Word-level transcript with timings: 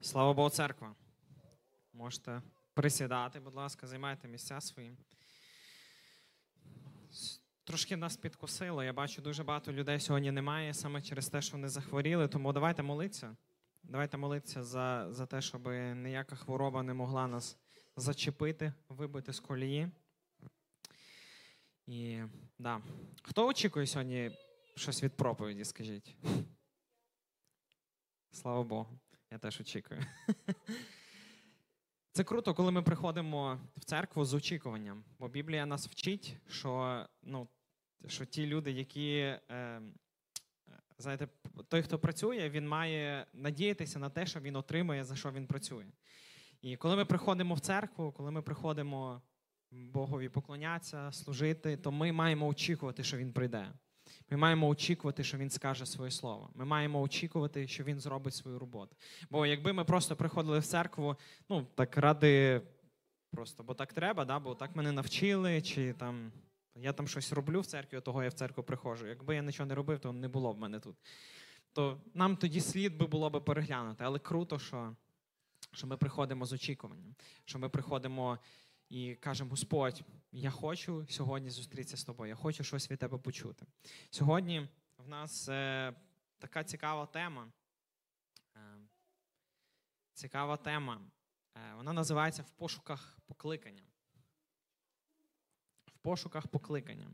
Слава 0.00 0.32
Богу, 0.34 0.50
церква. 0.50 0.94
Можете 1.92 2.42
присідати, 2.74 3.40
будь 3.40 3.54
ласка, 3.54 3.86
займайте 3.86 4.28
місця 4.28 4.60
свої. 4.60 4.96
Трошки 7.64 7.96
нас 7.96 8.16
підкосило. 8.16 8.84
Я 8.84 8.92
бачу, 8.92 9.22
дуже 9.22 9.44
багато 9.44 9.72
людей 9.72 10.00
сьогодні 10.00 10.30
немає 10.30 10.74
саме 10.74 11.02
через 11.02 11.28
те, 11.28 11.42
що 11.42 11.56
вони 11.56 11.68
захворіли. 11.68 12.28
Тому 12.28 12.52
давайте 12.52 12.82
молитися. 12.82 13.36
Давайте 13.82 14.16
молитися 14.16 14.64
за, 14.64 15.06
за 15.10 15.26
те, 15.26 15.40
щоб 15.40 15.68
ніяка 15.94 16.36
хвороба 16.36 16.82
не 16.82 16.94
могла 16.94 17.26
нас 17.26 17.56
зачепити, 17.96 18.72
вибити 18.88 19.32
з 19.32 19.40
колії. 19.40 19.90
І 21.86 22.22
да. 22.58 22.82
Хто 23.22 23.46
очікує 23.46 23.86
сьогодні 23.86 24.30
щось 24.74 25.02
від 25.02 25.16
проповіді, 25.16 25.64
скажіть? 25.64 26.16
Слава 28.32 28.62
Богу. 28.62 28.98
Я 29.30 29.38
теж 29.38 29.60
очікую. 29.60 30.00
Це 32.12 32.24
круто, 32.24 32.54
коли 32.54 32.72
ми 32.72 32.82
приходимо 32.82 33.60
в 33.76 33.84
церкву 33.84 34.24
з 34.24 34.34
очікуванням. 34.34 35.04
Бо 35.18 35.28
Біблія 35.28 35.66
нас 35.66 35.88
вчить, 35.88 36.36
що, 36.48 37.06
ну, 37.22 37.48
що 38.06 38.24
ті 38.24 38.46
люди, 38.46 38.70
які, 38.70 39.14
е, 39.50 39.82
знаєте, 40.98 41.28
той, 41.68 41.82
хто 41.82 41.98
працює, 41.98 42.50
він 42.50 42.68
має 42.68 43.26
надіятися 43.32 43.98
на 43.98 44.10
те, 44.10 44.26
що 44.26 44.40
він 44.40 44.56
отримує, 44.56 45.04
за 45.04 45.16
що 45.16 45.32
він 45.32 45.46
працює. 45.46 45.86
І 46.60 46.76
коли 46.76 46.96
ми 46.96 47.04
приходимо 47.04 47.54
в 47.54 47.60
церкву, 47.60 48.12
коли 48.12 48.30
ми 48.30 48.42
приходимо 48.42 49.22
Богові 49.70 50.28
поклонятися, 50.28 51.12
служити, 51.12 51.76
то 51.76 51.92
ми 51.92 52.12
маємо 52.12 52.46
очікувати, 52.46 53.04
що 53.04 53.16
він 53.16 53.32
прийде. 53.32 53.72
Ми 54.30 54.36
маємо 54.36 54.68
очікувати, 54.68 55.24
що 55.24 55.38
він 55.38 55.50
скаже 55.50 55.86
своє 55.86 56.10
слово. 56.10 56.50
Ми 56.54 56.64
маємо 56.64 57.00
очікувати, 57.00 57.68
що 57.68 57.84
він 57.84 58.00
зробить 58.00 58.34
свою 58.34 58.58
роботу. 58.58 58.96
Бо 59.30 59.46
якби 59.46 59.72
ми 59.72 59.84
просто 59.84 60.16
приходили 60.16 60.58
в 60.58 60.66
церкву, 60.66 61.16
ну 61.48 61.66
так 61.74 61.96
ради 61.96 62.62
просто, 63.30 63.62
бо 63.62 63.74
так 63.74 63.92
треба, 63.92 64.24
да? 64.24 64.38
бо 64.38 64.54
так 64.54 64.76
мене 64.76 64.92
навчили, 64.92 65.62
чи 65.62 65.92
там 65.92 66.32
я 66.74 66.92
там 66.92 67.08
щось 67.08 67.32
роблю 67.32 67.60
в 67.60 67.66
церкві, 67.66 68.00
того 68.00 68.22
я 68.22 68.28
в 68.28 68.32
церкву 68.32 68.64
приходжу. 68.64 69.06
Якби 69.06 69.34
я 69.34 69.42
нічого 69.42 69.66
не 69.66 69.74
робив, 69.74 69.98
то 69.98 70.12
не 70.12 70.28
було 70.28 70.54
б 70.54 70.58
мене 70.58 70.80
тут. 70.80 70.96
То 71.72 72.00
нам 72.14 72.36
тоді 72.36 72.60
слід 72.60 72.96
би 72.96 73.06
було 73.06 73.30
би 73.30 73.40
переглянути. 73.40 74.04
Але 74.04 74.18
круто, 74.18 74.58
що, 74.58 74.96
що 75.72 75.86
ми 75.86 75.96
приходимо 75.96 76.46
з 76.46 76.52
очікуванням, 76.52 77.14
що 77.44 77.58
ми 77.58 77.68
приходимо 77.68 78.38
і 78.88 79.14
кажемо: 79.14 79.50
Господь, 79.50 80.02
я 80.32 80.50
хочу 80.50 81.06
сьогодні 81.10 81.50
зустрітися 81.50 81.96
з 81.96 82.04
тобою, 82.04 82.28
я 82.28 82.34
хочу 82.34 82.64
щось 82.64 82.90
від 82.90 82.98
тебе 82.98 83.18
почути. 83.18 83.66
Сьогодні 84.10 84.68
в 84.98 85.08
нас 85.08 85.48
е, 85.48 85.94
така 86.38 86.64
цікава 86.64 87.06
тема. 87.06 87.52
Е, 88.56 88.60
цікава 90.12 90.56
тема. 90.56 91.00
Е, 91.56 91.74
вона 91.76 91.92
називається 91.92 92.42
В 92.42 92.50
пошуках 92.50 93.18
покликання. 93.26 93.82
В 95.86 95.98
пошуках 95.98 96.46
покликання. 96.46 97.10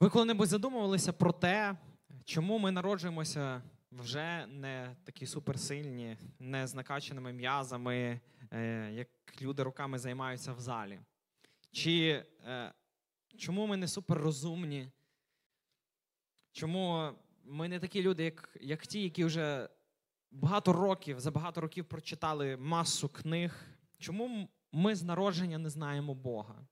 Ви 0.00 0.10
коли-небудь 0.10 0.48
задумувалися 0.48 1.12
про 1.12 1.32
те, 1.32 1.76
чому 2.24 2.58
ми 2.58 2.70
народжуємося 2.70 3.62
вже 3.92 4.46
не 4.46 4.96
такі 5.04 5.26
суперсильні, 5.26 6.18
не 6.38 6.66
з 6.66 6.74
накачаними 6.74 7.32
м'язами, 7.32 8.20
е, 8.52 8.90
як 8.92 9.08
люди 9.42 9.62
руками 9.62 9.98
займаються 9.98 10.52
в 10.52 10.60
залі? 10.60 11.00
Чи 11.76 12.24
е, 12.46 12.72
чому 13.36 13.66
ми 13.66 13.76
не 13.76 13.88
суперрозумні? 13.88 14.88
Чому 16.52 17.12
ми 17.44 17.68
не 17.68 17.80
такі 17.80 18.02
люди, 18.02 18.24
як, 18.24 18.56
як 18.60 18.86
ті, 18.86 19.02
які 19.02 19.24
вже 19.24 19.68
багато 20.30 20.72
років, 20.72 21.20
за 21.20 21.30
багато 21.30 21.60
років 21.60 21.84
прочитали 21.84 22.56
масу 22.56 23.08
книг? 23.08 23.66
Чому 23.98 24.48
ми 24.72 24.94
з 24.94 25.02
народження 25.02 25.58
не 25.58 25.70
знаємо 25.70 26.14
Бога? 26.14 26.66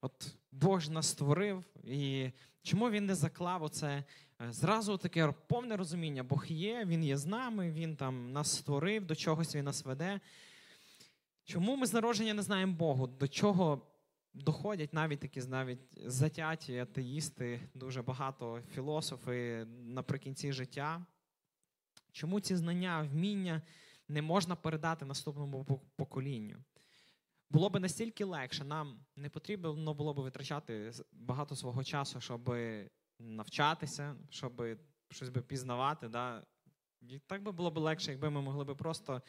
От 0.00 0.34
Бог 0.52 0.80
ж 0.80 0.92
нас 0.92 1.06
створив, 1.06 1.64
і 1.84 2.30
чому 2.62 2.90
він 2.90 3.06
не 3.06 3.14
заклав 3.14 3.62
оце 3.62 4.04
е, 4.40 4.52
зразу 4.52 4.96
таке 4.96 5.34
повне 5.48 5.76
розуміння? 5.76 6.22
Бог 6.22 6.46
є, 6.46 6.84
Він 6.84 7.04
є 7.04 7.16
з 7.16 7.26
нами, 7.26 7.70
Він 7.70 7.96
там 7.96 8.32
нас 8.32 8.56
створив, 8.56 9.04
до 9.04 9.14
чогось 9.14 9.54
він 9.54 9.64
нас 9.64 9.84
веде. 9.84 10.20
Чому 11.44 11.76
ми 11.76 11.86
з 11.86 11.92
народження 11.92 12.34
не 12.34 12.42
знаємо 12.42 12.72
Богу? 12.72 13.06
До 13.06 13.28
чого 13.28 13.88
доходять 14.42 14.94
навіть 14.94 15.20
такі 15.20 15.40
навіть 15.40 16.10
затяті 16.10 16.78
атеїсти, 16.78 17.60
дуже 17.74 18.02
багато 18.02 18.60
філософи 18.74 19.66
наприкінці 19.84 20.52
життя? 20.52 21.06
Чому 22.12 22.40
ці 22.40 22.56
знання, 22.56 23.02
вміння 23.02 23.62
не 24.08 24.22
можна 24.22 24.56
передати 24.56 25.04
наступному 25.04 25.82
поколінню? 25.96 26.56
Було 27.50 27.70
б 27.70 27.80
настільки 27.80 28.24
легше, 28.24 28.64
нам 28.64 29.00
не 29.16 29.28
потрібно 29.28 29.94
було 29.94 30.14
б 30.14 30.20
витрачати 30.20 30.92
багато 31.12 31.56
свого 31.56 31.84
часу, 31.84 32.20
щоб 32.20 32.54
навчатися, 33.18 34.16
щоб 34.30 34.62
щось 35.10 35.28
би 35.28 35.42
пізнавати. 35.42 36.08
Да? 36.08 36.46
І 37.00 37.18
так 37.18 37.42
би 37.42 37.52
було 37.52 37.70
б 37.70 37.78
легше, 37.78 38.10
якби 38.10 38.30
ми 38.30 38.42
могли 38.42 38.64
б 38.64 38.76
просто 38.76 39.22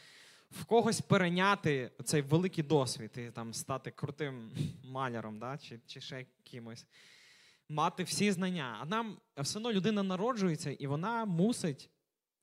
в 0.52 0.66
когось 0.66 1.02
перейняти 1.02 1.92
цей 2.06 2.22
великий 2.22 2.64
досвід 2.64 3.12
і 3.18 3.32
там 3.32 3.54
стати 3.54 3.92
крутим 3.92 4.52
маляром, 4.84 5.40
да? 5.40 5.58
чи, 5.58 5.80
чи 5.86 6.02
ще 6.02 6.26
кимось. 6.44 6.86
Мати 7.70 8.04
всі 8.04 8.32
знання. 8.32 8.78
А 8.82 8.86
нам 8.86 9.18
все 9.38 9.60
одно 9.60 9.72
людина 9.74 10.04
народжується, 10.04 10.72
і 10.72 10.88
вона 10.88 11.26
мусить 11.26 11.90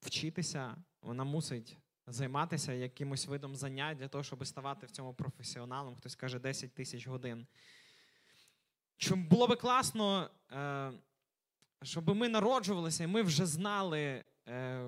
вчитися, 0.01 0.77
вона 1.03 1.25
мусить 1.25 1.79
займатися 2.07 2.73
якимось 2.73 3.27
видом 3.27 3.57
занять 3.57 3.99
для 3.99 4.09
того, 4.09 4.25
щоб 4.25 4.47
ставати 4.47 4.87
в 4.87 4.91
цьому 4.91 5.15
професіоналом. 5.15 5.97
Хтось 5.97 6.15
каже 6.15 6.39
10 6.39 6.75
тисяч 6.75 7.07
годин. 7.07 7.47
Щоб 8.97 9.19
було 9.19 9.47
би 9.47 9.57
класно, 9.57 10.31
е, 10.53 10.93
щоб 11.83 12.09
ми 12.17 12.29
народжувалися, 12.29 13.05
і 13.05 13.07
ми 13.07 13.23
вже 13.23 13.47
знали, 13.47 14.25
е, 14.49 14.87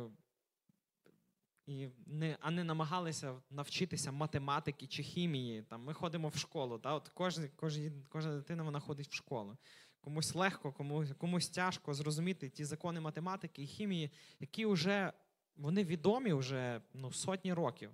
і 1.68 1.88
не, 2.06 2.36
а 2.40 2.50
не 2.50 2.64
намагалися 2.64 3.40
навчитися 3.50 4.12
математики 4.12 4.86
чи 4.86 5.02
хімії. 5.02 5.62
Там, 5.62 5.84
ми 5.84 5.94
ходимо 5.94 6.28
в 6.28 6.36
школу. 6.36 6.78
Та? 6.78 6.94
От 6.94 7.08
кожен, 7.08 7.50
кожен, 7.56 8.04
кожна 8.08 8.36
дитина 8.36 8.62
вона 8.62 8.80
ходить 8.80 9.08
в 9.08 9.14
школу. 9.14 9.56
Комусь 10.00 10.34
легко, 10.34 10.72
комусь, 10.72 11.12
комусь 11.18 11.48
тяжко 11.48 11.94
зрозуміти 11.94 12.48
ті 12.48 12.64
закони 12.64 13.00
математики 13.00 13.62
і 13.62 13.66
хімії, 13.66 14.10
які 14.40 14.66
вже 14.66 15.12
вони 15.56 15.84
відомі 15.84 16.32
вже 16.32 16.82
ну, 16.94 17.12
сотні 17.12 17.52
років. 17.52 17.90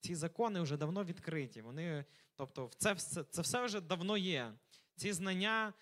Ці 0.00 0.14
закони 0.14 0.60
вже 0.60 0.76
давно 0.76 1.04
відкриті. 1.04 1.60
Вони, 1.62 2.04
тобто, 2.34 2.70
це, 2.76 2.92
все- 2.92 3.24
це 3.24 3.42
все 3.42 3.64
вже 3.64 3.80
давно 3.80 4.16
є. 4.16 4.54
Ці 4.96 5.12
знання 5.12 5.72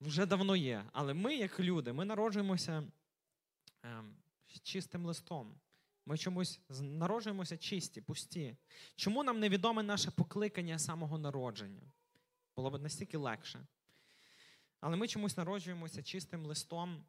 вже 0.00 0.26
давно 0.26 0.56
є. 0.56 0.84
Але 0.92 1.14
ми, 1.14 1.36
як 1.36 1.60
люди, 1.60 1.92
ми 1.92 2.04
народжуємося 2.04 2.84
ем, 3.82 4.16
з 4.46 4.60
чистим 4.60 5.06
листом. 5.06 5.60
Ми 6.06 6.18
чомусь 6.18 6.60
народжуємося 6.80 7.56
чисті, 7.56 8.00
пусті. 8.00 8.56
Чому 8.96 9.24
нам 9.24 9.40
невідоме 9.40 9.82
наше 9.82 10.10
покликання 10.10 10.78
самого 10.78 11.18
народження? 11.18 11.82
Було 12.56 12.70
б 12.70 12.82
настільки 12.82 13.16
легше. 13.16 13.66
Але 14.80 14.96
ми 14.96 15.08
чомусь 15.08 15.36
народжуємося 15.36 16.02
чистим 16.02 16.46
листом, 16.46 17.04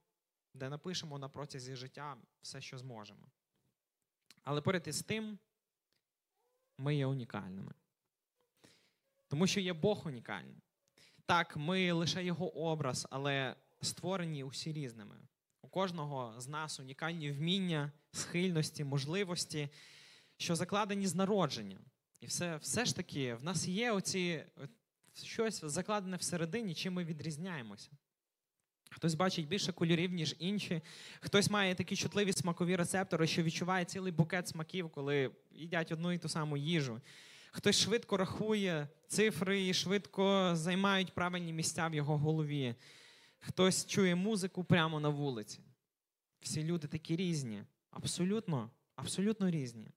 де 0.53 0.69
напишемо 0.69 1.19
на 1.19 1.29
протязі 1.29 1.75
життя 1.75 2.17
все, 2.41 2.61
що 2.61 2.77
зможемо. 2.77 3.27
Але 4.43 4.61
поряд 4.61 4.87
із 4.87 5.03
тим, 5.03 5.39
ми 6.77 6.95
є 6.95 7.05
унікальними. 7.05 7.73
Тому 9.27 9.47
що 9.47 9.59
є 9.59 9.73
Бог 9.73 10.07
унікальний. 10.07 10.61
Так, 11.25 11.57
ми 11.57 11.91
лише 11.91 12.23
його 12.23 12.57
образ, 12.57 13.07
але 13.09 13.55
створені 13.81 14.43
усі 14.43 14.73
різними. 14.73 15.15
У 15.61 15.67
кожного 15.67 16.41
з 16.41 16.47
нас 16.47 16.79
унікальні 16.79 17.31
вміння, 17.31 17.91
схильності, 18.15 18.83
можливості, 18.83 19.69
що 20.37 20.55
закладені 20.55 21.07
з 21.07 21.15
народження. 21.15 21.79
І 22.21 22.25
все, 22.25 22.57
все 22.57 22.85
ж 22.85 22.95
таки, 22.95 23.35
в 23.35 23.43
нас 23.43 23.67
є 23.67 23.91
оці, 23.91 24.43
щось 25.23 25.65
закладене 25.65 26.17
всередині, 26.17 26.75
чим 26.75 26.93
ми 26.93 27.05
відрізняємося. 27.05 27.89
Хтось 28.89 29.13
бачить 29.13 29.47
більше 29.47 29.71
кольорів, 29.71 30.13
ніж 30.13 30.35
інші. 30.39 30.81
Хтось 31.19 31.49
має 31.49 31.75
такі 31.75 31.95
чутливі 31.95 32.33
смакові 32.33 32.75
рецептори, 32.75 33.27
що 33.27 33.43
відчуває 33.43 33.85
цілий 33.85 34.11
букет 34.11 34.47
смаків, 34.47 34.89
коли 34.89 35.31
їдять 35.51 35.91
одну 35.91 36.11
і 36.11 36.17
ту 36.17 36.29
саму 36.29 36.57
їжу. 36.57 37.01
Хтось 37.51 37.79
швидко 37.79 38.17
рахує 38.17 38.87
цифри 39.07 39.67
і 39.67 39.73
швидко 39.73 40.51
займають 40.55 41.13
правильні 41.13 41.53
місця 41.53 41.87
в 41.87 41.93
його 41.93 42.17
голові. 42.17 42.75
Хтось 43.39 43.85
чує 43.85 44.15
музику 44.15 44.63
прямо 44.63 44.99
на 44.99 45.09
вулиці. 45.09 45.59
Всі 46.41 46.63
люди 46.63 46.87
такі 46.87 47.15
різні, 47.15 47.63
абсолютно, 47.95 48.69
абсолютно 48.95 49.49
різні. 49.49 49.91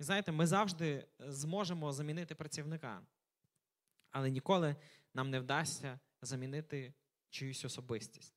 І 0.00 0.02
знаєте, 0.02 0.32
ми 0.32 0.46
завжди 0.46 1.06
зможемо 1.18 1.92
замінити 1.92 2.34
працівника, 2.34 3.02
але 4.10 4.30
ніколи 4.30 4.76
нам 5.14 5.30
не 5.30 5.40
вдасться 5.40 5.98
замінити 6.22 6.94
чиюсь 7.30 7.64
особистість. 7.64 8.34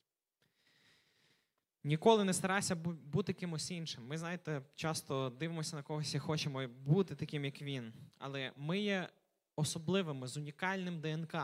Ніколи 1.83 2.23
не 2.23 2.33
старайся 2.33 2.75
бути 2.75 3.33
кимось 3.33 3.71
іншим. 3.71 4.07
Ми, 4.07 4.17
знаєте, 4.17 4.61
часто 4.75 5.29
дивимося 5.29 5.75
на 5.75 5.83
когось 5.83 6.15
і 6.15 6.19
хочемо 6.19 6.67
бути 6.67 7.15
таким, 7.15 7.45
як 7.45 7.61
він. 7.61 7.93
Але 8.17 8.51
ми 8.55 8.79
є 8.79 9.09
особливими 9.55 10.27
з 10.27 10.37
унікальним 10.37 11.01
ДНК. 11.01 11.35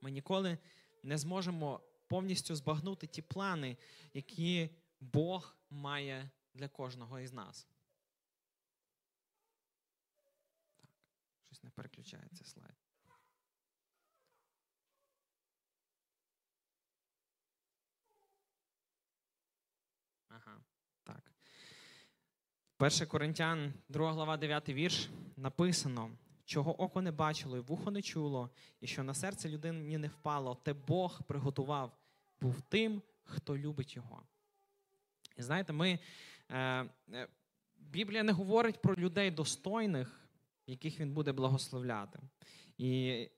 Ми 0.00 0.10
ніколи 0.10 0.58
не 1.02 1.18
зможемо 1.18 1.80
повністю 2.06 2.54
збагнути 2.54 3.06
ті 3.06 3.22
плани, 3.22 3.76
які 4.14 4.70
Бог 5.00 5.56
має 5.72 6.30
для 6.54 6.68
кожного 6.68 7.20
із 7.20 7.32
нас. 7.32 7.68
Так, 10.80 10.90
щось 11.46 11.62
не 11.62 11.70
переключається 11.70 12.44
слайд. 12.44 12.76
Ага, 20.28 20.60
так. 21.04 21.32
1 22.78 23.06
Коринтян, 23.08 23.74
2 23.88 24.12
глава, 24.12 24.36
9 24.36 24.68
вірш, 24.68 25.10
написано, 25.36 26.10
чого 26.44 26.82
око 26.82 27.02
не 27.02 27.12
бачило, 27.12 27.56
і 27.56 27.60
вухо 27.60 27.90
не 27.90 28.02
чуло, 28.02 28.50
і 28.80 28.86
що 28.86 29.02
на 29.02 29.14
серце 29.14 29.48
людині 29.48 29.98
не 29.98 30.08
впало, 30.08 30.54
те 30.54 30.72
Бог 30.72 31.22
приготував, 31.22 31.98
був 32.40 32.60
тим, 32.60 33.02
хто 33.24 33.58
любить 33.58 33.96
його. 33.96 34.22
І 35.36 35.42
знаєте, 35.42 35.72
ми, 35.72 35.98
е, 36.48 36.58
е, 37.12 37.28
Біблія 37.76 38.22
не 38.22 38.32
говорить 38.32 38.82
про 38.82 38.94
людей 38.94 39.30
достойних, 39.30 40.28
яких 40.66 41.00
він 41.00 41.12
буде 41.12 41.32
благословляти. 41.32 42.18
І 42.78 43.28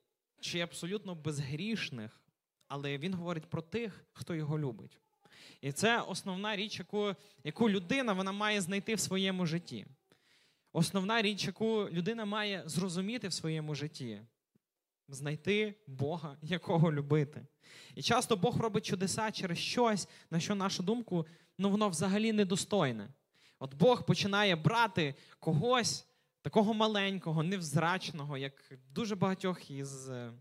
чи 0.41 0.61
абсолютно 0.61 1.15
безгрішних, 1.15 2.21
але 2.69 2.99
він 2.99 3.15
говорить 3.15 3.47
про 3.47 3.63
тих, 3.63 4.05
хто 4.13 4.35
його 4.35 4.59
любить. 4.59 4.99
І 5.61 5.73
це 5.73 6.01
основна 6.01 6.57
річ, 6.57 6.79
яку 6.79 7.15
яку 7.45 7.71
людина 7.71 8.13
вона 8.13 8.33
має 8.33 8.61
знайти 8.61 8.95
в 8.95 9.01
своєму 9.01 9.47
житті. 9.47 9.87
Основна 10.73 11.23
річ, 11.23 11.47
яку 11.47 11.89
людина 11.93 12.25
має 12.25 12.63
зрозуміти 12.67 13.29
в 13.29 13.33
своєму 13.33 13.75
житті 13.75 14.21
знайти 15.09 15.75
Бога, 15.87 16.37
якого 16.43 16.93
любити. 16.93 17.47
І 17.95 18.03
часто 18.03 18.37
Бог 18.37 18.61
робить 18.61 18.87
чудеса 18.87 19.31
через 19.31 19.59
щось, 19.59 20.09
на 20.31 20.41
що 20.41 20.55
нашу 20.55 20.83
думку, 20.83 21.27
ну 21.59 21.71
воно 21.71 21.89
взагалі 21.89 22.33
недостойне. 22.33 23.09
От 23.59 23.75
Бог 23.75 24.07
починає 24.07 24.57
брати 24.57 25.15
когось 25.39 26.07
такого 26.43 26.75
маленького, 26.75 27.43
невзрачного, 27.43 28.39
як 28.39 28.73
дуже 28.89 29.17
багатьох 29.17 29.71
із 29.71 30.09
е, 30.09 30.33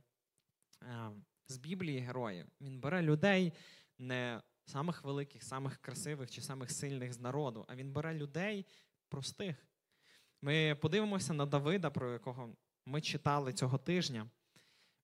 з 1.48 1.58
Біблії 1.58 2.00
героїв. 2.00 2.46
Він 2.62 2.80
бере 2.80 3.02
людей 3.02 3.54
не 3.98 4.42
самих 4.66 5.04
великих, 5.04 5.44
самих 5.44 5.78
красивих 5.78 6.32
чи 6.32 6.42
самих 6.42 6.72
сильних 6.72 7.14
з 7.14 7.20
народу, 7.20 7.66
а 7.68 7.76
він 7.76 7.92
бере 7.92 8.14
людей 8.14 8.66
простих. 9.10 9.68
Ми 10.42 10.78
подивимося 10.82 11.34
на 11.34 11.46
Давида, 11.46 11.90
про 11.90 12.14
якого 12.14 12.56
ми 12.86 13.02
читали 13.02 13.54
цього 13.54 13.78
тижня. 13.78 14.30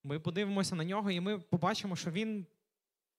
Ми 0.02 0.20
подивимося 0.20 0.74
на 0.74 0.84
нього, 0.84 1.10
і 1.10 1.20
ми 1.20 1.38
побачимо, 1.38 1.96
що 1.96 2.10
він 2.10 2.46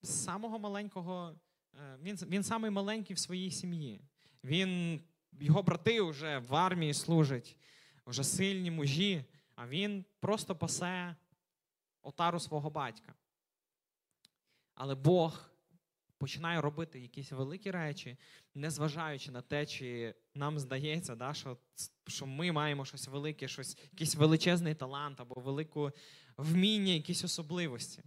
з 0.02 0.24
самого 0.24 0.60
маленького, 0.60 1.36
е, 1.74 1.98
він 2.02 2.16
він 2.16 2.44
самий 2.44 2.72
маленький 2.72 3.16
в 3.16 3.20
своїй 3.20 3.52
сім'ї. 3.52 4.02
Він, 4.44 5.02
Його 5.40 5.64
брати 5.64 6.02
вже 6.02 6.38
в 6.38 6.56
армії 6.56 6.94
служать, 6.94 7.58
вже 8.06 8.24
сильні 8.24 8.72
мужі, 8.72 9.26
а 9.56 9.68
він 9.68 10.06
просто 10.20 10.56
пасе 10.56 11.16
отару 12.02 12.40
свого 12.40 12.70
батька. 12.70 13.14
Але 14.74 14.96
Бог 14.96 15.52
починає 16.18 16.62
робити 16.62 17.00
якісь 17.00 17.32
великі 17.32 17.72
речі, 17.72 18.18
незважаючи 18.56 19.32
на 19.32 19.42
те, 19.42 19.66
чи 19.66 20.16
нам 20.36 20.60
здається, 20.60 21.16
да, 21.16 21.34
що 21.34 21.58
що 22.08 22.26
ми 22.26 22.52
маємо 22.52 22.86
щось 22.86 23.08
велике, 23.08 23.48
щось, 23.48 23.78
якийсь 23.92 24.16
величезний 24.16 24.76
талант 24.76 25.20
або 25.20 25.42
велику 25.42 25.92
вміння, 26.38 26.94
якісь 26.94 27.24
особливості. 27.24 28.04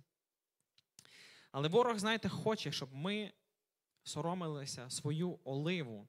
Але 1.51 1.69
ворог, 1.69 1.99
знаєте, 1.99 2.29
хоче, 2.29 2.73
щоб 2.73 2.95
ми 2.95 3.33
соромилися 4.05 4.91
свою 4.91 5.39
оливу, 5.45 6.09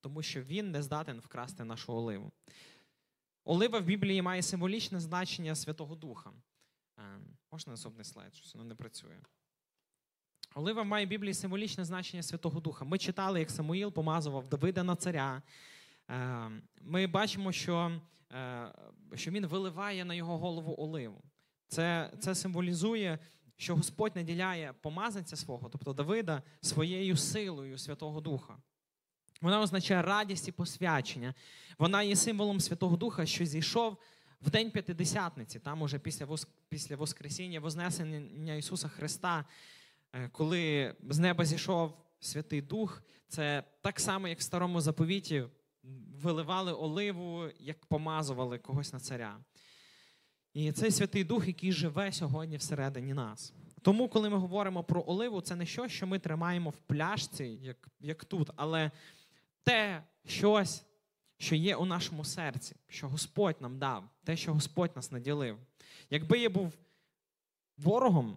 тому 0.00 0.22
що 0.22 0.42
він 0.42 0.70
не 0.70 0.82
здатен 0.82 1.20
вкрасти 1.20 1.64
нашу 1.64 1.92
оливу. 1.92 2.32
Олива 3.44 3.78
в 3.78 3.84
Біблії 3.84 4.22
має 4.22 4.42
символічне 4.42 5.00
значення 5.00 5.54
Святого 5.54 5.94
Духа. 5.94 6.32
Е, 6.98 7.02
можна 7.52 7.70
наступний 7.70 8.04
слайд, 8.04 8.34
щось 8.34 8.54
воно 8.54 8.64
не 8.64 8.74
працює. 8.74 9.16
Олива 10.54 10.84
має 10.84 11.06
в 11.06 11.08
Біблії 11.08 11.34
символічне 11.34 11.84
значення 11.84 12.22
Святого 12.22 12.60
Духа. 12.60 12.84
Ми 12.84 12.98
читали, 12.98 13.40
як 13.40 13.50
Самуїл 13.50 13.92
помазував 13.92 14.48
Давида 14.48 14.82
на 14.82 14.96
царя. 14.96 15.42
Е, 16.10 16.50
ми 16.80 17.06
бачимо, 17.06 17.52
що 17.52 18.00
е, 18.32 18.72
що 19.14 19.30
він 19.30 19.46
виливає 19.46 20.04
на 20.04 20.14
його 20.14 20.38
голову 20.38 20.74
оливу. 20.78 21.22
Це 21.74 22.10
це 22.20 22.34
символізує, 22.34 23.18
що 23.56 23.76
Господь 23.76 24.16
наділяє 24.16 24.74
помазанця 24.80 25.36
свого, 25.36 25.68
тобто 25.68 25.92
Давида, 25.92 26.42
своєю 26.60 27.16
силою 27.16 27.78
Святого 27.78 28.20
Духа. 28.20 28.56
Вона 29.42 29.60
означає 29.60 30.02
радість 30.02 30.48
і 30.48 30.52
посвячення. 30.52 31.34
Вона 31.78 32.02
є 32.02 32.16
символом 32.16 32.60
Святого 32.60 32.96
Духа, 32.96 33.26
що 33.26 33.44
зійшов 33.46 33.96
в 34.40 34.50
День 34.50 34.70
П'ятидесятниці, 34.70 35.58
там 35.58 35.82
уже 35.82 35.98
після 35.98 36.26
після 36.68 36.96
Воскресіння, 36.96 37.60
Вознесення 37.60 38.54
Ісуса 38.54 38.88
Христа. 38.88 39.44
Е, 40.12 40.28
коли 40.28 40.94
з 41.08 41.18
неба 41.18 41.44
зійшов 41.44 41.96
Святий 42.20 42.62
Дух, 42.62 43.02
це 43.28 43.64
так 43.82 44.00
само, 44.00 44.28
як 44.28 44.38
в 44.38 44.42
старому 44.42 44.80
заповіті 44.80 45.44
виливали 46.22 46.72
оливу, 46.72 47.48
як 47.58 47.86
помазували 47.86 48.58
когось 48.58 48.92
на 48.92 49.00
царя. 49.00 49.38
І 50.54 50.72
цей 50.72 50.90
Святий 50.90 51.24
Дух, 51.24 51.46
який 51.46 51.72
живе 51.72 52.12
сьогодні 52.12 52.56
всередині 52.56 53.14
нас. 53.14 53.52
Тому, 53.82 54.08
коли 54.08 54.30
ми 54.30 54.36
говоримо 54.36 54.84
про 54.84 55.04
оливу, 55.06 55.40
це 55.40 55.56
не 55.56 55.66
щось, 55.66 55.92
що 55.92 56.06
ми 56.06 56.18
тримаємо 56.18 56.70
в 56.70 56.76
пляшці, 56.76 57.44
як 57.44 57.88
як 58.00 58.24
тут, 58.24 58.50
але 58.56 58.90
те 59.62 60.02
щось, 60.26 60.84
що 61.38 61.54
є 61.54 61.76
у 61.76 61.84
нашому 61.84 62.24
серці, 62.24 62.76
що 62.88 63.08
Господь 63.08 63.56
нам 63.60 63.78
дав, 63.78 64.04
те, 64.24 64.36
що 64.36 64.54
Господь 64.54 64.96
нас 64.96 65.12
наділив. 65.12 65.58
Якби 66.10 66.38
я 66.38 66.50
був 66.50 66.72
ворогом 67.78 68.36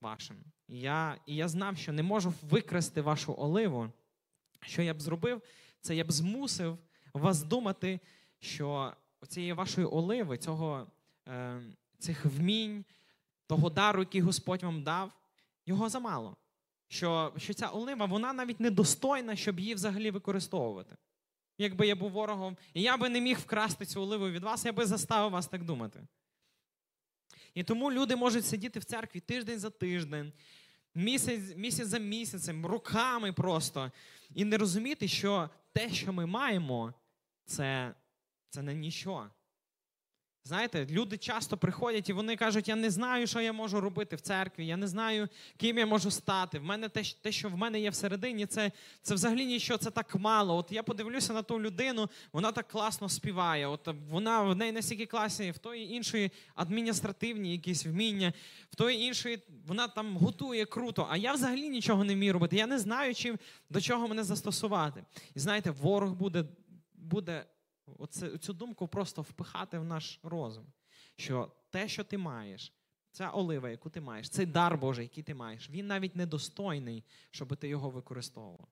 вашим, 0.00 0.36
і 0.68 0.80
я, 0.80 1.18
і 1.26 1.36
я 1.36 1.48
знав, 1.48 1.76
що 1.76 1.92
не 1.92 2.02
можу 2.02 2.34
викрасти 2.42 3.00
вашу 3.00 3.34
оливу. 3.38 3.92
Що 4.60 4.82
я 4.82 4.94
б 4.94 5.00
зробив, 5.00 5.42
це 5.80 5.96
я 5.96 6.04
б 6.04 6.12
змусив 6.12 6.78
вас 7.14 7.42
думати, 7.42 8.00
що 8.40 8.92
цієї 9.28 9.52
вашої 9.52 9.86
оливи, 9.86 10.38
цього, 10.38 10.86
цих 11.98 12.24
вмінь, 12.24 12.84
того 13.46 13.70
дару, 13.70 14.00
який 14.00 14.20
Господь 14.20 14.62
вам 14.62 14.82
дав, 14.82 15.12
його 15.66 15.88
замало. 15.88 16.36
Що 16.88 17.32
що 17.36 17.54
ця 17.54 17.68
олива 17.68 18.06
вона 18.06 18.32
навіть 18.32 18.60
недостойна, 18.60 19.36
щоб 19.36 19.60
її 19.60 19.74
взагалі 19.74 20.10
використовувати. 20.10 20.96
Якби 21.58 21.86
я 21.86 21.96
був 21.96 22.10
ворогом, 22.10 22.56
і 22.74 22.82
я 22.82 22.96
би 22.96 23.08
не 23.08 23.20
міг 23.20 23.38
вкрасти 23.38 23.86
цю 23.86 24.02
оливу 24.02 24.28
від 24.28 24.42
вас, 24.42 24.64
я 24.64 24.72
би 24.72 24.86
заставив 24.86 25.30
вас 25.30 25.46
так 25.46 25.64
думати. 25.64 26.06
І 27.54 27.62
тому 27.62 27.92
люди 27.92 28.16
можуть 28.16 28.46
сидіти 28.46 28.78
в 28.78 28.84
церкві 28.84 29.20
тиждень 29.20 29.58
за 29.58 29.70
тиждень, 29.70 30.32
місяць 30.94 31.56
місяць 31.56 31.88
за 31.88 31.98
місяцем, 31.98 32.66
роками 32.66 33.32
просто, 33.32 33.92
і 34.34 34.44
не 34.44 34.58
розуміти, 34.58 35.08
що 35.08 35.50
те, 35.72 35.90
що 35.90 36.12
ми 36.12 36.26
маємо, 36.26 36.94
це, 37.44 37.94
це 38.50 38.62
не 38.62 38.74
нічого. 38.74 39.30
Знаєте, 40.46 40.86
люди 40.90 41.16
часто 41.16 41.56
приходять 41.56 42.08
і 42.08 42.12
вони 42.12 42.36
кажуть, 42.36 42.68
я 42.68 42.76
не 42.76 42.90
знаю, 42.90 43.26
що 43.26 43.40
я 43.40 43.52
можу 43.52 43.80
робити 43.80 44.16
в 44.16 44.20
церкві, 44.20 44.66
я 44.66 44.76
не 44.76 44.86
знаю, 44.86 45.28
ким 45.56 45.78
я 45.78 45.86
можу 45.86 46.10
стати. 46.10 46.58
В 46.58 46.64
мене 46.64 46.88
те, 46.88 47.02
те 47.22 47.32
що 47.32 47.48
в 47.48 47.56
мене 47.56 47.80
є 47.80 47.90
всередині, 47.90 48.46
це 48.46 48.72
це 49.02 49.14
взагалі 49.14 49.46
нічого, 49.46 49.78
це 49.78 49.90
так 49.90 50.14
мало. 50.14 50.56
От 50.56 50.72
я 50.72 50.82
подивлюся 50.82 51.32
на 51.32 51.42
ту 51.42 51.60
людину, 51.60 52.08
вона 52.32 52.52
так 52.52 52.68
класно 52.68 53.08
співає. 53.08 53.66
От 53.66 53.88
вона 54.10 54.42
в 54.42 54.56
неї 54.56 54.72
настільки 54.72 55.06
класні, 55.06 55.50
в 55.50 55.58
тої 55.58 55.92
іншої 55.92 56.30
адміністративні 56.54 57.52
якісь 57.52 57.86
вміння, 57.86 58.32
в 58.70 58.74
тої 58.74 59.02
іншої 59.02 59.42
вона 59.66 59.88
там 59.88 60.16
готує 60.16 60.64
круто. 60.64 61.06
А 61.10 61.16
я 61.16 61.32
взагалі 61.32 61.68
нічого 61.68 62.04
не 62.04 62.14
вмію 62.14 62.32
робити. 62.32 62.56
Я 62.56 62.66
не 62.66 62.78
знаю, 62.78 63.14
чим 63.14 63.38
до 63.70 63.80
чого 63.80 64.08
мене 64.08 64.24
застосувати. 64.24 65.04
І 65.34 65.40
знаєте, 65.40 65.70
ворог 65.70 66.12
буде, 66.12 66.44
буде 66.94 67.44
оце, 67.98 68.38
цю 68.38 68.52
думку 68.52 68.88
просто 68.88 69.22
впихати 69.22 69.78
в 69.78 69.84
наш 69.84 70.20
розум. 70.22 70.66
Що 71.16 71.52
те, 71.70 71.88
що 71.88 72.04
ти 72.04 72.18
маєш, 72.18 72.72
ця 73.10 73.30
олива, 73.30 73.70
яку 73.70 73.90
ти 73.90 74.00
маєш, 74.00 74.30
цей 74.30 74.46
дар 74.46 74.78
Божий, 74.78 75.04
який 75.04 75.22
ти 75.22 75.34
маєш, 75.34 75.70
він 75.70 75.86
навіть 75.86 76.16
недостойний, 76.16 77.04
щоб 77.30 77.56
ти 77.56 77.68
його 77.68 77.90
використовував. 77.90 78.68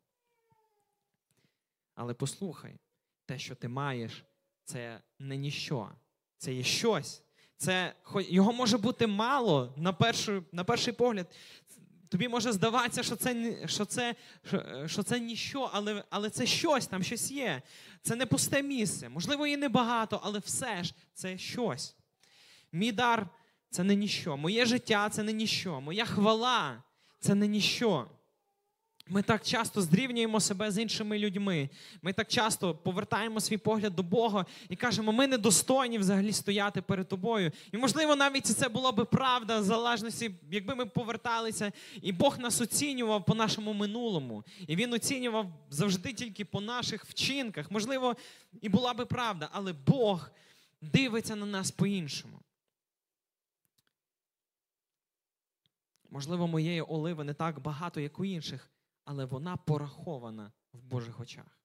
Але 1.94 2.14
послухай, 2.14 2.78
те, 3.26 3.38
що 3.38 3.54
ти 3.54 3.68
маєш, 3.68 4.24
це 4.64 5.00
не 5.18 5.36
ніщо. 5.36 5.90
Це 6.36 6.54
є 6.54 6.62
щось. 6.62 7.24
Це, 7.56 7.94
Його 8.14 8.52
може 8.52 8.78
бути 8.78 9.06
мало 9.06 9.74
на 9.76 9.92
перший, 9.92 10.42
на 10.52 10.64
перший 10.64 10.92
погляд. 10.92 11.26
Тобі 12.12 12.28
може 12.28 12.52
здаватися, 12.52 13.02
що 13.02 13.16
це 13.16 13.58
що 13.66 13.84
це, 13.84 14.14
що, 14.44 14.84
що 14.86 15.02
це 15.02 15.20
ніщо, 15.20 15.70
але, 15.72 16.04
але 16.10 16.30
це 16.30 16.46
щось, 16.46 16.86
там 16.86 17.02
щось 17.02 17.30
є. 17.30 17.62
Це 18.02 18.16
не 18.16 18.26
пусте 18.26 18.62
місце. 18.62 19.08
Можливо, 19.08 19.46
і 19.46 19.56
небагато, 19.56 20.20
але 20.22 20.38
все 20.38 20.84
ж 20.84 20.94
це 21.14 21.38
щось. 21.38 21.96
Мій 22.72 22.92
дар 22.92 23.28
це 23.70 23.84
не 23.84 23.94
ніщо. 23.94 24.36
Моє 24.36 24.66
життя 24.66 25.08
це 25.08 25.22
не 25.22 25.32
ніщо. 25.32 25.80
Моя 25.80 26.04
хвала 26.04 26.82
це 27.20 27.34
не 27.34 27.46
ніщо. 27.46 28.10
Ми 29.08 29.22
так 29.22 29.42
часто 29.42 29.82
зрівнюємо 29.82 30.40
себе 30.40 30.70
з 30.70 30.78
іншими 30.78 31.18
людьми. 31.18 31.68
Ми 32.02 32.12
так 32.12 32.28
часто 32.28 32.74
повертаємо 32.74 33.40
свій 33.40 33.56
погляд 33.56 33.94
до 33.94 34.02
Бога 34.02 34.46
і 34.68 34.76
кажемо, 34.76 35.12
ми 35.12 35.26
недостойні 35.26 35.98
взагалі 35.98 36.32
стояти 36.32 36.82
перед 36.82 37.08
тобою. 37.08 37.52
І 37.72 37.76
можливо, 37.76 38.16
навіть 38.16 38.46
це 38.46 38.68
була 38.68 38.92
би 38.92 39.04
правда, 39.04 39.60
в 39.60 39.64
залежності, 39.64 40.34
якби 40.50 40.74
ми 40.74 40.86
поверталися, 40.86 41.72
і 42.02 42.12
Бог 42.12 42.38
нас 42.38 42.60
оцінював 42.60 43.24
по 43.24 43.34
нашому 43.34 43.72
минулому. 43.72 44.44
І 44.66 44.76
Він 44.76 44.92
оцінював 44.92 45.46
завжди 45.70 46.12
тільки 46.12 46.44
по 46.44 46.60
наших 46.60 47.04
вчинках. 47.04 47.70
Можливо, 47.70 48.16
і 48.60 48.68
була 48.68 48.94
би 48.94 49.06
правда, 49.06 49.48
але 49.52 49.72
Бог 49.72 50.30
дивиться 50.80 51.36
на 51.36 51.46
нас 51.46 51.70
по-іншому. 51.70 52.38
Можливо, 56.10 56.48
моєї 56.48 56.80
оливи 56.80 57.24
не 57.24 57.34
так 57.34 57.60
багато, 57.60 58.00
як 58.00 58.18
у 58.18 58.24
інших, 58.24 58.70
але 59.04 59.24
вона 59.24 59.56
порахована 59.56 60.52
в 60.72 60.82
Божих 60.82 61.20
очах. 61.20 61.58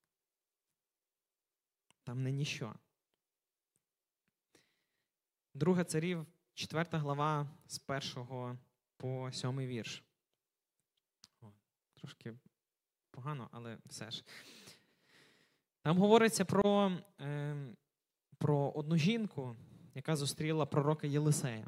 Там 2.04 2.24
не 2.24 2.32
ніщо. 2.32 2.76
Друга 5.54 5.84
царів, 5.84 6.26
4 6.54 6.86
глава 6.92 7.50
з 7.68 7.82
1 7.88 8.58
по 8.98 9.32
7 9.32 9.58
вірш. 9.58 10.04
О, 11.42 11.52
трошки 11.94 12.34
погано, 13.12 13.50
але 13.52 13.78
все 13.86 14.12
ж. 14.12 14.24
Там 15.82 15.98
говориться 15.98 16.46
про, 16.46 16.92
е, 17.20 17.56
про 18.38 18.72
одну 18.72 18.98
жінку, 18.98 19.56
яка 19.96 20.16
зустріла 20.16 20.66
пророка 20.66 21.08
Єлисея. 21.08 21.68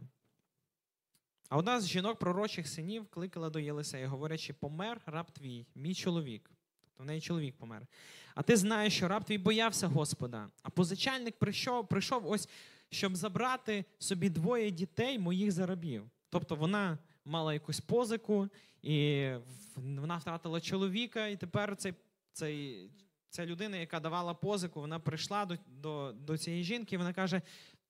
А 1.49 1.57
одна 1.57 1.81
з 1.81 1.87
жінок 1.87 2.19
пророчих 2.19 2.67
синів 2.67 3.07
кликала 3.07 3.49
до 3.49 3.59
Єлисея, 3.59 4.07
говорячи: 4.07 4.53
помер 4.53 5.01
раб 5.05 5.31
твій, 5.31 5.65
мій 5.75 5.95
чоловік. 5.95 6.51
Тобто 6.81 7.03
в 7.03 7.05
неї 7.05 7.21
чоловік 7.21 7.55
помер. 7.57 7.87
А 8.35 8.43
ти 8.43 8.57
знаєш, 8.57 8.95
що 8.95 9.07
раб 9.07 9.23
твій 9.23 9.37
боявся 9.37 9.87
Господа. 9.87 10.49
А 10.63 10.69
позичальник 10.69 11.39
прийшов, 11.39 11.87
прийшов 11.87 12.27
ось, 12.27 12.49
щоб 12.89 13.15
забрати 13.15 13.85
собі 13.99 14.29
двоє 14.29 14.71
дітей 14.71 15.19
моїх 15.19 15.51
зарабів. 15.51 16.03
Тобто 16.29 16.55
вона 16.55 16.97
мала 17.25 17.53
якусь 17.53 17.79
позику, 17.79 18.49
і 18.81 19.29
вона 19.75 20.17
втратила 20.17 20.61
чоловіка, 20.61 21.27
і 21.27 21.37
тепер 21.37 21.75
цей, 21.75 21.93
цей, 22.33 22.89
ця 23.29 23.45
людина, 23.45 23.77
яка 23.77 23.99
давала 23.99 24.33
позику, 24.33 24.79
вона 24.79 24.99
прийшла 24.99 25.45
до, 25.45 25.57
до, 25.67 26.11
до 26.11 26.37
цієї 26.37 26.63
жінки, 26.63 26.97
вона 26.97 27.13
каже: 27.13 27.41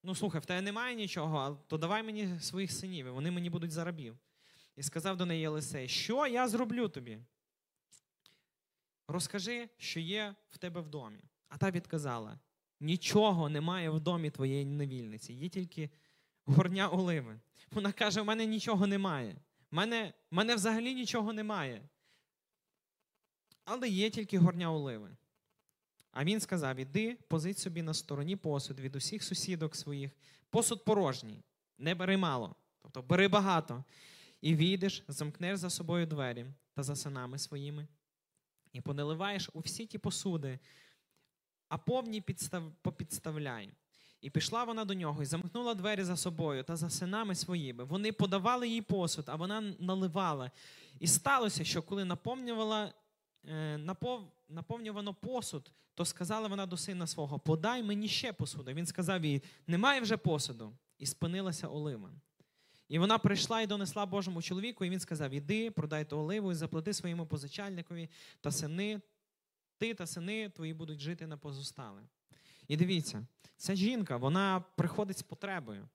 ну 0.03 0.15
слухай, 0.15 0.41
в 0.41 0.45
тебе 0.45 0.61
немає 0.61 0.95
нічого, 0.95 1.63
то 1.67 1.77
давай 1.77 2.03
мені 2.03 2.39
своїх 2.39 2.71
синів, 2.71 3.07
і 3.07 3.09
вони 3.09 3.31
мені 3.31 3.49
будуть 3.49 3.71
за 3.71 3.83
рабів. 3.83 4.17
І 4.75 4.83
сказав 4.83 5.17
до 5.17 5.25
неї 5.25 5.41
Єлисей, 5.41 5.87
що 5.87 6.27
я 6.27 6.47
зроблю 6.47 6.89
тобі? 6.89 7.19
Розкажи, 9.07 9.69
що 9.77 9.99
є 9.99 10.35
в 10.49 10.57
тебе 10.57 10.81
в 10.81 10.89
домі. 10.89 11.19
А 11.49 11.57
та 11.57 11.71
відказала: 11.71 12.39
нічого 12.79 13.49
немає 13.49 13.89
в 13.89 13.99
домі 13.99 14.31
твоєї 14.31 14.65
невільниці, 14.65 15.33
є 15.33 15.49
тільки 15.49 15.89
горня 16.45 16.89
оливи. 16.89 17.39
Вона 17.71 17.91
каже: 17.91 18.21
у 18.21 18.25
мене 18.25 18.45
нічого 18.45 18.87
немає. 18.87 19.35
У 19.71 19.75
мене, 19.75 20.13
мене 20.31 20.55
взагалі 20.55 20.95
нічого 20.95 21.33
немає. 21.33 21.89
Але 23.65 23.89
є 23.89 24.09
тільки 24.09 24.37
горня 24.37 24.71
оливи. 24.71 25.17
А 26.19 26.23
він 26.23 26.39
сказав: 26.39 26.75
іди, 26.75 27.17
позич 27.27 27.57
собі 27.57 27.81
на 27.81 27.93
стороні 27.93 28.35
посуд 28.35 28.79
від 28.79 28.95
усіх 28.95 29.23
сусідок 29.23 29.75
своїх, 29.75 30.11
посуд 30.49 30.85
порожній, 30.85 31.43
не 31.77 31.95
бери 31.95 32.17
мало, 32.17 32.55
тобто 32.81 33.01
бери 33.01 33.27
багато. 33.27 33.83
І 34.41 34.55
війдеш, 34.55 35.03
замкнеш 35.07 35.59
за 35.59 35.69
собою 35.69 36.05
двері 36.05 36.45
та 36.73 36.83
за 36.83 36.95
синами 36.95 37.37
своїми, 37.37 37.87
і 38.73 38.81
поналиваєш 38.81 39.49
у 39.53 39.59
всі 39.59 39.85
ті 39.85 39.97
посуди, 39.97 40.59
а 41.69 41.77
повні 41.77 42.21
підстав... 42.21 42.71
попідставляй. 42.81 43.69
І 44.21 44.29
пішла 44.29 44.63
вона 44.63 44.85
до 44.85 44.93
нього 44.93 45.23
і 45.23 45.25
замкнула 45.25 45.73
двері 45.73 46.03
за 46.03 46.17
собою 46.17 46.63
та 46.63 46.75
за 46.75 46.89
синами 46.89 47.35
своїми. 47.35 47.83
Вони 47.83 48.11
подавали 48.11 48.67
їй 48.67 48.81
посуд, 48.81 49.25
а 49.27 49.35
вона 49.35 49.61
наливала. 49.79 50.51
І 50.99 51.07
сталося, 51.07 51.63
що 51.63 51.81
коли 51.81 52.05
наповнювала, 52.05 52.93
е, 53.45 53.77
напов, 54.49 54.79
наповнювано 54.79 55.13
посуд, 55.13 55.71
то 55.95 56.05
сказала 56.05 56.47
вона 56.47 56.65
до 56.65 56.77
сина 56.77 57.07
свого: 57.07 57.39
Подай 57.39 57.83
мені 57.83 58.07
ще 58.07 58.33
посуду. 58.33 58.73
Він 58.73 58.85
сказав 58.85 59.25
їй: 59.25 59.43
Немає 59.67 60.01
вже 60.01 60.17
посуду. 60.17 60.73
І 60.97 61.05
спинилася 61.05 61.67
олива. 61.67 62.11
І 62.87 62.99
вона 62.99 63.17
прийшла 63.17 63.61
і 63.61 63.67
донесла 63.67 64.05
Божому 64.05 64.41
чоловіку, 64.41 64.85
і 64.85 64.89
він 64.89 64.99
сказав: 64.99 65.31
Іди, 65.31 65.71
продай 65.71 66.05
ту 66.05 66.19
оливу 66.19 66.51
і 66.51 66.55
заплати 66.55 66.93
своєму 66.93 67.25
позичальникові 67.25 68.09
та 68.41 68.51
сини, 68.51 69.01
ти 69.77 69.93
та 69.93 70.07
сини 70.07 70.49
твої 70.49 70.73
будуть 70.73 70.99
жити 70.99 71.27
на 71.27 71.37
позостале. 71.37 72.01
І 72.67 72.77
дивіться, 72.77 73.25
ця 73.57 73.75
жінка, 73.75 74.17
вона 74.17 74.63
приходить 74.75 75.17
з 75.17 75.23
потребою. 75.23 75.87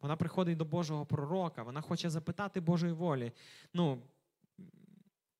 Вона 0.00 0.16
приходить 0.16 0.56
до 0.56 0.64
Божого 0.64 1.06
пророка, 1.06 1.62
вона 1.62 1.80
хоче 1.80 2.10
запитати 2.10 2.60
Божої 2.60 2.92
волі. 2.92 3.32
Ну, 3.74 4.02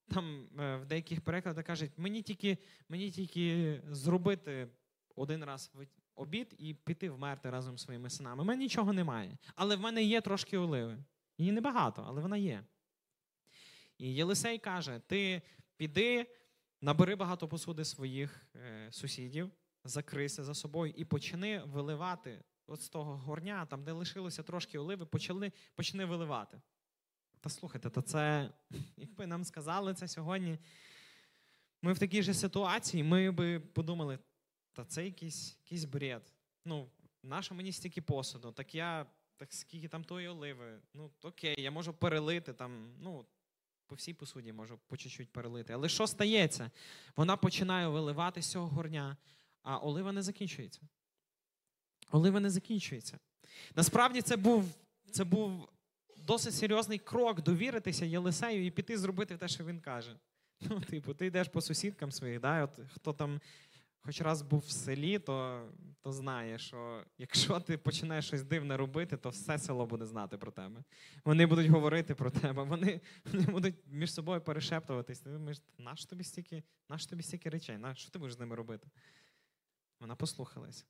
там 0.09 0.49
е, 0.61 0.77
в 0.77 0.87
деяких 0.87 1.21
перекладах 1.21 1.65
кажуть, 1.65 1.93
мені 1.97 2.23
тільки, 2.23 2.59
мені 2.89 3.11
тільки 3.11 3.81
зробити 3.91 4.69
один 5.17 5.45
раз 5.45 5.73
обід 6.15 6.55
і 6.59 6.75
піти 6.75 7.11
вмерти 7.11 7.51
разом 7.51 7.79
зі 7.79 7.85
своїми 7.85 8.11
синами. 8.11 8.43
У 8.43 8.47
мене 8.47 8.63
нічого 8.63 8.93
немає. 8.93 9.37
Але 9.55 9.77
в 9.77 9.81
мене 9.81 10.03
є 10.03 10.21
трошки 10.21 10.59
оливи. 10.59 11.05
Її 11.39 11.53
небагато, 11.53 12.05
але 12.07 12.23
вона 12.23 12.37
є. 12.37 12.65
І 13.99 14.15
Єлисей 14.15 14.59
каже: 14.59 15.01
ти 15.07 15.43
піди, 15.77 16.27
набери 16.81 17.17
багато 17.17 17.49
посуди 17.49 17.85
своїх 17.85 18.47
е, 18.57 18.89
сусідів, 18.93 19.51
закрийся 19.85 20.45
за 20.45 20.55
собою 20.55 20.95
і 20.97 21.05
почни 21.05 21.63
виливати 21.67 22.43
от 22.67 22.83
з 22.83 22.89
того 22.89 23.17
горня, 23.17 23.67
там, 23.67 23.85
де 23.85 23.93
лишилося 23.93 24.43
трошки 24.43 24.79
оливи, 24.79 25.07
почали, 25.07 25.53
почни 25.75 26.05
виливати. 26.05 26.61
Та 27.43 27.51
слухайте, 27.51 27.91
то 27.91 28.03
це, 28.03 28.51
якби 28.97 29.27
нам 29.27 29.45
сказали 29.45 29.95
це 29.95 30.09
сьогодні, 30.09 30.59
ми 31.83 31.93
в 31.93 31.99
такій 31.99 32.23
же 32.23 32.35
ситуації, 32.35 33.03
ми 33.05 33.31
би 33.31 33.61
подумали, 33.61 34.19
та 34.73 34.85
це 34.85 35.05
якийсь, 35.05 35.59
якийсь 35.65 35.85
бред. 35.85 36.33
Ну, 36.65 36.91
нащо 37.23 37.55
мені 37.55 37.73
стільки 37.73 38.03
посуду? 38.03 38.53
Так 38.53 38.75
я, 38.75 39.07
так 39.37 39.53
скільки 39.53 39.89
там 39.89 40.05
тої 40.05 40.29
оливи? 40.29 40.81
Ну, 40.95 41.11
окей, 41.23 41.55
я 41.59 41.71
можу 41.71 41.93
перелити 41.93 42.53
там, 42.53 42.95
ну, 43.01 43.27
по 43.87 43.95
всій 43.95 44.15
посуді 44.15 44.53
можу 44.53 44.79
по 44.87 44.97
чуть-чуть 44.97 45.33
перелити. 45.33 45.73
Але 45.73 45.89
що 45.89 46.07
стається? 46.07 46.71
Вона 47.17 47.37
починає 47.37 47.89
виливати 47.89 48.43
з 48.43 48.51
цього 48.51 48.69
горня, 48.69 49.17
а 49.63 49.79
олива 49.79 50.13
не 50.13 50.23
закінчується. 50.23 50.81
Олива 52.11 52.41
не 52.41 52.51
закінчується. 52.51 53.19
Насправді 53.75 54.23
це 54.23 54.37
був, 54.37 54.75
це 55.11 55.25
був 55.25 55.69
досить 56.27 56.55
серйозний 56.55 56.99
крок 56.99 57.43
довіритися 57.43 58.05
Єлисею 58.05 58.67
і 58.67 58.71
піти 58.71 58.99
зробити 58.99 59.37
те, 59.37 59.49
що 59.49 59.65
він 59.65 59.81
каже. 59.81 60.17
Ну, 60.71 60.81
типу, 60.81 61.15
ти 61.15 61.27
йдеш 61.27 61.49
по 61.49 61.61
сусідкам 61.61 62.13
своїх, 62.13 62.41
да? 62.41 62.65
От, 62.65 62.81
хто 62.95 63.13
там 63.13 63.41
хоч 64.03 64.21
раз 64.21 64.43
був 64.43 64.61
в 64.61 64.71
селі, 64.71 65.19
то, 65.19 65.69
то 66.01 66.13
знає, 66.13 66.59
що 66.59 67.05
якщо 67.19 67.61
ти 67.61 67.79
починаєш 67.79 68.27
щось 68.27 68.43
дивне 68.43 68.77
робити, 68.77 69.17
то 69.17 69.29
все 69.29 69.59
село 69.59 69.87
буде 69.87 70.07
знати 70.07 70.39
про 70.39 70.53
тебе. 70.53 70.85
Вони 71.25 71.47
будуть 71.47 71.67
говорити 71.67 72.15
про 72.15 72.31
тебе, 72.31 72.63
вони, 72.63 73.01
вони 73.25 73.47
будуть 73.47 73.75
між 73.87 74.13
собою 74.13 74.41
перешептуватись. 74.41 75.21
Ти 75.21 75.31
думаєш, 75.31 75.63
наш 75.79 76.05
тобі 76.05 76.25
стільки, 76.25 76.63
наш 76.89 77.07
тобі 77.07 77.23
стільки 77.23 77.51
речей, 77.51 77.79
на 77.79 77.95
що 77.95 78.11
ти 78.11 78.19
будеш 78.19 78.35
з 78.35 78.39
ними 78.39 78.57
робити? 78.57 78.89
Вона 80.01 80.17
послухалась. 80.17 80.87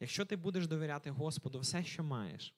Якщо 0.00 0.24
ти 0.24 0.36
будеш 0.36 0.66
довіряти 0.66 1.10
Господу 1.10 1.60
все, 1.60 1.84
що 1.84 2.04
маєш, 2.04 2.54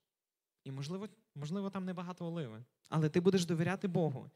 і 0.65 0.73
можливо, 0.73 1.09
можливо, 1.35 1.71
там 1.71 1.85
небагато 1.85 2.27
оливи, 2.27 2.65
але 2.89 3.09
ти 3.09 3.21
будеш 3.21 3.45
довіряти 3.45 3.89
Богу. 3.89 4.31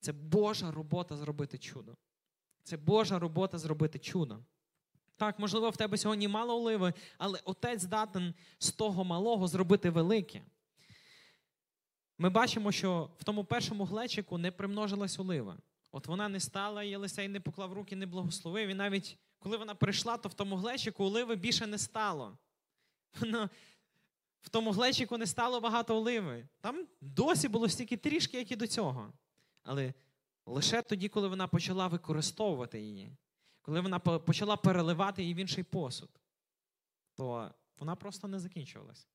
Це 0.00 0.12
Божа 0.12 0.70
робота 0.70 1.16
зробити 1.16 1.58
чудо. 1.58 1.96
Це 2.62 2.76
Божа 2.76 3.18
робота 3.18 3.58
зробити 3.58 3.98
чудо. 3.98 4.38
Так, 5.16 5.38
можливо, 5.38 5.70
в 5.70 5.76
тебе 5.76 5.98
сьогодні 5.98 6.28
мало 6.28 6.56
оливи, 6.56 6.92
але 7.18 7.40
отець 7.44 7.82
здатен 7.82 8.34
з 8.58 8.72
того 8.72 9.04
малого 9.04 9.48
зробити 9.48 9.90
велике. 9.90 10.42
Ми 12.18 12.30
бачимо, 12.30 12.72
що 12.72 13.10
в 13.18 13.24
тому 13.24 13.44
першому 13.44 13.84
глечику 13.84 14.38
не 14.38 14.50
примножилась 14.50 15.18
олива. 15.18 15.58
От 15.92 16.06
вона 16.06 16.28
не 16.28 16.40
стала, 16.40 16.82
Єлисей 16.82 17.28
не 17.28 17.40
поклав 17.40 17.72
руки, 17.72 17.96
не 17.96 18.06
благословив. 18.06 18.68
І 18.68 18.74
навіть 18.74 19.18
коли 19.38 19.56
вона 19.56 19.74
прийшла, 19.74 20.16
то 20.16 20.28
в 20.28 20.34
тому 20.34 20.56
глечику 20.56 21.04
оливи 21.04 21.36
більше 21.36 21.66
не 21.66 21.78
стало. 21.78 22.38
Воно, 23.20 23.50
в 24.40 24.48
тому 24.48 24.70
глечику 24.70 25.18
не 25.18 25.26
стало 25.26 25.60
багато 25.60 25.96
оливи. 25.96 26.48
Там 26.60 26.86
досі 27.00 27.48
було 27.48 27.68
стільки 27.68 27.96
трішки, 27.96 28.38
як 28.38 28.52
і 28.52 28.56
до 28.56 28.66
цього. 28.66 29.12
Але 29.62 29.94
лише 30.46 30.82
тоді, 30.82 31.08
коли 31.08 31.28
вона 31.28 31.48
почала 31.48 31.86
використовувати 31.86 32.80
її, 32.80 33.16
коли 33.62 33.80
вона 33.80 33.98
почала 33.98 34.56
переливати 34.56 35.22
її 35.22 35.34
в 35.34 35.36
інший 35.36 35.64
посуд, 35.64 36.10
то 37.14 37.50
вона 37.78 37.96
просто 37.96 38.28
не 38.28 38.38
закінчувалась. 38.38 39.06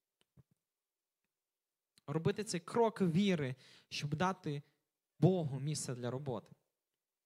Робити 2.07 2.43
цей 2.43 2.59
крок 2.59 3.01
віри, 3.01 3.55
щоб 3.89 4.15
дати 4.15 4.61
Богу 5.19 5.59
місце 5.59 5.95
для 5.95 6.11
роботи. 6.11 6.55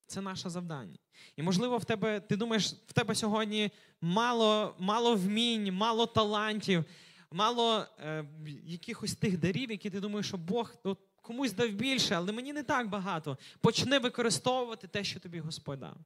Це 0.06 0.22
наше 0.22 0.50
завдання. 0.50 0.98
І, 1.36 1.44
можливо, 1.44 1.77
в 1.77 1.86
тебе, 1.86 2.20
ти 2.20 2.38
думаєш, 2.38 2.74
в 2.88 2.94
тебе 2.94 3.15
сьогодні 3.15 3.72
мало 4.01 4.75
мало 4.79 5.15
вмінь, 5.15 5.74
мало 5.74 6.06
талантів, 6.06 6.86
мало 7.31 7.86
е, 8.00 8.25
якихось 8.63 9.15
тих 9.15 9.38
дарів, 9.38 9.71
які 9.71 9.89
ти 9.89 10.00
думаєш, 10.00 10.27
що 10.27 10.38
Бог 10.38 10.75
от, 10.83 11.00
комусь 11.21 11.53
дав 11.53 11.69
більше, 11.69 12.15
але 12.15 12.31
мені 12.31 12.53
не 12.53 12.63
так 12.63 12.89
багато. 12.89 13.38
Почни 13.62 14.00
використовувати 14.00 14.88
те, 14.88 15.03
що 15.03 15.19
тобі 15.19 15.39
Господь 15.39 15.79
дав. 15.79 15.98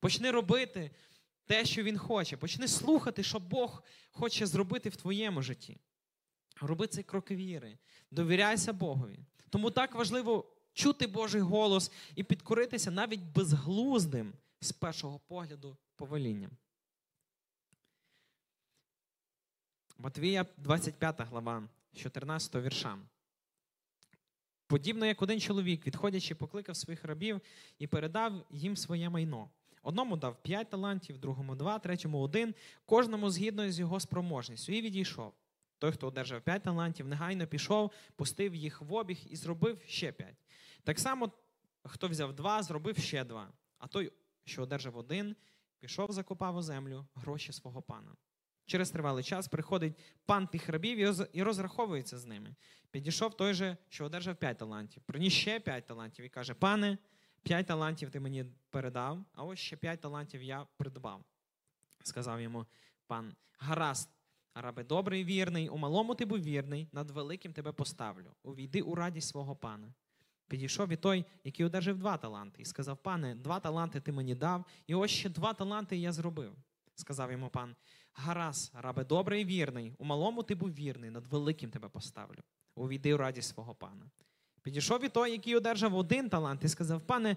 Почни 0.00 0.30
робити 0.30 0.90
те, 1.46 1.64
що 1.64 1.82
Він 1.82 1.98
хоче. 1.98 2.36
Почни 2.36 2.68
слухати, 2.68 3.22
що 3.22 3.40
Бог 3.40 3.82
хоче 4.10 4.46
зробити 4.46 4.88
в 4.88 4.96
твоєму 4.96 5.42
житті. 5.42 5.78
Роби 6.60 6.86
цей 6.86 7.04
крок 7.04 7.30
віри. 7.30 7.78
Довіряйся 8.10 8.72
Богові. 8.72 9.18
Тому 9.50 9.70
так 9.70 9.94
важливо 9.94 10.52
чути 10.72 11.06
Божий 11.06 11.40
голос 11.40 11.92
і 12.14 12.24
підкоритися 12.24 12.90
навіть 12.90 13.20
безглуздим 13.20 14.32
з 14.60 14.72
першого 14.72 15.18
погляду 15.18 15.76
повелінням. 15.96 16.50
Матвія, 20.04 20.46
25 20.56 21.20
глава, 21.20 21.68
14 21.94 22.54
вірша. 22.54 22.98
Подібно 24.66 25.06
як 25.06 25.22
один 25.22 25.40
чоловік, 25.40 25.86
відходячи, 25.86 26.34
покликав 26.34 26.76
своїх 26.76 27.04
рабів 27.04 27.40
і 27.78 27.86
передав 27.86 28.32
їм 28.50 28.76
своє 28.76 29.10
майно. 29.10 29.50
Одному 29.82 30.16
дав 30.16 30.42
п'ять 30.42 30.70
талантів, 30.70 31.18
другому 31.18 31.54
два, 31.54 31.78
третьому 31.78 32.20
один, 32.20 32.54
кожному 32.86 33.30
згідно 33.30 33.70
з 33.70 33.80
його 33.80 34.00
спроможністю, 34.00 34.72
і 34.72 34.82
відійшов. 34.82 35.32
Той, 35.78 35.92
хто 35.92 36.06
одержав 36.06 36.42
п'ять 36.42 36.62
талантів, 36.62 37.08
негайно 37.08 37.46
пішов, 37.46 37.90
пустив 38.16 38.54
їх 38.54 38.80
в 38.80 38.92
обіг 38.92 39.18
і 39.26 39.36
зробив 39.36 39.82
ще 39.86 40.12
п'ять. 40.12 40.36
Так 40.82 40.98
само, 40.98 41.32
хто 41.84 42.08
взяв 42.08 42.32
два, 42.32 42.62
зробив 42.62 42.98
ще 42.98 43.24
два. 43.24 43.52
А 43.78 43.86
той, 43.86 44.12
що 44.44 44.62
одержав 44.62 44.96
один, 44.96 45.36
пішов, 45.80 46.12
закопав 46.12 46.56
у 46.56 46.62
землю 46.62 47.06
гроші 47.14 47.52
свого 47.52 47.82
пана. 47.82 48.14
Через 48.66 48.90
тривалий 48.90 49.24
час 49.24 49.48
приходить 49.48 49.98
пан 50.26 50.46
тих 50.46 50.68
рабів 50.68 50.98
і 51.32 51.42
розраховується 51.42 52.18
з 52.18 52.24
ними. 52.26 52.54
Підійшов 52.90 53.36
той 53.36 53.54
же, 53.54 53.76
що 53.88 54.04
одержав 54.04 54.36
п'ять 54.36 54.58
талантів. 54.58 55.02
Приніс 55.06 55.32
ще 55.32 55.60
п'ять 55.60 55.86
талантів 55.86 56.24
і 56.24 56.28
каже: 56.28 56.54
Пане, 56.54 56.98
п'ять 57.42 57.66
талантів 57.66 58.10
ти 58.10 58.20
мені 58.20 58.44
передав, 58.70 59.24
а 59.32 59.44
ось 59.44 59.58
ще 59.58 59.76
п'ять 59.76 60.00
талантів 60.00 60.42
я 60.42 60.66
придбав. 60.76 61.24
Сказав 62.02 62.40
йому 62.40 62.66
пан: 63.06 63.34
Гаразд, 63.58 64.08
рабе 64.54 64.84
добрий 64.84 65.24
вірний, 65.24 65.68
у 65.68 65.76
малому 65.76 66.14
ти 66.14 66.24
був 66.24 66.38
вірний, 66.38 66.88
над 66.92 67.10
великим 67.10 67.52
тебе 67.52 67.72
поставлю. 67.72 68.30
Увійди 68.42 68.82
у 68.82 68.94
радість 68.94 69.28
свого 69.28 69.56
пана. 69.56 69.94
Підійшов 70.48 70.88
і 70.88 70.96
той, 70.96 71.24
який 71.44 71.66
одержав 71.66 71.98
два 71.98 72.16
таланти, 72.16 72.62
і 72.62 72.64
сказав: 72.64 72.96
Пане, 72.96 73.34
два 73.34 73.60
таланти 73.60 74.00
ти 74.00 74.12
мені 74.12 74.34
дав, 74.34 74.64
і 74.86 74.94
ось 74.94 75.10
ще 75.10 75.28
два 75.28 75.54
таланти 75.54 75.96
я 75.96 76.12
зробив. 76.12 76.54
Сказав 76.94 77.32
йому 77.32 77.48
пан: 77.48 77.76
Гаразд, 78.14 78.72
рабе 78.74 79.04
добрий 79.04 79.42
і 79.42 79.44
вірний, 79.44 79.92
у 79.98 80.04
малому 80.04 80.42
ти 80.42 80.54
був 80.54 80.70
вірний, 80.70 81.10
над 81.10 81.26
великим 81.26 81.70
тебе 81.70 81.88
поставлю. 81.88 82.38
Увійди 82.76 83.14
у 83.14 83.16
радість 83.16 83.48
свого 83.48 83.74
пана. 83.74 84.06
Підійшов 84.62 85.04
і 85.04 85.08
той, 85.08 85.32
який 85.32 85.56
одержав 85.56 85.94
один 85.94 86.28
талант, 86.28 86.64
і 86.64 86.68
сказав: 86.68 87.00
Пане, 87.00 87.36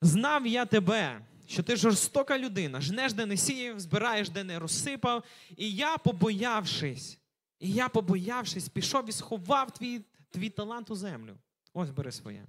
знав 0.00 0.46
я 0.46 0.66
тебе, 0.66 1.20
що 1.46 1.62
ти 1.62 1.76
жорстока 1.76 2.38
людина, 2.38 2.80
жнеш, 2.80 3.12
де 3.12 3.26
не 3.26 3.36
сіяв, 3.36 3.80
збираєш, 3.80 4.28
де 4.28 4.44
не 4.44 4.58
розсипав. 4.58 5.24
І 5.56 5.74
я, 5.74 5.98
побоявшись, 5.98 7.18
і 7.58 7.72
я, 7.72 7.88
побоявшись, 7.88 8.68
пішов 8.68 9.08
і 9.08 9.12
сховав 9.12 9.70
твій, 9.70 10.00
твій 10.30 10.50
талант 10.50 10.90
у 10.90 10.94
землю. 10.94 11.36
Ось 11.72 11.90
бери 11.90 12.12
своє. 12.12 12.46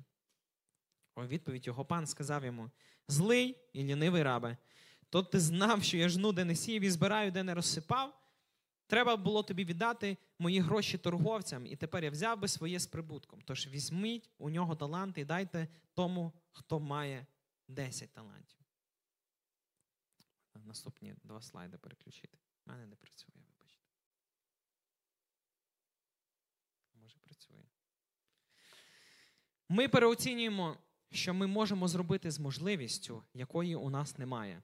У 1.15 1.21
відповідь 1.21 1.67
його 1.67 1.85
пан 1.85 2.07
сказав 2.07 2.45
йому: 2.45 2.69
Злий 3.07 3.57
і 3.73 3.83
лінивий 3.83 4.23
рабе, 4.23 4.57
то 5.11 5.23
ти 5.23 5.39
знав, 5.39 5.83
що 5.83 5.97
я 5.97 6.09
жну, 6.09 6.31
де 6.31 6.45
не 6.45 6.55
сіяв 6.55 6.83
і 6.83 6.89
збираю, 6.89 7.31
де 7.31 7.43
не 7.43 7.53
розсипав. 7.53 8.21
Треба 8.87 9.17
було 9.17 9.43
тобі 9.43 9.65
віддати 9.65 10.17
мої 10.39 10.59
гроші 10.59 10.97
торговцям, 10.97 11.65
і 11.65 11.75
тепер 11.75 12.03
я 12.03 12.09
взяв 12.09 12.39
би 12.39 12.47
своє 12.47 12.79
з 12.79 12.87
прибутком. 12.87 13.41
Тож 13.45 13.67
візьміть 13.67 14.29
у 14.37 14.49
нього 14.49 14.75
таланти 14.75 15.21
і 15.21 15.25
дайте 15.25 15.67
тому, 15.93 16.33
хто 16.51 16.79
має 16.79 17.25
10 17.67 18.13
талантів. 18.13 18.59
Наступні 20.65 21.15
два 21.23 21.41
слайди 21.41 21.77
переключити. 21.77 22.37
У 22.65 22.69
мене 22.69 22.85
не 22.85 22.95
працює, 22.95 23.35
вибачте. 23.35 23.85
Може, 27.01 27.19
працює. 27.19 27.63
Ми 29.69 29.87
переоцінюємо, 29.87 30.77
що 31.11 31.33
ми 31.33 31.47
можемо 31.47 31.87
зробити 31.87 32.31
з 32.31 32.39
можливістю, 32.39 33.23
якої 33.33 33.75
у 33.75 33.89
нас 33.89 34.17
немає. 34.17 34.61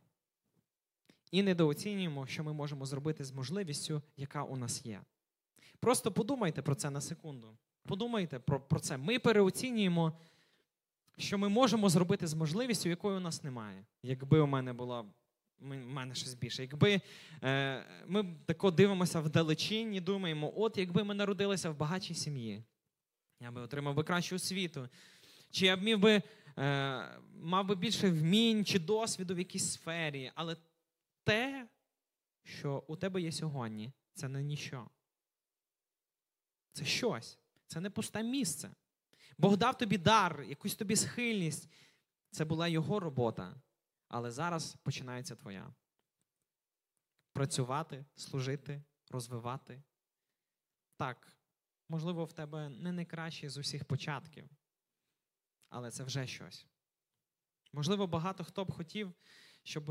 І 1.31 1.43
недооцінюємо, 1.43 2.27
що 2.27 2.43
ми 2.43 2.53
можемо 2.53 2.85
зробити 2.85 3.23
з 3.23 3.31
можливістю, 3.31 4.01
яка 4.17 4.43
у 4.43 4.57
нас 4.57 4.85
є. 4.85 5.01
Просто 5.79 6.11
подумайте 6.11 6.61
про 6.61 6.75
це 6.75 6.89
на 6.89 7.01
секунду. 7.01 7.57
Подумайте 7.85 8.39
про 8.39 8.59
про 8.59 8.79
це. 8.79 8.97
Ми 8.97 9.19
переоцінюємо, 9.19 10.19
що 11.17 11.37
ми 11.37 11.49
можемо 11.49 11.89
зробити 11.89 12.27
з 12.27 12.33
можливістю, 12.33 12.89
якої 12.89 13.17
у 13.17 13.19
нас 13.19 13.43
немає. 13.43 13.85
Якби 14.03 14.39
у 14.39 14.47
мене 14.47 14.73
була 14.73 15.05
у 15.61 15.65
мене 15.65 16.15
щось 16.15 16.33
більше. 16.33 16.61
Якби 16.61 17.01
е, 17.43 17.83
ми 18.07 18.25
тако 18.45 18.71
дивимося 18.71 19.19
вдалечінь 19.19 19.95
і 19.95 20.01
думаємо, 20.01 20.53
от 20.55 20.77
якби 20.77 21.03
ми 21.03 21.13
народилися 21.13 21.69
в 21.69 21.77
багатій 21.77 22.13
сім'ї, 22.13 22.63
я 23.41 23.51
би 23.51 23.61
отримав 23.61 23.95
би 23.95 24.03
кращу 24.03 24.35
освіту, 24.35 24.89
чи 25.51 25.65
я 25.65 25.77
б 25.77 25.81
міг 25.81 25.99
би, 25.99 26.21
е, 26.57 27.19
мав 27.41 27.65
би 27.65 27.75
більше 27.75 28.09
вмінь 28.09 28.65
чи 28.65 28.79
досвіду 28.79 29.35
в 29.35 29.39
якійсь 29.39 29.71
сфері, 29.71 30.31
але 30.35 30.55
те, 31.27 31.69
що 32.43 32.83
у 32.87 32.95
тебе 32.95 33.21
є 33.21 33.31
сьогодні, 33.31 33.93
це 34.13 34.27
не 34.27 34.43
ніщо. 34.43 34.89
Це 36.73 36.85
щось. 36.85 37.39
Це 37.67 37.81
не 37.81 37.89
пусте 37.89 38.23
місце. 38.23 38.75
Бог 39.37 39.57
дав 39.57 39.77
тобі 39.77 39.97
дар, 39.97 40.43
якусь 40.43 40.75
тобі 40.75 40.95
схильність. 40.95 41.69
Це 42.31 42.45
була 42.45 42.67
його 42.67 42.99
робота. 42.99 43.61
Але 44.07 44.31
зараз 44.31 44.75
починається 44.75 45.35
твоя. 45.35 45.73
Працювати, 47.33 48.05
служити, 48.15 48.83
розвивати. 49.09 49.83
Так, 50.97 51.37
можливо, 51.89 52.25
в 52.25 52.33
тебе 52.33 52.69
не 52.69 52.91
найкращий 52.91 53.49
з 53.49 53.57
усіх 53.57 53.85
початків, 53.85 54.49
але 55.69 55.91
це 55.91 56.03
вже 56.03 56.27
щось. 56.27 56.67
Можливо, 57.73 58.07
багато 58.07 58.43
хто 58.43 58.65
б 58.65 58.71
хотів, 58.71 59.13
щоб, 59.63 59.89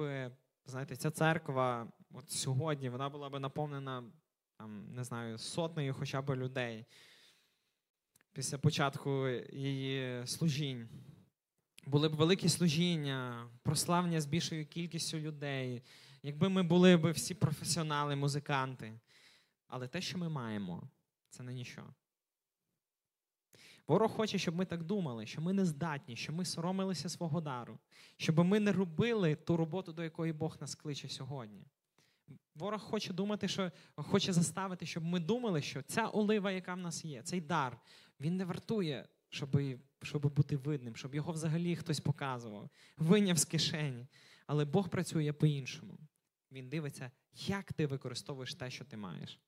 знаєте, 0.66 0.96
ця 0.96 1.10
церква 1.10 1.92
от 2.10 2.30
сьогодні 2.30 2.88
вона 2.88 3.08
була 3.08 3.30
б 3.30 3.40
наповнена, 3.40 4.04
там, 4.58 4.94
не 4.94 5.04
знаю, 5.04 5.38
сотнею 5.38 5.94
хоча 5.94 6.22
б 6.22 6.36
людей 6.36 6.84
після 8.32 8.58
початку 8.58 9.28
її 9.52 10.26
служінь 10.26 10.88
були 11.86 12.08
б 12.08 12.14
великі 12.14 12.48
служіння, 12.48 13.50
прославлення 13.62 14.20
з 14.20 14.26
більшою 14.26 14.66
кількістю 14.66 15.18
людей, 15.18 15.82
якби 16.22 16.48
ми 16.48 16.62
були 16.62 16.96
б 16.96 17.10
всі 17.10 17.34
професіонали, 17.34 18.16
музиканти. 18.16 19.00
Але 19.66 19.88
те, 19.88 20.00
що 20.00 20.18
ми 20.18 20.28
маємо, 20.28 20.90
це 21.30 21.42
не 21.42 21.52
нічого. 21.52 21.94
Ворог 23.88 24.10
хоче, 24.10 24.38
щоб 24.38 24.56
ми 24.56 24.64
так 24.64 24.84
думали, 24.84 25.26
що 25.26 25.40
ми 25.40 25.52
не 25.52 25.64
здатні, 25.64 26.16
що 26.16 26.32
ми 26.32 26.44
соромилися 26.44 27.08
свого 27.08 27.40
дару, 27.40 27.78
щоб 28.16 28.38
ми 28.38 28.60
не 28.60 28.72
робили 28.72 29.34
ту 29.34 29.56
роботу, 29.56 29.92
до 29.92 30.04
якої 30.04 30.32
Бог 30.32 30.56
нас 30.60 30.74
кличе 30.74 31.08
сьогодні. 31.08 31.66
Ворог 32.54 32.80
хоче 32.80 33.12
думати, 33.12 33.48
що 33.48 33.72
хоче 33.96 34.32
заставити, 34.32 34.86
щоб 34.86 35.04
ми 35.04 35.20
думали, 35.20 35.62
що 35.62 35.82
ця 35.82 36.06
олива, 36.06 36.50
яка 36.50 36.74
в 36.74 36.78
нас 36.78 37.04
є, 37.04 37.22
цей 37.22 37.40
дар, 37.40 37.78
він 38.20 38.36
не 38.36 38.44
вартує 38.44 39.08
щоб 39.28 39.60
щоб 40.02 40.34
бути 40.34 40.56
видним, 40.56 40.96
щоб 40.96 41.14
його 41.14 41.32
взагалі 41.32 41.76
хтось 41.76 42.00
показував, 42.00 42.70
виняв 42.96 43.38
з 43.38 43.44
кишені. 43.44 44.06
Але 44.46 44.64
Бог 44.64 44.88
працює 44.88 45.32
по-іншому. 45.32 45.98
Він 46.52 46.68
дивиться, 46.68 47.10
як 47.32 47.72
ти 47.72 47.86
використовуєш 47.86 48.54
те, 48.54 48.70
що 48.70 48.84
ти 48.84 48.96
маєш. 48.96 49.40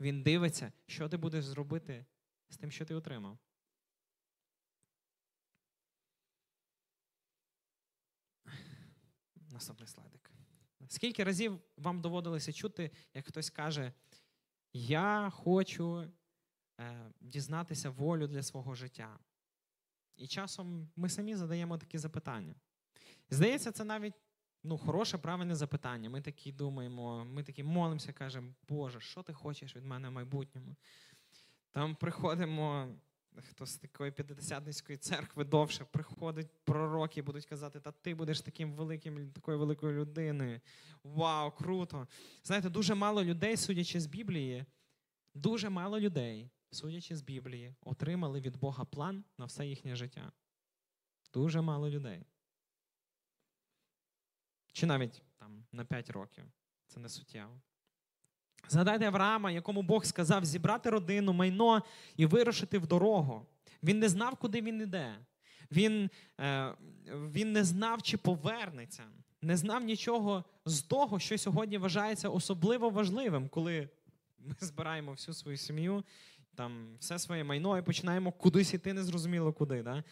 Він 0.00 0.22
дивиться, 0.22 0.72
що 0.86 1.08
ти 1.08 1.16
будеш 1.16 1.44
зробити 1.44 2.04
з 2.48 2.56
тим, 2.56 2.70
що 2.70 2.84
ти 2.84 2.94
отримав. 2.94 3.38
Наступний 9.52 9.88
слайдик. 9.88 10.30
Скільки 10.88 11.24
разів 11.24 11.60
вам 11.76 12.00
доводилося 12.00 12.52
чути, 12.52 12.90
як 13.14 13.26
хтось 13.26 13.50
каже, 13.50 13.92
я 14.72 15.30
хочу 15.30 16.08
Е, 16.82 17.10
дізнатися 17.20 17.90
волю 17.90 18.26
для 18.26 18.42
свого 18.42 18.74
життя. 18.74 19.18
І 20.16 20.26
часом 20.26 20.88
ми 20.96 21.08
самі 21.08 21.34
задаємо 21.34 21.78
такі 21.78 21.98
запитання. 21.98 22.54
Здається, 23.30 23.72
це 23.72 23.84
навіть 23.84 24.14
ну, 24.62 24.78
хороше, 24.78 25.18
правильне 25.18 25.54
запитання. 25.54 26.10
Ми 26.10 26.20
такі 26.20 26.52
думаємо, 26.52 27.24
ми 27.24 27.42
такі 27.42 27.62
молимося, 27.62 28.12
кажемо, 28.12 28.54
Боже, 28.68 29.00
що 29.00 29.22
ти 29.22 29.32
хочеш 29.32 29.76
від 29.76 29.84
мене 29.84 30.08
в 30.08 30.12
майбутньому? 30.12 30.76
Там 31.72 31.94
приходимо, 31.94 32.94
хто 33.36 33.66
з 33.66 33.76
такої 33.76 34.10
п'ятидесятницької 34.10 34.98
церкви 34.98 35.44
довше, 35.44 35.84
приходять 35.84 36.50
пророки, 36.64 37.22
будуть 37.22 37.46
казати, 37.46 37.80
та 37.80 37.92
ти 37.92 38.14
будеш 38.14 38.40
таким 38.40 38.72
великим, 38.72 39.30
такою 39.32 39.58
великою 39.58 40.00
людиною. 40.00 40.60
Вау, 41.04 41.50
круто! 41.50 42.08
Знаєте, 42.44 42.70
дуже 42.70 42.94
мало 42.94 43.24
людей, 43.24 43.56
судячи 43.56 44.00
з 44.00 44.06
Біблії, 44.06 44.64
дуже 45.34 45.68
мало 45.68 46.00
людей, 46.00 46.50
судячи 46.70 47.16
з 47.16 47.22
Біблії, 47.22 47.74
отримали 47.80 48.40
від 48.40 48.56
Бога 48.56 48.84
план 48.84 49.24
на 49.38 49.44
все 49.44 49.66
їхнє 49.66 49.96
життя. 49.96 50.32
Дуже 51.34 51.60
мало 51.60 51.90
людей. 51.90 52.26
Чи 54.72 54.86
навіть 54.86 55.22
там 55.38 55.64
на 55.72 55.84
5 55.84 56.10
років. 56.10 56.44
Це 56.86 57.00
не 57.00 57.08
суттєво. 57.08 57.60
Згадайте 58.68 59.06
Авраама, 59.06 59.50
якому 59.50 59.82
Бог 59.82 60.04
сказав 60.04 60.44
зібрати 60.44 60.90
родину, 60.90 61.32
майно 61.32 61.82
і 62.16 62.26
вирушити 62.26 62.78
в 62.78 62.86
дорогу. 62.86 63.46
Він 63.82 63.98
не 63.98 64.08
знав, 64.08 64.36
куди 64.36 64.60
він 64.62 64.80
йде. 64.80 65.14
Він, 65.72 66.10
е, 66.40 66.74
Він 67.06 67.52
не 67.52 67.64
знав, 67.64 68.02
чи 68.02 68.16
повернеться, 68.16 69.02
не 69.42 69.56
знав 69.56 69.84
нічого 69.84 70.44
з 70.64 70.82
того, 70.82 71.18
що 71.18 71.38
сьогодні 71.38 71.78
вважається 71.78 72.28
особливо 72.28 72.90
важливим, 72.90 73.48
коли 73.48 73.88
ми 74.38 74.54
збираємо 74.60 75.10
всю 75.12 75.34
свою 75.34 75.56
сім'ю, 75.56 76.04
там 76.54 76.96
все 76.98 77.18
своє 77.18 77.44
майно 77.44 77.78
і 77.78 77.82
починаємо 77.82 78.32
кудись 78.32 78.74
йти, 78.74 78.92
незрозуміло 78.92 79.52
куди. 79.52 79.82
Да? 79.82 80.04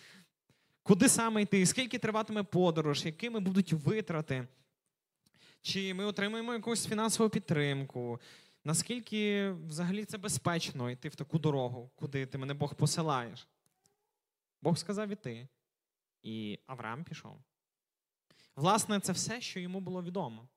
Куди 0.82 1.08
саме 1.08 1.42
йти, 1.42 1.66
скільки 1.66 1.98
триватиме 1.98 2.42
подорож, 2.42 3.04
якими 3.04 3.40
будуть 3.40 3.72
витрати, 3.72 4.46
чи 5.62 5.94
ми 5.94 6.05
отримаємо 6.05 6.53
якусь 6.53 6.87
фінансову 6.87 7.31
підтримку, 7.31 8.20
наскільки 8.64 9.51
взагалі 9.51 10.05
це 10.05 10.18
безпечно 10.18 10.90
йти 10.90 11.09
в 11.09 11.14
таку 11.14 11.38
дорогу, 11.38 11.90
куди 11.94 12.27
ти 12.27 12.38
мене 12.38 12.55
Бог 12.55 12.75
посилаєш? 12.75 13.49
Бог 14.62 14.79
сказав 14.79 15.09
іти. 15.09 15.49
І 16.23 16.59
Авраам 16.66 17.05
пішов. 17.05 17.42
Власне, 18.57 19.01
це 19.01 19.12
все, 19.12 19.40
що 19.40 19.61
йому 19.61 19.81
було 19.81 20.03
відомо. 20.03 20.49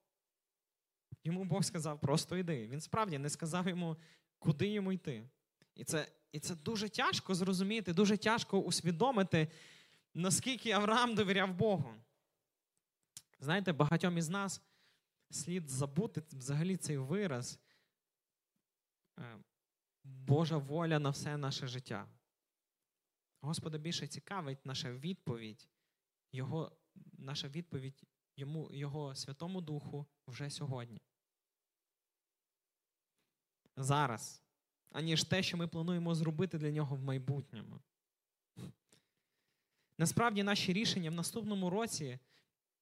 Йому 1.24 1.44
Бог 1.44 1.64
сказав, 1.64 2.00
просто 2.00 2.36
йди. 2.36 2.66
Він 2.66 2.80
справді 2.80 3.18
не 3.18 3.30
сказав 3.30 3.68
йому, 3.68 3.96
куди 4.38 4.68
йому 4.68 4.92
йти. 4.92 5.28
І 5.74 5.84
це 5.84 6.08
і 6.32 6.40
це 6.40 6.54
дуже 6.54 6.88
тяжко 6.88 7.34
зрозуміти, 7.34 7.92
дуже 7.92 8.16
тяжко 8.16 8.58
усвідомити, 8.58 9.48
наскільки 10.14 10.70
Авраам 10.70 11.14
довіряв 11.14 11.54
Богу. 11.54 11.94
Знаєте, 13.40 13.72
багатьом 13.72 14.18
із 14.18 14.28
нас 14.28 14.62
слід 15.34 15.70
забути 15.70 16.22
взагалі 16.32 16.76
цей 16.76 16.96
вираз 16.96 17.60
е, 19.18 19.38
Божа 20.04 20.56
воля 20.56 20.98
на 20.98 21.10
все 21.10 21.36
наше 21.36 21.66
життя. 21.66 22.08
Господа 23.40 23.78
більше 23.78 24.06
цікавить 24.06 24.66
наша 24.66 24.92
відповідь, 24.92 25.68
Його, 26.32 26.76
наша 27.12 27.48
відповідь 27.48 28.02
йому, 28.36 28.70
Його 28.72 29.14
Святому 29.14 29.60
Духу 29.60 30.06
вже 30.26 30.50
сьогодні. 30.50 31.00
Зараз, 33.76 34.42
аніж 34.90 35.24
те, 35.24 35.42
що 35.42 35.56
ми 35.56 35.68
плануємо 35.68 36.14
зробити 36.14 36.58
для 36.58 36.70
нього 36.70 36.96
в 36.96 37.02
майбутньому. 37.02 37.80
Насправді, 39.98 40.42
наші 40.42 40.72
рішення 40.72 41.10
в 41.10 41.14
наступному 41.14 41.70
році 41.70 42.18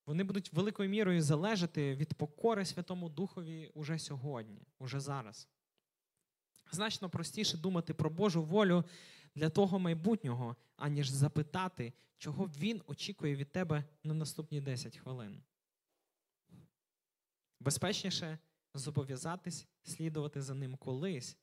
вони 0.06 0.24
будуть 0.24 0.52
великою 0.52 0.88
мірою 0.88 1.22
залежати 1.22 1.94
від 1.94 2.14
покори 2.14 2.64
Святому 2.64 3.08
Духові 3.08 3.70
уже 3.74 3.98
сьогодні, 3.98 4.62
уже 4.78 5.00
зараз. 5.00 5.48
Значно 6.70 7.10
простіше 7.10 7.56
думати 7.56 7.94
про 7.94 8.10
Божу 8.10 8.42
волю 8.42 8.84
для 9.34 9.50
того 9.50 9.78
майбутнього, 9.78 10.56
аніж 10.76 11.08
запитати, 11.08 11.92
чого 12.18 12.44
Він 12.44 12.82
очікує 12.86 13.36
від 13.36 13.52
тебе 13.52 13.84
на 14.04 14.14
наступні 14.14 14.60
10 14.60 14.96
хвилин. 14.96 15.42
Безпечніше 17.60 18.38
зобов'язатись 18.74 19.66
слідувати 19.82 20.42
за 20.42 20.54
ним 20.54 20.76
колись, 20.76 21.36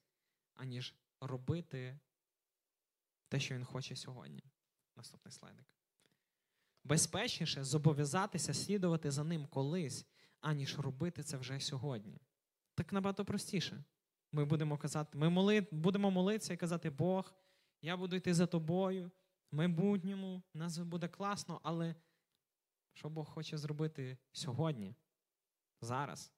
аніж 0.55 0.95
робити 1.21 1.99
те, 3.27 3.39
що 3.39 3.55
він 3.55 3.65
хоче 3.65 3.95
сьогодні. 3.95 4.43
Наступний 4.95 5.31
слайдик. 5.31 5.65
Безпечніше 6.83 7.63
зобов'язатися 7.63 8.53
слідувати 8.53 9.11
за 9.11 9.23
ним 9.23 9.47
колись, 9.47 10.05
аніж 10.41 10.79
робити 10.79 11.23
це 11.23 11.37
вже 11.37 11.59
сьогодні. 11.59 12.21
Так 12.75 12.93
набагато 12.93 13.25
простіше. 13.25 13.83
Ми 14.31 14.45
будемо 14.45 14.77
казати, 14.77 15.17
ми 15.17 15.29
моли, 15.29 15.67
будемо 15.71 16.11
молитися 16.11 16.53
і 16.53 16.57
казати, 16.57 16.89
Бог, 16.89 17.33
я 17.81 17.97
буду 17.97 18.15
йти 18.15 18.33
за 18.33 18.45
тобою, 18.45 19.11
в 19.51 19.55
майбутньому, 19.55 20.41
нас 20.53 20.77
буде 20.77 21.07
класно, 21.07 21.59
але 21.63 21.95
що 22.93 23.09
Бог 23.09 23.29
хоче 23.29 23.57
зробити 23.57 24.17
сьогодні, 24.31 24.95
зараз? 25.81 26.31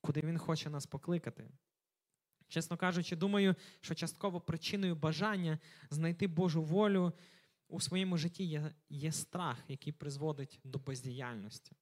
Куди 0.00 0.20
Він 0.20 0.38
хоче 0.38 0.70
нас 0.70 0.86
покликати? 0.86 1.50
Чесно 2.48 2.76
кажучи, 2.76 3.16
думаю, 3.16 3.54
що 3.80 3.94
частково 3.94 4.40
причиною 4.40 4.96
бажання 4.96 5.58
знайти 5.90 6.26
Божу 6.26 6.62
волю 6.62 7.12
у 7.68 7.80
своєму 7.80 8.16
житті 8.16 8.44
є, 8.44 8.74
є 8.88 9.12
страх, 9.12 9.64
який 9.68 9.92
призводить 9.92 10.60
до 10.64 10.78
бездіяльності. 10.78 11.72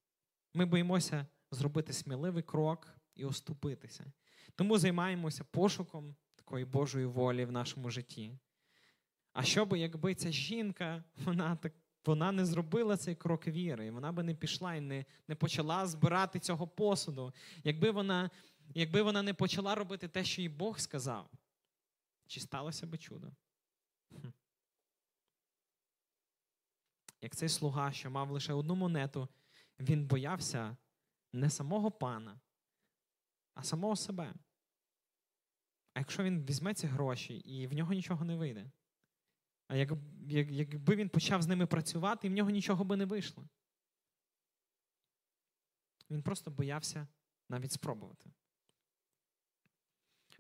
Ми 0.55 0.65
боїмося 0.65 1.27
зробити 1.51 1.93
сміливий 1.93 2.43
крок 2.43 2.89
і 3.15 3.25
оступитися. 3.25 4.13
Тому 4.55 4.79
займаємося 4.79 5.45
пошуком 5.45 6.17
такої 6.35 6.65
Божої 6.65 7.07
волі 7.07 7.45
в 7.45 7.53
нашому 7.53 7.91
житті. 7.91 8.39
А 9.33 9.43
що 9.43 9.67
би, 9.67 9.79
якби 9.79 10.15
ця 10.15 10.31
жінка, 10.31 11.05
вона 11.25 11.57
так. 11.57 11.73
Вона 12.07 12.33
не 12.33 12.47
зробила 12.47 12.97
цей 12.97 13.15
крок 13.15 13.47
віри, 13.47 13.91
вона 13.91 14.13
би 14.13 14.23
не 14.23 14.35
пішла 14.35 14.75
і 14.75 14.81
не 14.81 15.05
не 15.29 15.35
почала 15.35 15.87
збирати 15.87 16.39
цього 16.39 16.69
посуду. 16.69 17.33
Якби 17.65 17.91
вона 17.91 18.31
якби 18.75 19.03
вона 19.03 19.23
не 19.23 19.35
почала 19.35 19.75
робити 19.75 20.09
те, 20.09 20.25
що 20.25 20.43
їй 20.43 20.49
Бог 20.49 20.79
сказав, 20.79 21.31
чи 22.27 22.41
сталося 22.41 22.87
би 22.87 22.99
чудо? 22.99 23.33
Хм. 24.11 24.29
Як 27.23 27.37
цей 27.37 27.49
слуга, 27.49 27.93
що 27.93 28.11
мав 28.11 28.31
лише 28.31 28.53
одну 28.53 28.75
монету, 28.75 29.29
він 29.79 30.07
боявся 30.07 30.77
не 31.33 31.51
самого 31.51 31.91
пана, 31.91 32.41
а 33.55 33.63
самого 33.63 33.97
себе. 33.97 34.35
А 35.95 35.99
якщо 36.01 36.23
він 36.23 36.45
візьме 36.45 36.75
ці 36.75 36.87
гроші 36.87 37.35
і 37.35 37.67
в 37.67 37.73
нього 37.73 37.93
нічого 37.93 38.25
не 38.25 38.37
вийде? 38.37 38.71
А 39.69 39.77
як, 39.77 39.93
як, 40.27 40.51
якби 40.51 40.97
він 40.97 41.09
почав 41.09 41.43
з 41.43 41.47
ними 41.47 41.67
працювати, 41.67 42.27
і 42.27 42.31
в 42.31 42.33
нього 42.33 42.51
нічого 42.51 42.85
би 42.85 42.97
не 42.97 43.05
вийшло. 43.05 43.49
Він 46.11 46.23
просто 46.23 46.51
боявся 46.51 47.09
навіть 47.49 47.73
спробувати. 47.73 48.31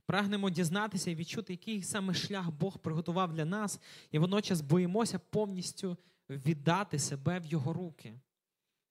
Прагнемо 0.06 0.50
дізнатися 0.50 1.10
і 1.10 1.14
відчути, 1.14 1.52
який 1.52 1.82
саме 1.82 2.14
шлях 2.14 2.50
Бог 2.50 2.78
приготував 2.78 3.32
для 3.32 3.44
нас, 3.44 3.80
і 4.10 4.18
водночас 4.18 4.60
боїмося 4.60 5.18
повністю 5.18 5.96
віддати 6.36 6.98
себе 6.98 7.40
в 7.40 7.46
Його 7.46 7.72
руки. 7.72 8.14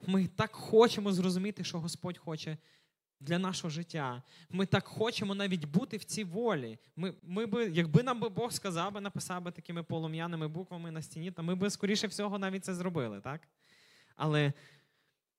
Ми 0.08 0.28
так 0.28 0.56
хочемо 0.56 1.12
зрозуміти, 1.12 1.64
що 1.64 1.80
Господь 1.80 2.18
хоче 2.18 2.58
для 3.20 3.40
нашого 3.40 3.70
життя. 3.70 4.24
Ми 4.50 4.66
так 4.66 4.88
хочемо 4.88 5.36
навіть 5.36 5.66
бути 5.66 5.98
в 5.98 6.04
цій 6.04 6.24
волі. 6.24 6.80
Ми, 6.96 7.14
ми 7.24 7.46
би, 7.46 7.70
Якби 7.70 8.04
нам 8.04 8.20
би 8.20 8.30
Бог 8.30 8.52
сказав 8.52 8.94
би, 8.94 9.02
написав 9.02 9.44
би 9.44 9.52
такими 9.52 9.84
полум'яними 9.84 10.48
буквами 10.48 10.92
на 10.92 11.02
стіні, 11.02 11.32
то 11.32 11.44
ми 11.44 11.56
би, 11.56 11.70
скоріше 11.70 12.08
всього, 12.08 12.40
навіть 12.40 12.66
це 12.66 12.76
зробили. 12.76 13.22
так? 13.22 13.48
Але 14.16 14.54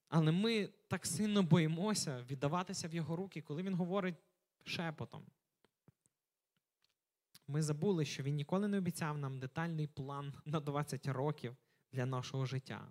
але 0.08 0.32
ми 0.32 0.68
так 0.88 1.06
сильно 1.06 1.42
боїмося 1.42 2.24
віддаватися 2.30 2.88
в 2.88 2.94
його 2.94 3.16
руки, 3.16 3.40
коли 3.40 3.62
він 3.62 3.74
говорить 3.74 4.14
шепотом. 4.64 5.22
Ми 7.48 7.62
забули, 7.62 8.04
що 8.04 8.22
він 8.22 8.34
ніколи 8.34 8.68
не 8.68 8.78
обіцяв 8.78 9.18
нам 9.18 9.38
детальний 9.38 9.86
план 9.86 10.34
на 10.44 10.60
20 10.60 11.06
років 11.06 11.56
для 11.92 12.06
нашого 12.06 12.46
життя. 12.46 12.88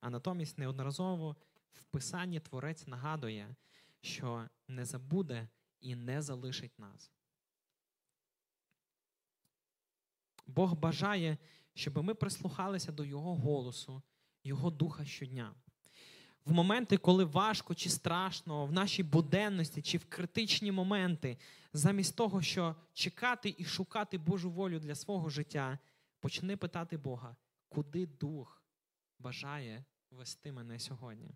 А 0.00 0.10
натомість 0.10 0.58
неодноразово 0.58 1.36
в 1.72 1.82
Писанні 1.82 2.40
Творець 2.40 2.86
нагадує, 2.86 3.54
що 4.00 4.48
не 4.68 4.84
забуде 4.84 5.48
і 5.80 5.94
не 5.94 6.22
залишить 6.22 6.78
нас. 6.78 7.12
Бог 10.46 10.74
бажає, 10.74 11.38
щоб 11.74 12.04
ми 12.04 12.14
прислухалися 12.14 12.92
до 12.92 13.04
Його 13.04 13.36
голосу, 13.36 14.02
Його 14.44 14.70
духа 14.70 15.04
щодня. 15.04 15.54
В 16.44 16.52
моменти, 16.52 16.96
коли 16.96 17.24
важко 17.24 17.74
чи 17.74 17.90
страшно, 17.90 18.66
в 18.66 18.72
нашій 18.72 19.02
буденності 19.02 19.82
чи 19.82 19.98
в 19.98 20.04
критичні 20.04 20.72
моменти, 20.72 21.38
замість 21.72 22.16
того, 22.16 22.42
що 22.42 22.76
чекати 22.92 23.54
і 23.58 23.64
шукати 23.64 24.18
Божу 24.18 24.50
волю 24.50 24.78
для 24.78 24.94
свого 24.94 25.28
життя, 25.28 25.78
Почни 26.20 26.56
питати 26.56 26.96
Бога, 26.96 27.36
куди 27.68 28.06
Дух 28.06 28.62
бажає 29.18 29.84
вести 30.10 30.52
мене 30.52 30.78
сьогодні? 30.78 31.34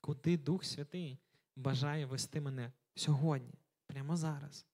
Куди 0.00 0.36
Дух 0.36 0.64
Святий 0.64 1.18
бажає 1.56 2.06
вести 2.06 2.40
мене 2.40 2.72
сьогодні, 2.94 3.54
прямо 3.86 4.16
зараз? 4.16 4.66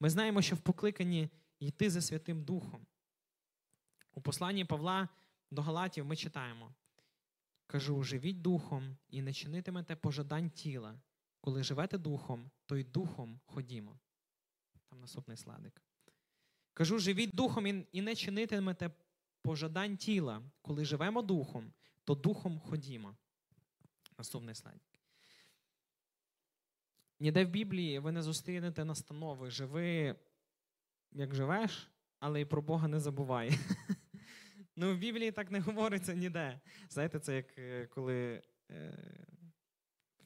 Ми 0.00 0.10
знаємо, 0.10 0.42
що 0.42 0.56
в 0.56 0.60
покликанні 0.60 1.30
йти 1.58 1.90
за 1.90 2.00
Святим 2.00 2.44
Духом. 2.44 2.86
У 4.14 4.20
посланні 4.20 4.64
Павла 4.64 5.08
до 5.50 5.62
Галатів 5.62 6.06
ми 6.06 6.16
читаємо: 6.16 6.74
кажу, 7.66 8.02
живіть 8.02 8.42
духом 8.42 8.96
і 9.08 9.22
не 9.22 9.32
чинитимете 9.32 9.96
пожадань 9.96 10.50
тіла. 10.50 11.00
Коли 11.40 11.62
живете 11.62 11.98
духом, 11.98 12.50
то 12.66 12.76
й 12.76 12.84
духом 12.84 13.40
ходімо. 13.44 13.98
Там 14.88 15.00
наступний 15.00 15.36
сладик. 15.36 15.82
Кажу, 16.74 16.98
живіть 16.98 17.34
духом 17.34 17.86
і 17.92 18.02
не 18.02 18.14
чинитимете 18.14 18.90
пожадань 19.46 19.96
тіла. 19.96 20.42
Коли 20.62 20.84
живемо 20.84 21.22
духом, 21.22 21.72
то 22.04 22.14
духом 22.14 22.58
ходімо. 22.58 23.16
Наступний 24.18 24.54
слайд. 24.54 24.80
Ніде 27.20 27.44
в 27.44 27.48
Біблії 27.48 27.98
ви 27.98 28.12
не 28.12 28.22
зустрінете 28.22 28.84
настанови. 28.84 29.50
Живи, 29.50 30.16
як 31.12 31.34
живеш, 31.34 31.90
але 32.18 32.40
і 32.40 32.44
про 32.44 32.62
Бога 32.62 32.88
не 32.88 33.00
забувай. 33.00 33.50
Ну, 34.78 34.94
в 34.94 34.98
Біблії 34.98 35.32
так 35.32 35.50
не 35.50 35.60
говориться 35.60 36.14
ніде. 36.14 36.60
Знаєте, 36.88 37.20
це 37.20 37.36
як 37.36 37.58
е, 37.58 37.86
коли 37.86 38.42
е, 38.70 38.98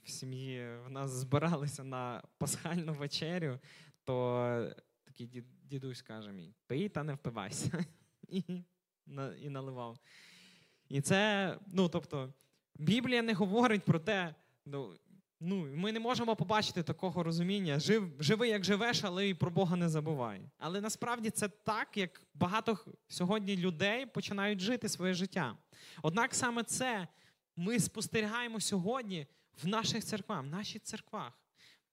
в 0.02 0.10
сім'ї 0.10 0.78
в 0.86 0.90
нас 0.90 1.10
збиралися 1.10 1.84
на 1.84 2.22
пасхальну 2.38 2.92
вечерю, 2.92 3.58
то 4.04 4.74
такий 5.04 5.44
дідусь 5.64 6.02
каже 6.02 6.32
мій: 6.32 6.54
пий 6.66 6.88
та 6.88 7.02
не 7.02 7.14
впивайся. 7.14 7.84
І, 9.42 9.48
наливав. 9.48 9.98
І 10.88 11.00
це, 11.00 11.56
ну, 11.66 11.88
тобто, 11.88 12.32
Біблія 12.76 13.22
не 13.22 13.34
говорить 13.34 13.84
про 13.84 13.98
те, 13.98 14.34
ну, 14.66 14.94
Ну, 15.42 15.66
Ми 15.74 15.92
не 15.92 16.00
можемо 16.00 16.36
побачити 16.36 16.82
такого 16.82 17.22
розуміння. 17.22 17.80
Жив, 17.80 18.12
Живи, 18.18 18.48
як 18.48 18.64
живеш, 18.64 19.04
але 19.04 19.28
і 19.28 19.34
про 19.34 19.50
Бога 19.50 19.76
не 19.76 19.88
забувай. 19.88 20.40
Але 20.58 20.80
насправді 20.80 21.30
це 21.30 21.48
так, 21.48 21.96
як 21.96 22.22
багато 22.34 22.78
сьогодні 23.08 23.56
людей 23.56 24.06
починають 24.06 24.60
жити 24.60 24.88
своє 24.88 25.14
життя. 25.14 25.56
Однак 26.02 26.34
саме 26.34 26.62
це 26.62 27.08
ми 27.56 27.80
спостерігаємо 27.80 28.60
сьогодні 28.60 29.26
в 29.62 29.66
наших 29.66 30.04
церквах, 30.04 30.42
в 30.42 30.46
наших 30.46 30.82
церквах, 30.82 31.32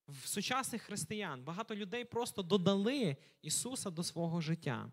в 0.07 0.27
сучасних 0.27 0.81
християн. 0.81 1.43
Багато 1.43 1.75
людей 1.75 2.05
просто 2.05 2.43
додали 2.43 3.17
Ісуса 3.41 3.89
до 3.89 4.03
свого 4.03 4.41
життя. 4.41 4.91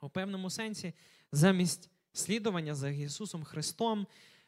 У 0.00 0.08
певному 0.08 0.50
сенсі, 0.50 0.92
замість 1.32 1.90
слідування 2.12 2.74
за 2.74 2.88
Ісусом 2.88 3.44
Христом, 3.44 4.06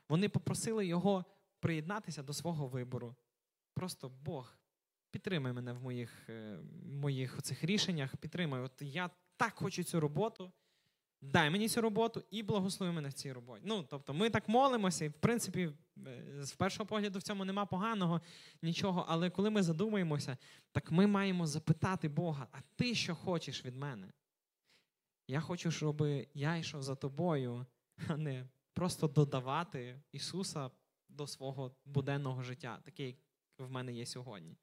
вони 0.08 0.28
попросили 0.28 0.86
Його 0.86 1.24
приєднатися 1.60 2.22
до 2.22 2.32
свого 2.32 2.66
вибору. 2.66 3.14
Просто 3.74 4.08
Бог, 4.24 4.56
підтримай 5.10 5.52
мене 5.52 5.72
в 5.72 5.82
моїх 5.82 6.28
е, 6.28 6.58
моїх 6.84 7.42
цих 7.42 7.64
рішеннях, 7.64 8.16
підтримай. 8.16 8.60
От 8.60 8.72
я 8.80 9.10
так 9.36 9.54
хочу 9.54 9.84
цю 9.84 10.00
роботу. 10.00 10.52
Дай 11.20 11.50
мені 11.50 11.68
цю 11.68 11.80
роботу 11.80 12.22
і 12.30 12.42
благослови 12.42 12.92
мене 12.92 13.08
в 13.08 13.12
цій 13.12 13.32
роботі. 13.32 13.62
Ну, 13.66 13.86
тобто, 13.90 14.14
ми 14.14 14.30
так 14.30 14.48
молимося, 14.48 15.04
і 15.04 15.08
в 15.08 15.12
принципі, 15.12 15.70
е, 16.06 16.44
з 16.44 16.52
першого 16.52 16.86
погляду 16.86 17.18
в 17.18 17.22
цьому 17.22 17.44
нема 17.44 17.66
поганого 17.66 18.20
нічого. 18.62 19.04
Але 19.08 19.30
коли 19.30 19.50
ми 19.50 19.62
задумаємося, 19.62 20.36
так 20.72 20.90
ми 20.90 21.06
маємо 21.06 21.46
запитати 21.46 22.08
Бога, 22.08 22.46
а 22.52 22.58
ти 22.76 22.94
що 22.94 23.14
хочеш 23.14 23.64
від 23.64 23.76
мене? 23.76 24.12
Я 25.30 25.40
хочу, 25.40 25.70
щоб 25.70 26.02
я 26.34 26.56
йшов 26.56 26.82
за 26.82 26.94
тобою, 26.94 27.66
а 28.08 28.16
не 28.16 28.48
просто 28.72 29.08
додавати 29.08 30.02
Ісуса 30.12 30.70
до 31.08 31.26
свого 31.26 31.76
буденного 31.84 32.42
життя, 32.42 32.80
таке, 32.84 33.06
як 33.06 33.16
в 33.58 33.70
мене 33.70 33.92
є 33.92 34.06
сьогодні. 34.06 34.56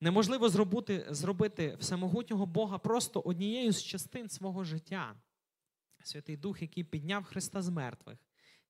Неможливо 0.00 0.48
зробити 0.48 1.06
зробити 1.10 1.76
всемогутнього 1.80 2.46
Бога 2.46 2.78
просто 2.78 3.20
однією 3.20 3.72
з 3.72 3.82
частин 3.82 4.28
свого 4.28 4.64
життя. 4.64 5.16
Святий 6.02 6.36
Дух, 6.36 6.62
який 6.62 6.84
підняв 6.84 7.24
Христа 7.24 7.62
з 7.62 7.68
мертвих, 7.68 8.18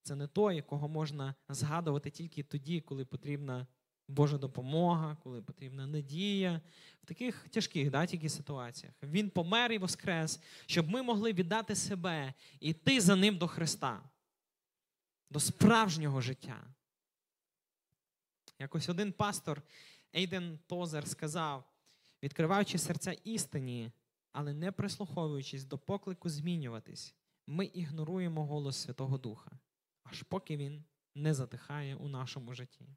це 0.01 0.15
не 0.15 0.27
той, 0.27 0.55
якого 0.55 0.87
можна 0.89 1.35
згадувати 1.49 2.09
тільки 2.09 2.43
тоді, 2.43 2.81
коли 2.81 3.05
потрібна 3.05 3.67
Божа 4.07 4.37
допомога, 4.37 5.17
коли 5.23 5.41
потрібна 5.41 5.87
надія, 5.87 6.61
в 7.03 7.05
таких 7.05 7.49
тяжких 7.49 7.91
да, 7.91 8.05
тільки 8.05 8.29
ситуаціях. 8.29 8.95
Він 9.03 9.29
помер 9.29 9.71
і 9.71 9.77
воскрес, 9.77 10.41
щоб 10.65 10.89
ми 10.89 11.01
могли 11.01 11.33
віддати 11.33 11.75
себе 11.75 12.33
і 12.59 12.69
йти 12.69 13.01
за 13.01 13.15
ним 13.15 13.37
до 13.37 13.47
Христа 13.47 14.01
до 15.31 15.39
справжнього 15.39 16.21
життя. 16.21 16.73
Якось 18.59 18.89
один 18.89 19.11
пастор 19.11 19.61
Ейден 20.15 20.59
Тозер 20.67 21.07
сказав, 21.07 21.63
відкриваючи 22.23 22.77
серця 22.77 23.11
істині, 23.11 23.91
але 24.31 24.53
не 24.53 24.71
прислуховуючись 24.71 25.63
до 25.63 25.77
поклику 25.77 26.29
змінюватись, 26.29 27.15
ми 27.47 27.65
ігноруємо 27.65 28.45
голос 28.45 28.77
Святого 28.77 29.17
Духа, 29.17 29.51
аж 30.03 30.23
поки 30.23 30.57
він 30.57 30.83
не 31.15 31.33
затихає 31.33 31.95
у 31.95 32.07
нашому 32.07 32.53
житті. 32.53 32.87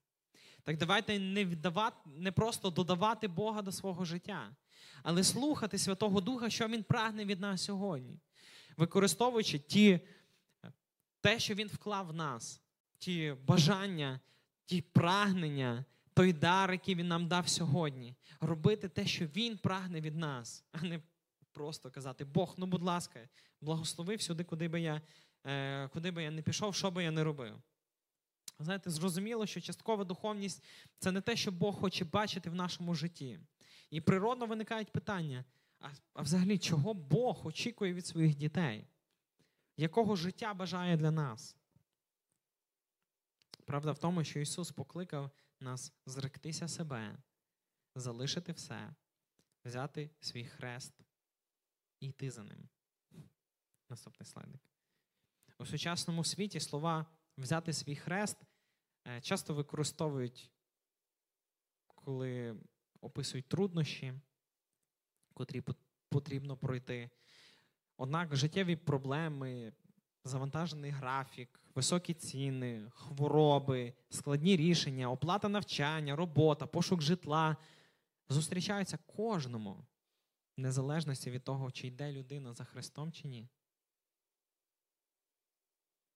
Так 0.65 0.77
давайте 0.77 1.19
не 1.19 1.45
віддавати, 1.45 1.97
не 2.07 2.33
просто 2.33 2.71
додавати 2.71 3.29
Бога 3.29 3.63
до 3.63 3.73
свого 3.73 4.05
життя, 4.05 4.57
але 5.03 5.25
слухати 5.25 5.79
Святого 5.79 6.21
Духа, 6.21 6.51
що 6.51 6.69
Він 6.69 6.83
прагне 6.83 7.25
від 7.25 7.41
нас 7.41 7.65
сьогодні, 7.65 8.19
використовуючи 8.77 9.59
ті 9.59 10.01
те, 11.21 11.39
що 11.39 11.55
Він 11.55 11.69
вклав 11.69 12.07
в 12.07 12.13
нас, 12.13 12.63
ті 12.99 13.35
бажання, 13.47 14.21
ті 14.65 14.81
прагнення, 14.81 15.85
той 16.15 16.33
дар, 16.33 16.73
який 16.73 16.95
він 16.95 17.09
нам 17.09 17.29
дав 17.29 17.49
сьогодні, 17.49 18.15
робити 18.41 18.89
те, 18.89 19.07
що 19.07 19.27
Він 19.27 19.59
прагне 19.59 20.01
від 20.01 20.17
нас, 20.17 20.65
а 20.73 20.83
не 20.83 21.01
просто 21.53 21.91
казати, 21.91 22.25
Бог, 22.25 22.55
ну 22.57 22.67
будь 22.67 22.83
ласка, 22.83 23.21
благослови 23.61 24.17
всюди, 24.17 24.45
куди 24.45 24.69
би 24.69 24.81
я, 24.81 25.01
е, 25.47 25.89
куди 25.89 26.11
би 26.11 26.23
я 26.23 26.31
не 26.31 26.43
пішов, 26.43 26.75
що 26.75 26.91
би 26.91 27.05
я 27.05 27.11
не 27.11 27.25
робив. 27.25 27.63
Знаєте, 28.59 28.91
зрозуміло, 28.91 29.47
що 29.47 29.61
часткова 29.61 30.05
духовність 30.05 30.65
це 30.99 31.13
не 31.13 31.21
те, 31.21 31.37
що 31.37 31.53
Бог 31.53 31.81
хоче 31.81 32.05
бачити 32.05 32.51
в 32.51 32.55
нашому 32.55 32.95
житті. 32.95 33.39
І 33.91 34.01
природно 34.01 34.47
виникають 34.47 34.93
питання: 34.93 35.45
а, 35.81 35.89
а 36.15 36.23
взагалі, 36.23 36.59
чого 36.59 36.95
Бог 36.95 37.47
очікує 37.47 37.95
від 37.95 38.07
своїх 38.07 38.35
дітей? 38.35 38.87
якого 39.77 40.17
життя 40.17 40.55
бажає 40.55 40.97
для 40.97 41.11
нас. 41.11 41.57
Правда 43.65 43.93
в 43.93 43.99
тому, 43.99 44.25
що 44.25 44.41
Ісус 44.41 44.73
покликав 44.73 45.31
нас 45.61 45.93
зректися 46.07 46.69
себе, 46.69 47.19
залишити 47.95 48.53
все, 48.53 48.95
взяти 49.65 50.11
свій 50.21 50.45
хрест 50.45 50.95
і 52.01 52.09
йти 52.09 52.31
за 52.31 52.43
ним. 52.43 52.69
Наступний 53.89 54.27
слайдик. 54.27 54.61
У 55.59 55.67
сучасному 55.67 56.25
світі 56.25 56.61
слова 56.61 57.07
взяти 57.39 57.73
свій 57.73 57.97
хрест 57.97 58.39
е, 59.07 59.21
часто 59.21 59.55
використовують, 59.55 60.51
коли 61.87 62.57
описують 63.01 63.49
труднощі, 63.49 64.15
котрі 65.35 65.63
потрібно 66.09 66.57
пройти. 66.57 67.11
Однак 67.97 68.37
життєві 68.37 68.77
проблеми, 68.77 69.73
завантажений 70.25 70.91
графік, 70.91 71.61
високі 71.75 72.15
ціни, 72.15 72.91
хвороби, 72.95 73.95
складні 74.11 74.57
рішення, 74.57 75.11
оплата 75.11 75.49
навчання, 75.49 76.17
робота, 76.17 76.67
пошук 76.67 77.03
житла 77.03 77.57
зустрічаються 78.29 78.99
кожному, 79.07 79.87
в 80.57 80.61
незалежності 80.61 81.31
від 81.31 81.45
того, 81.45 81.71
чи 81.71 81.87
йде 81.87 82.13
людина 82.13 82.55
за 82.55 82.65
Христом 82.65 83.13
чи 83.13 83.29
ні. 83.29 83.49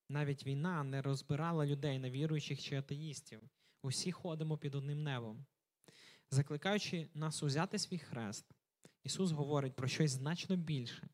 Навіть 0.09 0.45
війна 0.45 0.83
не 0.83 1.01
розбирала 1.01 1.65
людей 1.65 1.99
на 1.99 2.09
віруючих 2.09 2.61
чи 2.61 2.75
атеїстів. 2.75 3.41
Усі 3.81 4.11
ходимо 4.11 4.57
під 4.57 4.75
одним 4.75 5.03
небом. 5.03 5.45
Закликаючи 6.31 7.09
нас 7.13 7.43
узяти 7.43 7.79
свій 7.79 7.99
хрест, 7.99 8.45
Ісус 9.03 9.31
говорить 9.31 9.75
про 9.75 9.87
щось 9.87 10.11
значно 10.11 10.55
більше 10.55 11.09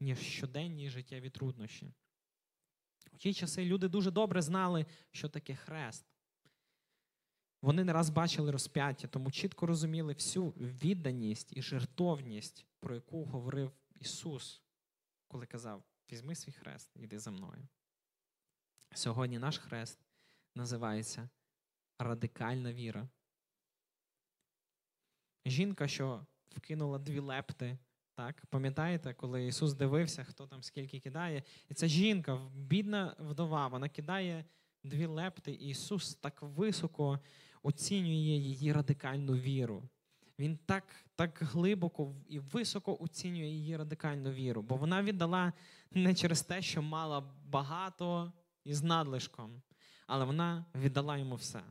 ніж 0.00 0.18
щоденні 0.18 0.90
життєві 0.90 1.30
труднощі. 1.30 1.92
У 3.12 3.16
ті 3.16 3.34
часи 3.34 3.64
люди 3.64 3.88
дуже 3.88 4.10
добре 4.10 4.42
знали, 4.42 4.86
що 5.10 5.28
таке 5.28 5.54
хрест. 5.54 6.06
Вони 7.62 7.84
не 7.84 7.92
раз 7.92 8.10
бачили 8.10 8.50
розп'яття, 8.50 9.08
тому 9.08 9.30
чітко 9.30 9.66
розуміли 9.66 10.12
всю 10.12 10.50
відданість 10.50 11.56
і 11.56 11.62
жертовність, 11.62 12.66
про 12.80 12.94
яку 12.94 13.24
говорив 13.24 13.72
Ісус, 13.94 14.62
коли 15.28 15.46
казав: 15.46 15.82
Візьми 16.12 16.34
свій 16.34 16.52
хрест, 16.52 16.90
іди 16.96 17.18
за 17.18 17.30
мною. 17.30 17.68
Сьогодні 18.96 19.38
наш 19.38 19.58
хрест 19.58 19.98
називається 20.54 21.28
радикальна 21.98 22.72
віра. 22.72 23.08
Жінка, 25.46 25.88
що 25.88 26.26
вкинула 26.48 26.98
дві 26.98 27.18
лепти 27.18 27.78
Так, 28.14 28.46
пам'ятаєте, 28.46 29.14
коли 29.14 29.46
Ісус 29.46 29.74
дивився, 29.74 30.24
хто 30.24 30.46
там 30.46 30.62
скільки 30.62 31.00
кидає, 31.00 31.42
і 31.68 31.74
ця 31.74 31.86
жінка, 31.86 32.40
бідна 32.54 33.16
вдова, 33.18 33.68
вона 33.68 33.88
кидає 33.88 34.44
дві 34.84 35.06
лепти, 35.06 35.52
і 35.52 35.68
Ісус 35.68 36.14
так 36.14 36.42
високо 36.42 37.20
оцінює 37.62 38.36
її 38.38 38.72
радикальну 38.72 39.34
віру. 39.34 39.88
Він 40.38 40.56
так 40.56 40.84
так 41.16 41.38
глибоко 41.42 42.14
і 42.28 42.38
високо 42.38 42.96
оцінює 43.00 43.46
її 43.46 43.76
радикальну 43.76 44.30
віру, 44.30 44.62
бо 44.62 44.76
вона 44.76 45.02
віддала 45.02 45.52
не 45.90 46.14
через 46.14 46.42
те, 46.42 46.62
що 46.62 46.82
мала 46.82 47.20
багато 47.44 48.32
і 48.66 48.74
з 48.74 48.82
надлишком, 48.82 49.62
але 50.06 50.24
вона 50.24 50.66
віддала 50.74 51.18
йому 51.18 51.34
все. 51.34 51.62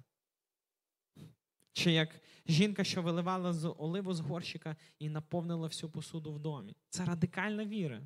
Чи 1.73 1.91
як 1.91 2.21
жінка, 2.45 2.83
що 2.83 3.01
виливала 3.01 3.53
з 3.53 3.69
оливу 3.69 4.13
з 4.13 4.19
горщика 4.19 4.75
і 4.99 5.09
наповнила 5.09 5.67
всю 5.67 5.91
посуду 5.91 6.33
в 6.33 6.39
домі. 6.39 6.75
Це 6.89 7.05
радикальна 7.05 7.65
віра. 7.65 8.01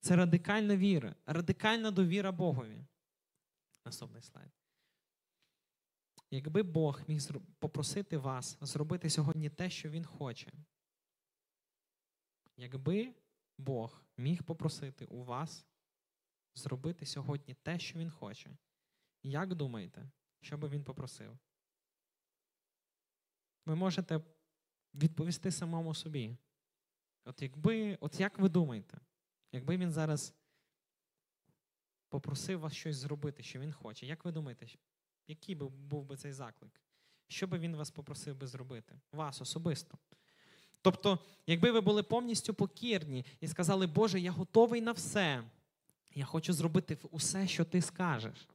Це 0.00 0.16
радикальна 0.16 0.76
віра, 0.76 1.14
радикальна 1.26 1.90
довіра 1.90 2.32
Богові. 2.32 2.84
Наступний 3.84 4.22
слайд. 4.22 4.50
Якби 6.30 6.62
Бог 6.62 7.00
міг 7.08 7.22
попросити 7.58 8.18
вас 8.18 8.58
зробити 8.60 9.10
сьогодні 9.10 9.50
те, 9.50 9.70
що 9.70 9.90
Він 9.90 10.04
хоче. 10.04 10.52
Якби 12.56 13.14
Бог 13.58 14.02
міг 14.16 14.42
попросити 14.42 15.04
у 15.04 15.24
вас 15.24 15.66
зробити 16.54 17.06
сьогодні 17.06 17.54
те, 17.54 17.78
що 17.78 17.98
Він 17.98 18.10
хоче, 18.10 18.50
як 19.22 19.54
думаєте, 19.54 20.10
що 20.40 20.58
би 20.58 20.68
він 20.68 20.84
попросив? 20.84 21.38
Ви 23.66 23.74
можете 23.74 24.20
відповісти 24.94 25.50
самому 25.50 25.94
собі. 25.94 26.36
От 27.24 27.42
якби, 27.42 27.98
от 28.00 28.20
як 28.20 28.38
ви 28.38 28.48
думаєте, 28.48 29.00
якби 29.52 29.76
він 29.76 29.92
зараз 29.92 30.34
попросив 32.08 32.60
вас 32.60 32.72
щось 32.72 32.96
зробити, 32.96 33.42
що 33.42 33.60
він 33.60 33.72
хоче, 33.72 34.06
як 34.06 34.24
ви 34.24 34.32
думаєте, 34.32 34.66
який 35.26 35.54
би 35.54 35.68
був 35.68 36.04
би 36.04 36.16
цей 36.16 36.32
заклик? 36.32 36.80
Що 37.28 37.46
би 37.46 37.58
він 37.58 37.76
вас 37.76 37.90
попросив 37.90 38.36
би 38.36 38.46
зробити? 38.46 39.00
Вас 39.12 39.40
особисто. 39.40 39.98
Тобто, 40.82 41.18
якби 41.46 41.70
ви 41.70 41.80
були 41.80 42.02
повністю 42.02 42.54
покірні 42.54 43.24
і 43.40 43.48
сказали, 43.48 43.86
Боже, 43.86 44.20
я 44.20 44.30
готовий 44.30 44.80
на 44.80 44.92
все, 44.92 45.44
я 46.14 46.24
хочу 46.24 46.52
зробити 46.52 46.98
усе, 47.10 47.48
що 47.48 47.64
ти 47.64 47.82
скажеш. 47.82 48.48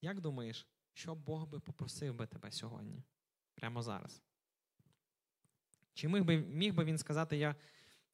Як 0.00 0.20
думаєш, 0.20 0.66
що 0.92 1.14
Бог 1.14 1.46
би 1.46 1.60
попросив 1.60 2.14
би 2.14 2.26
тебе 2.26 2.50
сьогодні? 2.50 3.02
Прямо 3.54 3.82
зараз? 3.82 4.22
Чи 5.94 6.08
міг 6.08 6.24
би 6.24 6.36
міг 6.36 6.74
би 6.74 6.84
він 6.84 6.98
сказати, 6.98 7.36
я 7.36 7.54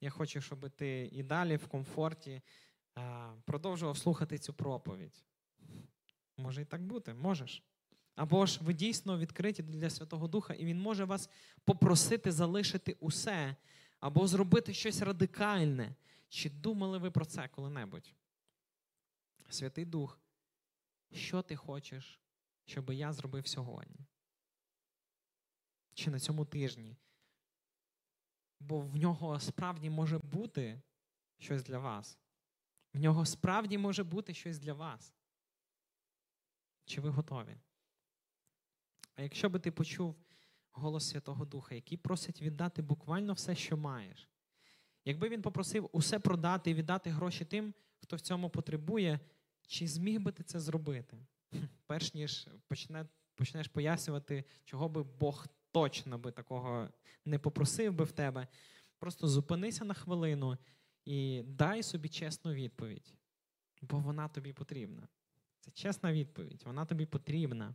я 0.00 0.10
хочу, 0.10 0.40
щоб 0.40 0.70
ти 0.70 1.10
і 1.12 1.22
далі 1.22 1.56
в 1.56 1.66
комфорті 1.66 2.42
а, 2.94 3.32
продовжував 3.44 3.98
слухати 3.98 4.38
цю 4.38 4.54
проповідь? 4.54 5.24
Може 6.36 6.62
і 6.62 6.64
так 6.64 6.82
бути, 6.82 7.14
можеш. 7.14 7.62
Або 8.14 8.46
ж 8.46 8.60
ви 8.62 8.74
дійсно 8.74 9.18
відкриті 9.18 9.62
для 9.62 9.90
Святого 9.90 10.28
Духа, 10.28 10.54
і 10.54 10.64
Він 10.64 10.80
може 10.80 11.04
вас 11.04 11.30
попросити 11.64 12.32
залишити 12.32 12.96
усе, 13.00 13.56
або 14.00 14.26
зробити 14.26 14.74
щось 14.74 15.02
радикальне. 15.02 15.94
Чи 16.28 16.50
думали 16.50 16.98
ви 16.98 17.10
про 17.10 17.24
це 17.24 17.48
коли-небудь? 17.48 18.14
Святий 19.52 19.84
Дух, 19.84 20.20
що 21.12 21.42
ти 21.42 21.56
хочеш, 21.56 22.20
щоб 22.64 22.90
я 22.90 23.12
зробив 23.12 23.46
сьогодні? 23.46 24.06
Чи 25.94 26.10
на 26.10 26.20
цьому 26.20 26.44
тижні? 26.44 26.96
Бо 28.60 28.80
в 28.80 28.96
нього 28.96 29.40
справді 29.40 29.90
може 29.90 30.18
бути 30.18 30.82
щось 31.38 31.62
для 31.62 31.78
вас. 31.78 32.18
В 32.94 32.98
нього 32.98 33.26
справді 33.26 33.78
може 33.78 34.04
бути 34.04 34.34
щось 34.34 34.58
для 34.58 34.72
вас. 34.72 35.14
Чи 36.84 37.00
ви 37.00 37.10
готові? 37.10 37.56
А 39.14 39.22
якщо 39.22 39.50
би 39.50 39.58
ти 39.58 39.70
почув 39.70 40.16
голос 40.72 41.08
Святого 41.08 41.44
Духа, 41.44 41.74
який 41.74 41.98
просить 41.98 42.42
віддати 42.42 42.82
буквально 42.82 43.32
все, 43.32 43.54
що 43.54 43.76
маєш, 43.76 44.28
якби 45.04 45.28
він 45.28 45.42
попросив 45.42 45.88
усе 45.92 46.18
продати 46.18 46.70
і 46.70 46.74
віддати 46.74 47.10
гроші 47.10 47.44
тим, 47.44 47.74
хто 47.98 48.16
в 48.16 48.20
цьому 48.20 48.50
потребує, 48.50 49.20
чи 49.70 49.88
зміг 49.88 50.20
би 50.20 50.32
ти 50.32 50.42
це 50.42 50.60
зробити? 50.60 51.18
Перш 51.86 52.14
ніж 52.14 52.48
почне, 52.68 53.06
почнеш 53.34 53.68
пояснювати, 53.68 54.44
чого 54.64 54.88
би 54.88 55.02
Бог 55.02 55.46
точно 55.70 56.18
би 56.18 56.32
такого 56.32 56.88
не 57.24 57.38
попросив 57.38 57.94
би 57.94 58.04
в 58.04 58.12
тебе, 58.12 58.48
просто 58.98 59.28
зупинися 59.28 59.84
на 59.84 59.94
хвилину 59.94 60.58
і 61.04 61.42
дай 61.42 61.82
собі 61.82 62.08
чесну 62.08 62.52
відповідь, 62.52 63.14
бо 63.82 63.98
вона 63.98 64.28
тобі 64.28 64.52
потрібна. 64.52 65.08
Це 65.60 65.70
чесна 65.70 66.12
відповідь, 66.12 66.62
вона 66.66 66.84
тобі 66.84 67.06
потрібна, 67.06 67.74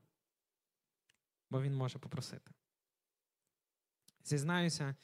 бо 1.50 1.62
він 1.62 1.76
може 1.76 2.00
попросити. 2.00 2.52
Зізнаюся, 4.24 4.96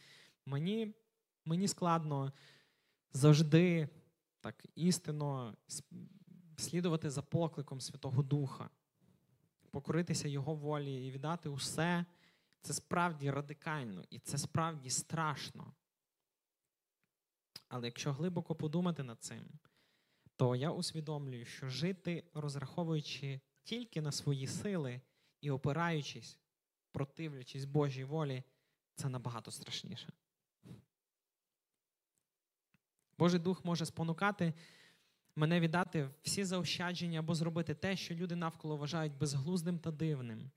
мені 0.45 0.93
мені 1.45 1.67
складно 1.67 2.33
завжди 3.13 3.89
так 4.41 4.65
істинно 4.75 5.57
слідувати 6.61 7.09
за 7.09 7.21
покликом 7.21 7.81
Святого 7.81 8.23
Духа, 8.23 8.69
покоритися 9.71 10.27
Його 10.27 10.55
волі 10.55 11.07
і 11.07 11.11
віддати 11.11 11.49
усе. 11.49 12.05
Це 12.61 12.73
справді 12.73 13.31
радикально 13.31 14.03
і 14.09 14.19
це 14.19 14.37
справді 14.37 14.89
страшно. 14.89 15.73
Але 17.67 17.87
якщо 17.87 18.13
глибоко 18.13 18.55
подумати 18.55 19.03
над 19.03 19.23
цим, 19.23 19.45
то 20.35 20.55
я 20.55 20.71
усвідомлюю, 20.71 21.45
що 21.45 21.69
жити, 21.69 22.23
розраховуючи 22.33 23.39
тільки 23.63 24.01
на 24.01 24.11
свої 24.11 24.47
сили 24.47 25.01
і 25.41 25.51
опираючись, 25.51 26.39
противлячись 26.91 27.65
Божій 27.65 28.03
волі, 28.03 28.43
це 28.95 29.09
набагато 29.09 29.51
страшніше. 29.51 30.13
Божий 33.17 33.39
Дух 33.39 33.65
може 33.65 33.85
спонукати 33.85 34.53
мене 35.35 35.59
віддати 35.59 36.09
всі 36.23 36.43
заощадження 36.43 37.19
або 37.19 37.35
зробити 37.35 37.73
те, 37.73 37.95
що 37.95 38.15
люди 38.15 38.35
навколо 38.35 38.77
вважають 38.77 39.17
безглуздим 39.17 39.79
та 39.79 39.91
дивним. 39.91 40.49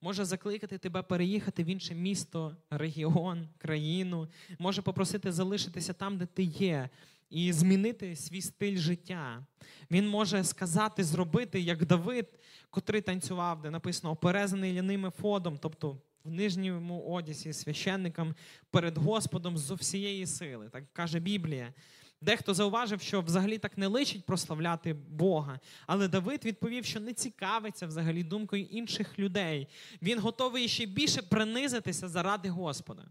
Може 0.00 0.24
закликати 0.24 0.78
тебе 0.78 1.02
переїхати 1.02 1.64
в 1.64 1.66
інше 1.66 1.94
місто, 1.94 2.56
регіон, 2.70 3.48
країну, 3.58 4.28
може 4.58 4.82
попросити 4.82 5.32
залишитися 5.32 5.92
там, 5.92 6.18
де 6.18 6.26
ти 6.26 6.42
є, 6.42 6.88
і 7.30 7.52
змінити 7.52 8.16
свій 8.16 8.42
стиль 8.42 8.76
життя. 8.76 9.46
Він 9.90 10.08
може 10.08 10.44
сказати, 10.44 11.04
зробити, 11.04 11.60
як 11.60 11.86
Давид, 11.86 12.26
котрий 12.70 13.02
танцював, 13.02 13.62
де 13.62 13.70
написано 13.70 14.12
оперезаний 14.12 14.74
ляним 14.74 15.06
ефодом, 15.06 15.58
тобто 15.60 15.98
в 16.24 16.30
нижньому 16.30 17.02
одязі 17.02 17.52
священникам 17.52 18.34
перед 18.70 18.98
Господом 18.98 19.58
з 19.58 19.70
всієї 19.70 20.26
сили. 20.26 20.68
Так 20.68 20.84
каже 20.92 21.20
Біблія. 21.20 21.74
Дехто 22.22 22.54
зауважив, 22.54 23.00
що 23.00 23.20
взагалі 23.20 23.58
так 23.58 23.78
не 23.78 23.86
личить 23.86 24.26
прославляти 24.26 24.92
Бога. 24.92 25.60
Але 25.86 26.08
Давид 26.08 26.44
відповів, 26.44 26.84
що 26.84 27.00
не 27.00 27.14
цікавиться 27.14 27.86
взагалі 27.86 28.24
думкою 28.24 28.64
інших 28.64 29.18
людей. 29.18 29.68
Він 30.02 30.18
готовий 30.18 30.68
ще 30.68 30.86
більше 30.86 31.22
принизитися 31.22 32.08
заради 32.08 32.48
Господа. 32.48 33.08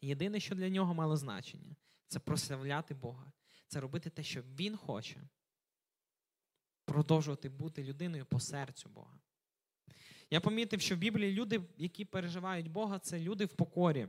Єдине, 0.00 0.40
що 0.40 0.54
для 0.54 0.68
нього 0.68 0.94
мало 0.94 1.16
значення, 1.16 1.76
це 2.08 2.18
прославляти 2.18 2.94
Бога, 2.94 3.32
це 3.66 3.80
робити 3.80 4.10
те, 4.10 4.22
що 4.22 4.42
Він 4.42 4.76
хоче. 4.76 5.16
Продовжувати 6.84 7.48
бути 7.48 7.84
людиною 7.84 8.26
по 8.26 8.40
серцю 8.40 8.88
Бога. 8.88 9.18
Я 10.30 10.40
помітив, 10.40 10.80
що 10.80 10.94
в 10.94 10.98
Біблії 10.98 11.32
люди, 11.32 11.60
які 11.76 12.04
переживають 12.04 12.68
Бога, 12.68 12.98
це 12.98 13.18
люди 13.18 13.44
в 13.44 13.52
покорі 13.52 14.08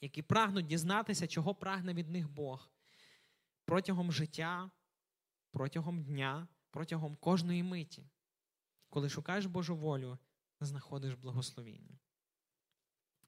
які 0.00 0.22
прагнуть 0.22 0.66
дізнатися, 0.66 1.26
чого 1.26 1.54
прагне 1.54 1.94
від 1.94 2.10
них 2.10 2.30
Бог 2.30 2.70
протягом 3.64 4.12
життя, 4.12 4.70
протягом 5.50 6.02
дня, 6.02 6.48
протягом 6.70 7.16
кожної 7.16 7.62
миті. 7.62 8.06
Коли 8.90 9.08
шукаєш 9.08 9.46
Божу 9.46 9.76
волю, 9.76 10.18
знаходиш 10.60 11.14
благословіння. 11.14 11.98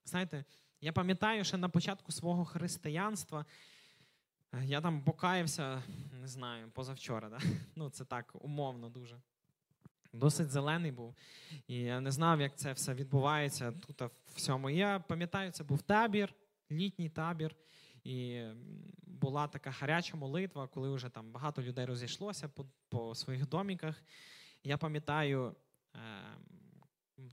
Знаєте, 0.05 0.45
я 0.81 0.93
пам'ятаю, 0.93 1.43
що 1.43 1.57
на 1.57 1.69
початку 1.69 2.11
свого 2.11 2.45
християнства 2.45 3.45
я 4.63 4.81
там 4.81 5.03
покаявся, 5.03 5.83
не 6.21 6.27
знаю, 6.27 6.71
позавчора. 6.71 7.29
Да? 7.29 7.39
Ну, 7.75 7.89
це 7.89 8.05
так 8.05 8.31
умовно 8.33 8.89
дуже. 8.89 9.21
Досить 10.13 10.51
зелений 10.51 10.91
був. 10.91 11.15
І 11.67 11.75
я 11.79 12.01
не 12.01 12.11
знав, 12.11 12.41
як 12.41 12.57
це 12.57 12.73
все 12.73 12.93
відбувається 12.93 13.71
тут 13.71 14.01
в 14.01 14.11
всьому. 14.35 14.69
я 14.69 14.99
пам'ятаю, 14.99 15.51
це 15.51 15.63
був 15.63 15.81
табір 15.81 16.33
літній 16.71 17.09
табір, 17.09 17.55
і 18.03 18.43
була 19.01 19.47
така 19.47 19.69
гаряча 19.69 20.17
молитва, 20.17 20.67
коли 20.67 20.89
вже 20.89 21.09
там 21.09 21.31
багато 21.31 21.61
людей 21.61 21.85
розійшлося 21.85 22.47
по, 22.47 22.65
по 22.89 23.15
своїх 23.15 23.49
доміках. 23.49 24.03
Я 24.63 24.77
пам'ятаю, 24.77 25.55
е, 25.95 25.99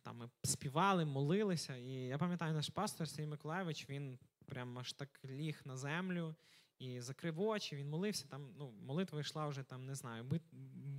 там 0.02 0.16
ми 0.16 0.28
співали, 0.44 1.04
молилися, 1.04 1.76
і 1.76 1.90
я 1.90 2.18
пам'ятаю, 2.18 2.54
наш 2.54 2.68
пастор 2.68 3.08
Сергій 3.08 3.28
Миколаєвич, 3.28 3.90
він 3.90 4.18
прямо 4.44 4.80
аж 4.80 4.92
так 4.92 5.20
ліг 5.24 5.60
на 5.64 5.76
землю 5.76 6.34
і 6.78 7.00
закрив 7.00 7.40
очі, 7.40 7.76
він 7.76 7.90
молився. 7.90 8.28
Там, 8.28 8.54
ну, 8.58 8.70
Молитва 8.82 9.20
йшла 9.20 9.46
вже 9.46 9.62
там, 9.62 9.86
не 9.86 9.94
знаю, 9.94 10.30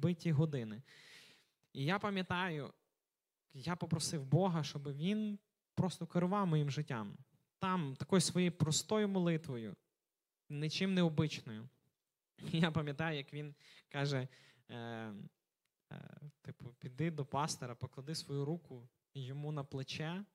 биті 0.01 0.31
години. 0.31 0.81
І 1.73 1.85
я 1.85 1.99
пам'ятаю, 1.99 2.73
я 3.53 3.75
попросив 3.75 4.25
Бога, 4.25 4.63
щоб 4.63 4.93
він 4.93 5.39
просто 5.75 6.07
керував 6.07 6.47
моїм 6.47 6.71
життям. 6.71 7.17
Там 7.59 7.95
такою 7.95 8.21
своєю 8.21 8.51
простою 8.51 9.07
молитвою, 9.07 9.75
нічим 10.49 10.93
необичною. 10.93 11.69
Я 12.51 12.71
пам'ятаю, 12.71 13.17
як 13.17 13.33
він 13.33 13.55
каже: 13.89 14.27
е, 14.69 14.77
е, 15.91 16.19
типу, 16.41 16.73
піди 16.79 17.11
до 17.11 17.25
пастора, 17.25 17.75
поклади 17.75 18.15
свою 18.15 18.45
руку 18.45 18.89
йому 19.13 19.51
на 19.51 19.63
плече 19.63 20.25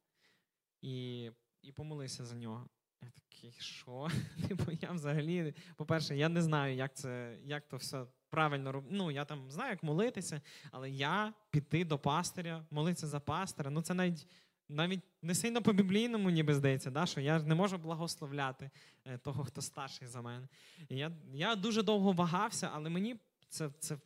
і 0.81 1.31
і 1.62 1.73
помолися 1.73 2.25
за 2.25 2.35
нього. 2.35 2.68
Я 3.03 3.11
такий, 3.11 3.53
що? 3.59 4.09
Типу, 4.49 4.73
я 4.81 4.93
взагалі, 4.93 5.55
по-перше, 5.77 6.16
я 6.16 6.29
не 6.29 6.43
знаю, 6.43 6.75
як 6.75 6.97
це, 6.97 7.39
як 7.45 7.68
то 7.68 7.77
все 7.77 8.07
правильно 8.31 8.73
робити. 8.73 8.95
Ну, 8.97 9.11
я 9.11 9.25
там 9.25 9.51
знаю, 9.51 9.70
як 9.70 9.83
молитися, 9.83 10.41
але 10.70 10.91
я 10.91 11.35
піти 11.51 11.85
до 11.85 11.99
пастиря, 11.99 12.66
молитися 12.70 13.07
за 13.07 13.20
пастора. 13.20 13.70
Ну, 13.70 13.83
це 13.83 13.95
навіть 13.95 14.27
навіть 14.73 15.01
не 15.23 15.35
сильно 15.35 15.62
по 15.62 15.73
біблійному, 15.73 16.31
ніби 16.31 16.55
здається, 16.55 16.91
да, 16.91 17.07
що 17.07 17.20
я 17.20 17.43
не 17.43 17.55
можу 17.55 17.79
благословляти 17.79 18.70
е, 19.05 19.18
того, 19.18 19.45
хто 19.45 19.62
старший 19.62 20.09
за 20.09 20.23
мене. 20.23 20.49
І 20.89 20.97
я 20.97 21.12
я 21.35 21.57
дуже 21.57 21.83
довго 21.83 22.12
вагався, 22.12 22.70
але 22.73 22.91
мені 22.91 23.16
це 23.49 23.70
це, 23.79 23.99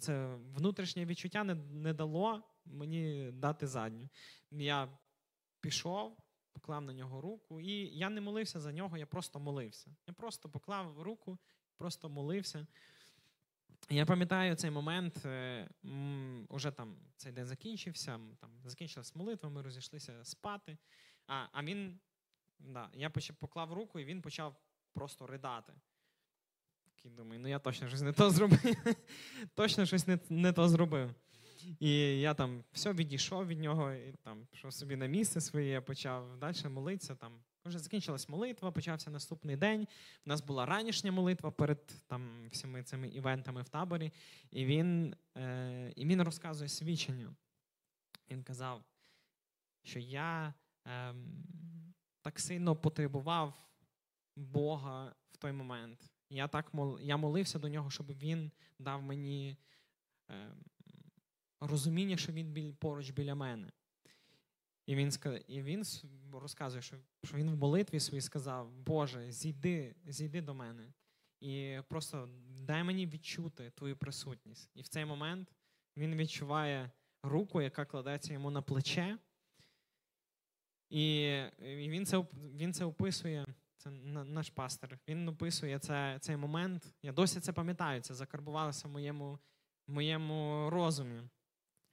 це 0.00 0.36
внутрішнє 0.54 1.04
відчуття 1.04 1.44
не, 1.44 1.54
не 1.54 1.92
дало 1.92 2.42
мені 2.64 3.30
дати 3.32 3.66
задню. 3.66 4.08
Я 4.50 4.88
пішов, 5.60 6.16
поклав 6.52 6.82
на 6.82 6.92
нього 6.92 7.20
руку, 7.20 7.60
і 7.60 7.72
я 7.98 8.10
не 8.10 8.20
молився 8.20 8.60
за 8.60 8.72
нього, 8.72 8.96
я 8.96 9.06
просто 9.06 9.40
молився. 9.40 9.90
Я 10.06 10.14
просто 10.14 10.48
поклав 10.48 11.02
руку, 11.02 11.38
просто 11.76 12.08
молився. 12.08 12.66
Я 13.88 14.06
пам'ятаю 14.06 14.56
цей 14.56 14.70
момент, 14.70 15.26
е, 15.26 15.68
уже 16.48 16.70
там 16.70 16.96
цей 17.16 17.32
день 17.32 17.46
закінчився, 17.46 18.20
там 18.40 18.50
закінчилась 18.64 19.14
молитва, 19.14 19.50
ми 19.50 19.62
розійшлися 19.62 20.24
спати. 20.24 20.78
А 21.26 21.46
а 21.52 21.62
він, 21.62 22.00
да, 22.58 22.90
я 22.94 23.10
поклав 23.10 23.72
руку, 23.72 23.98
і 23.98 24.04
він 24.04 24.22
почав 24.22 24.56
просто 24.92 25.26
ридати. 25.26 25.72
Такий 26.84 27.10
думаю, 27.10 27.40
ну 27.40 27.48
я 27.48 27.58
точно 27.58 27.88
щось 27.88 28.00
не 28.00 28.12
то 28.12 28.30
зробив. 28.30 28.60
точно 29.54 29.86
щось 29.86 30.06
не, 30.06 30.18
не 30.28 30.52
то 30.52 30.68
зробив. 30.68 31.14
І 31.80 32.20
я 32.20 32.34
там 32.34 32.64
все 32.72 32.92
відійшов 32.92 33.46
від 33.46 33.60
нього, 33.60 33.92
і 33.92 34.12
там 34.12 34.46
пішов 34.46 34.72
собі 34.72 34.96
на 34.96 35.06
місце 35.06 35.40
своє, 35.40 35.80
почав 35.80 36.38
далі 36.38 36.68
молитися. 36.68 37.14
Там 37.14 37.42
вже 37.64 37.78
закінчилась 37.78 38.28
молитва, 38.28 38.72
почався 38.72 39.10
наступний 39.10 39.56
день. 39.56 39.88
У 40.26 40.28
нас 40.28 40.40
була 40.40 40.66
ранішня 40.66 41.12
молитва 41.12 41.50
перед 41.50 41.86
там 42.06 42.48
всіми 42.50 42.82
цими 42.82 43.08
івентами 43.08 43.62
в 43.62 43.68
таборі, 43.68 44.12
і 44.50 44.64
він 44.64 45.14
е, 45.36 45.92
і 45.96 46.06
він 46.06 46.22
розказує 46.22 46.68
свідчення. 46.68 47.34
Він 48.30 48.42
казав, 48.42 48.84
що 49.82 49.98
я 49.98 50.54
е, 50.86 51.14
так 52.22 52.40
сильно 52.40 52.76
потребував 52.76 53.54
Бога 54.36 55.14
в 55.30 55.36
той 55.36 55.52
момент. 55.52 56.10
Я 56.30 56.48
так 56.48 56.74
мол, 56.74 57.00
я 57.00 57.16
молився 57.16 57.58
до 57.58 57.68
нього, 57.68 57.90
щоб 57.90 58.06
він 58.06 58.50
дав 58.78 59.02
мені 59.02 59.56
е, 60.30 60.52
розуміння, 61.60 62.16
що 62.16 62.32
він 62.32 62.52
біль, 62.52 62.72
поруч 62.72 63.10
біля 63.10 63.34
мене. 63.34 63.72
І 64.90 64.94
він 64.94 65.12
і 65.48 65.62
він 65.62 65.84
розказує, 66.32 66.82
що 66.82 66.96
що 67.24 67.36
він 67.36 67.50
в 67.50 67.56
молитві 67.56 68.00
своїй 68.00 68.20
сказав: 68.20 68.72
Боже, 68.72 69.32
зійди, 69.32 69.94
зійди 70.06 70.40
до 70.40 70.54
мене. 70.54 70.92
І 71.40 71.78
просто 71.88 72.28
дай 72.60 72.84
мені 72.84 73.06
відчути 73.06 73.70
твою 73.70 73.96
присутність. 73.96 74.70
І 74.74 74.82
в 74.82 74.88
цей 74.88 75.04
момент 75.04 75.54
він 75.96 76.16
відчуває 76.16 76.90
руку, 77.22 77.62
яка 77.62 77.84
кладеться 77.84 78.32
йому 78.32 78.50
на 78.50 78.62
плече. 78.62 79.18
І 80.88 81.30
він 81.60 82.06
це 82.06 82.18
він 82.34 82.74
це 82.74 82.84
описує, 82.84 83.46
це 83.76 83.90
наш 83.90 84.50
пастор. 84.50 84.98
Він 85.08 85.28
описує 85.28 85.78
це, 85.78 86.18
цей 86.20 86.36
момент. 86.36 86.94
Я 87.02 87.12
досі 87.12 87.40
це 87.40 87.52
пам'ятаю, 87.52 88.00
це 88.00 88.14
закарбувалося 88.14 88.88
в 88.88 88.90
моєму, 88.90 89.38
моєму 89.88 90.70
розумі. 90.70 91.22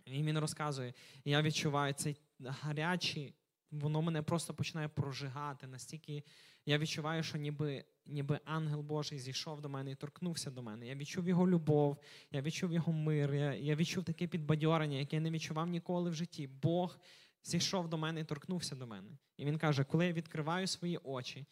І 0.05 0.23
він 0.23 0.39
розказує, 0.39 0.93
я 1.25 1.41
відчуваю 1.41 1.93
цей 1.93 2.17
гарячий, 2.39 3.35
воно 3.71 4.01
мене 4.01 4.21
просто 4.21 4.53
починає 4.53 4.87
прожигати. 4.87 5.67
Настільки 5.67 6.23
я 6.65 6.77
відчуваю, 6.77 7.23
що 7.23 7.37
ніби 7.37 7.85
ніби 8.05 8.39
ангел 8.45 8.81
Божий 8.81 9.19
зійшов 9.19 9.61
до 9.61 9.69
мене 9.69 9.91
і 9.91 9.95
торкнувся 9.95 10.51
до 10.51 10.63
мене. 10.63 10.87
Я 10.87 10.95
відчув 10.95 11.27
його 11.27 11.47
любов, 11.47 11.97
я 12.31 12.41
відчув 12.41 12.73
його 12.73 12.93
мир, 12.93 13.33
я, 13.33 13.53
я 13.53 13.75
відчув 13.75 14.03
таке 14.03 14.27
підбадьорення, 14.27 14.97
яке 14.97 15.15
я 15.15 15.21
не 15.21 15.31
відчував 15.31 15.67
ніколи 15.67 16.09
в 16.09 16.13
житті. 16.13 16.47
Бог 16.47 16.99
зійшов 17.43 17.87
до 17.87 17.97
мене 17.97 18.19
і 18.19 18.23
торкнувся 18.23 18.75
до 18.75 18.87
мене. 18.87 19.09
І 19.37 19.45
він 19.45 19.57
каже: 19.57 19.83
коли 19.83 20.05
я 20.05 20.13
відкриваю 20.13 20.67
свої 20.67 20.97
очі. 20.97 21.45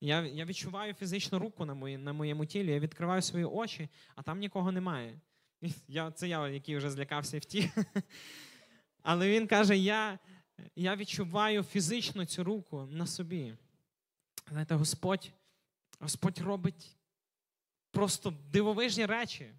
Я 0.00 0.26
я 0.26 0.44
відчуваю 0.44 0.94
фізичну 0.94 1.38
руку 1.38 1.64
на 1.64 1.74
мої, 1.74 1.98
на 1.98 2.12
моєму 2.12 2.46
тілі, 2.46 2.72
я 2.72 2.80
відкриваю 2.80 3.22
свої 3.22 3.44
очі, 3.44 3.88
а 4.16 4.22
там 4.22 4.38
нікого 4.38 4.72
немає. 4.72 5.20
Я, 5.88 6.10
Це 6.10 6.28
я, 6.28 6.48
який 6.48 6.76
вже 6.76 6.90
злякався 6.90 7.36
і 7.36 7.40
втік. 7.40 7.70
Але 9.02 9.30
він 9.30 9.46
каже: 9.46 9.76
я 9.76 10.18
я 10.76 10.96
відчуваю 10.96 11.62
фізично 11.62 12.26
цю 12.26 12.44
руку 12.44 12.88
на 12.90 13.06
собі. 13.06 13.54
Знаєте, 14.50 14.74
Господь, 14.74 15.32
Господь 16.00 16.38
робить 16.38 16.96
просто 17.90 18.34
дивовижні 18.52 19.06
речі. 19.06 19.52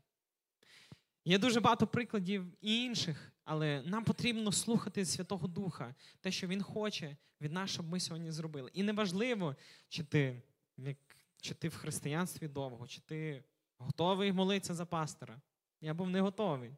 Є 1.26 1.38
дуже 1.38 1.60
багато 1.60 1.88
прикладів 1.88 2.46
і 2.62 2.84
інших, 2.84 3.32
але 3.44 3.82
нам 3.86 4.04
потрібно 4.04 4.52
слухати 4.52 5.06
Святого 5.06 5.48
Духа, 5.48 5.96
те, 6.20 6.32
що 6.32 6.48
Він 6.48 6.64
хоче 6.64 7.18
від 7.42 7.52
нас, 7.52 7.70
щоб 7.70 7.90
ми 7.90 8.00
сьогодні 8.00 8.32
зробили. 8.32 8.72
І 8.74 8.84
неважливо, 8.84 9.56
чи 9.90 10.04
ти 10.04 10.42
чи 11.42 11.54
ти 11.54 11.68
в 11.68 11.76
християнстві 11.76 12.48
довго, 12.48 12.88
чи 12.88 13.02
ти 13.02 13.44
готовий 13.78 14.34
молитися 14.34 14.74
за 14.74 14.86
пастора. 14.86 15.42
Я 15.82 15.94
був 15.94 16.10
не 16.10 16.22
готовий. 16.22 16.72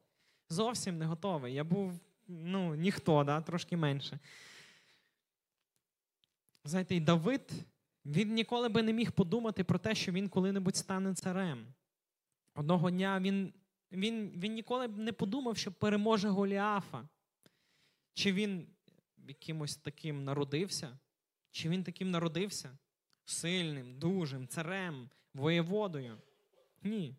Зовсім 0.49 0.97
не 0.97 1.05
готовий. 1.05 1.53
Я 1.53 1.63
був 1.63 1.99
ну, 2.27 2.75
ніхто, 2.75 3.23
да, 3.23 3.41
трошки 3.41 3.77
менше. 3.77 4.19
Знаєте, 6.63 6.95
і 6.95 6.99
Давид, 6.99 7.51
він 8.05 8.33
ніколи 8.33 8.69
би 8.69 8.83
не 8.83 8.93
міг 8.93 9.11
подумати 9.11 9.63
про 9.63 9.79
те, 9.79 9.95
що 9.95 10.11
він 10.11 10.29
коли-небудь 10.29 10.75
стане 10.75 11.13
царем. 11.13 11.73
Одного 12.55 12.91
дня 12.91 13.19
він 13.19 13.53
він, 13.93 14.29
він 14.29 14.53
ніколи 14.53 14.87
б 14.87 14.97
не 14.97 15.13
подумав, 15.13 15.57
що 15.57 15.71
переможе 15.71 16.29
Голіафа. 16.29 17.09
Чи 18.13 18.33
він 18.33 18.67
якимось 19.27 19.75
таким 19.75 20.23
народився, 20.23 20.99
чи 21.51 21.69
він 21.69 21.83
таким 21.83 22.11
народився 22.11 22.77
сильним, 23.25 23.99
дужим, 23.99 24.47
царем, 24.47 25.09
воєводою. 25.33 26.17
Ні. 26.83 27.15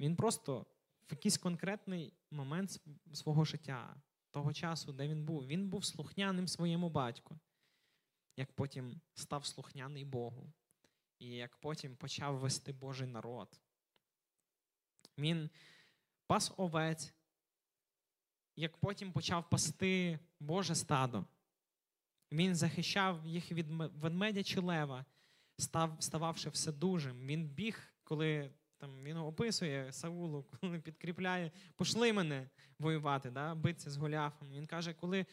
Він 0.00 0.16
просто 0.16 0.66
в 1.10 1.12
якийсь 1.12 1.38
конкретний 1.38 2.14
момент 2.30 2.80
свого 3.12 3.44
життя, 3.44 4.02
того 4.30 4.52
часу, 4.52 4.92
де 4.92 5.08
він 5.08 5.24
був, 5.24 5.46
він 5.46 5.68
був 5.68 5.84
слухняним 5.84 6.48
своєму 6.48 6.90
батьку, 6.90 7.38
як 8.36 8.52
потім 8.52 9.00
став 9.14 9.46
слухняний 9.46 10.04
Богу, 10.04 10.52
і 11.18 11.28
як 11.28 11.56
потім 11.56 11.96
почав 11.96 12.38
вести 12.38 12.72
Божий 12.72 13.08
народ. 13.08 13.60
Він 15.18 15.50
пас 16.26 16.52
овець, 16.56 17.14
як 18.56 18.76
потім 18.76 19.12
почав 19.12 19.50
пасти 19.50 20.18
Боже 20.40 20.74
стадо. 20.74 21.24
Він 22.32 22.54
захищав 22.54 23.26
їх 23.26 23.52
від 23.52 23.66
ведмедя 23.70 24.42
чи 24.42 24.60
лева, 24.60 25.04
став, 25.58 25.96
стававши 26.00 26.50
вседужим. 26.50 27.26
Він 27.26 27.48
біг, 27.48 27.94
коли 28.04 28.54
там 28.80 29.04
він 29.04 29.16
описує 29.16 29.92
Саулу, 29.92 30.44
коли 30.60 30.78
підкріпляє, 30.78 31.50
пошли 31.76 32.12
мене 32.12 32.48
воювати, 32.78 33.30
да, 33.30 33.54
битися 33.54 33.90
з 33.90 33.96
Голіафом. 33.96 34.52
Він 34.52 34.66
каже, 34.66 34.94
коли 34.94 35.26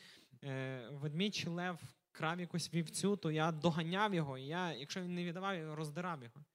е, 0.44 0.90
ведмідь 0.92 1.44
лев 1.48 1.80
крав 2.12 2.40
якусь 2.40 2.74
вівцю, 2.74 3.16
то 3.16 3.32
я 3.32 3.52
доганяв 3.52 4.14
його, 4.14 4.38
і 4.38 4.46
я, 4.46 4.74
якщо 4.74 5.02
він 5.02 5.16
не 5.16 5.26
віддавав, 5.26 5.56
я 5.56 5.76
роздирав 5.76 6.24
його. 6.24 6.46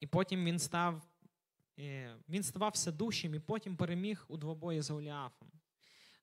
І 0.00 0.06
потім 0.06 0.44
він 0.44 0.58
став 0.58 1.02
е, 1.78 2.16
він 2.28 2.42
ставав 2.42 2.72
вседущим 2.72 3.34
і 3.34 3.40
потім 3.40 3.76
переміг 3.76 4.24
у 4.28 4.36
двобої 4.36 4.82
з 4.82 4.90
Голіафом. 4.90 5.48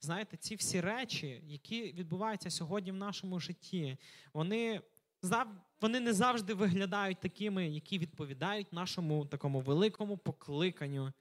Знаєте, 0.01 0.37
ці 0.37 0.55
всі 0.55 0.81
речі, 0.81 1.41
які 1.45 1.93
відбуваються 1.93 2.49
сьогодні 2.49 2.91
в 2.91 2.95
нашому 2.95 3.39
житті, 3.39 3.97
вони 4.33 4.81
вони 5.81 5.99
не 5.99 6.13
завжди 6.13 6.53
виглядають 6.53 7.19
такими, 7.19 7.69
які 7.69 7.99
відповідають 7.99 8.73
нашому 8.73 9.25
такому 9.25 9.61
великому 9.61 10.17
покликанню 10.17 11.13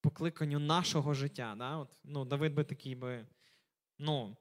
покликанню 0.00 0.58
нашого 0.58 1.14
життя. 1.14 1.54
Да? 1.58 1.76
От, 1.76 2.00
ну, 2.04 2.24
Давид 2.24 2.54
би 2.54 2.64
такий 2.64 2.94
би, 2.94 3.26
ну, 3.98 4.36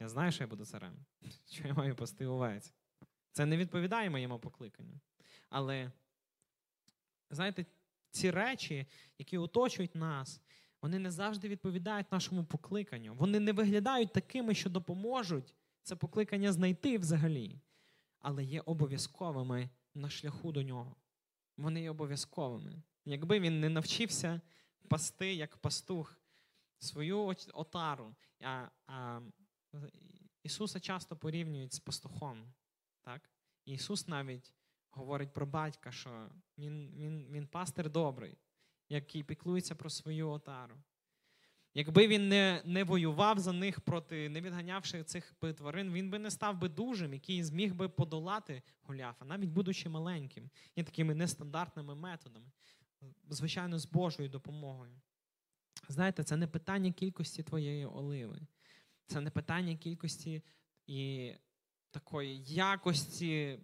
Я 0.00 0.08
знаю, 0.08 0.32
що 0.32 0.44
я 0.44 0.48
буду 0.48 0.64
царем, 0.64 0.94
що 1.50 1.68
я 1.68 1.74
маю 1.74 1.96
пасти 1.96 2.26
овець. 2.26 2.74
Це 3.32 3.46
не 3.46 3.56
відповідає 3.56 4.10
моєму 4.10 4.38
покликанню. 4.38 5.00
Але, 5.50 5.92
знаєте, 7.30 7.66
ці 8.10 8.30
речі, 8.30 8.86
які 9.18 9.38
оточують 9.38 9.94
нас, 9.94 10.40
вони 10.82 10.98
не 10.98 11.10
завжди 11.10 11.48
відповідають 11.48 12.12
нашому 12.12 12.44
покликанню. 12.44 13.14
Вони 13.14 13.40
не 13.40 13.52
виглядають 13.52 14.12
такими, 14.12 14.54
що 14.54 14.70
допоможуть 14.70 15.54
це 15.84 15.96
покликання 15.96 16.52
знайти 16.52 16.98
взагалі, 16.98 17.60
але 18.18 18.44
є 18.44 18.60
обов'язковими 18.60 19.70
на 19.94 20.10
шляху 20.10 20.52
до 20.52 20.62
нього. 20.62 20.96
Вони 21.56 21.82
є 21.82 21.90
обов'язковими. 21.90 22.82
Якби 23.04 23.40
він 23.40 23.60
не 23.60 23.68
навчився 23.68 24.40
пасти 24.88 25.34
як 25.34 25.56
пастух 25.56 26.20
свою 26.78 27.34
отару, 27.52 28.14
а, 28.40 28.68
а 28.86 29.20
Ісуса 30.42 30.80
часто 30.80 31.16
порівнюють 31.16 31.72
з 31.72 31.78
пастухом. 31.78 32.52
Так? 33.02 33.30
Ісус 33.64 34.08
навіть 34.08 34.54
говорить 34.90 35.32
про 35.32 35.46
батька, 35.46 35.92
що 35.92 36.30
Він 36.58 36.90
він, 36.96 37.26
він 37.30 37.46
пастир 37.46 37.90
добрий, 37.90 38.38
який 38.88 39.22
піклується 39.22 39.74
про 39.74 39.90
свою 39.90 40.30
отару. 40.30 40.76
Якби 41.74 42.06
він 42.06 42.28
не 42.28 42.62
не 42.64 42.84
воював 42.84 43.38
за 43.38 43.52
них 43.52 43.80
проти, 43.80 44.28
не 44.28 44.40
відганявши 44.40 45.04
цих 45.04 45.34
тварин, 45.56 45.92
він 45.92 46.10
би 46.10 46.18
не 46.18 46.30
став 46.30 46.58
би 46.58 46.68
дужим, 46.68 47.12
який 47.14 47.42
зміг 47.42 47.74
би 47.74 47.88
подолати 47.88 48.62
Голіафа, 48.82 49.24
навіть 49.24 49.50
будучи 49.50 49.88
маленьким, 49.88 50.50
і 50.74 50.82
такими 50.82 51.14
нестандартними 51.14 51.94
методами, 51.94 52.46
звичайно, 53.28 53.78
з 53.78 53.86
Божою 53.86 54.28
допомогою. 54.28 55.00
Знаєте, 55.88 56.24
це 56.24 56.36
не 56.36 56.46
питання 56.46 56.92
кількості 56.92 57.42
твоєї 57.42 57.86
оливи, 57.86 58.40
це 59.06 59.20
не 59.20 59.30
питання 59.30 59.76
кількості 59.76 60.42
і 60.86 61.32
такої 61.90 62.42
якості 62.44 63.60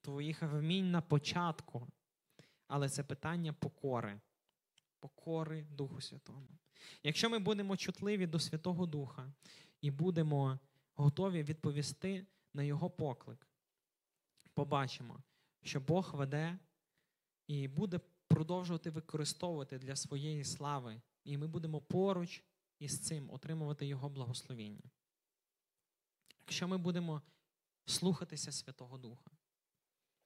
твоїх 0.00 0.42
вмінь 0.42 0.90
на 0.90 1.00
початку, 1.00 1.88
але 2.66 2.88
це 2.88 3.04
питання 3.04 3.52
покори, 3.52 4.20
покори 5.00 5.66
Духу 5.70 6.00
Святому. 6.00 6.48
Якщо 7.02 7.30
ми 7.30 7.38
будемо 7.38 7.76
чутливі 7.76 8.26
до 8.26 8.40
Святого 8.40 8.86
Духа 8.86 9.32
і 9.80 9.90
будемо 9.90 10.58
готові 10.94 11.42
відповісти 11.42 12.26
на 12.54 12.62
Його 12.62 12.90
поклик, 12.90 13.46
побачимо, 14.54 15.22
що 15.62 15.80
Бог 15.80 16.14
веде 16.14 16.58
і 17.46 17.68
буде 17.68 18.00
продовжувати 18.28 18.90
використовувати 18.90 19.78
для 19.78 19.96
своєї 19.96 20.44
слави, 20.44 21.00
і 21.24 21.38
ми 21.38 21.46
будемо 21.46 21.80
поруч 21.80 22.44
із 22.78 23.00
цим 23.00 23.30
отримувати 23.30 23.86
Його 23.86 24.08
благословіння. 24.08 24.90
Якщо 26.40 26.68
ми 26.68 26.78
будемо 26.78 27.22
слухатися 27.86 28.52
Святого 28.52 28.98
Духа, 28.98 29.30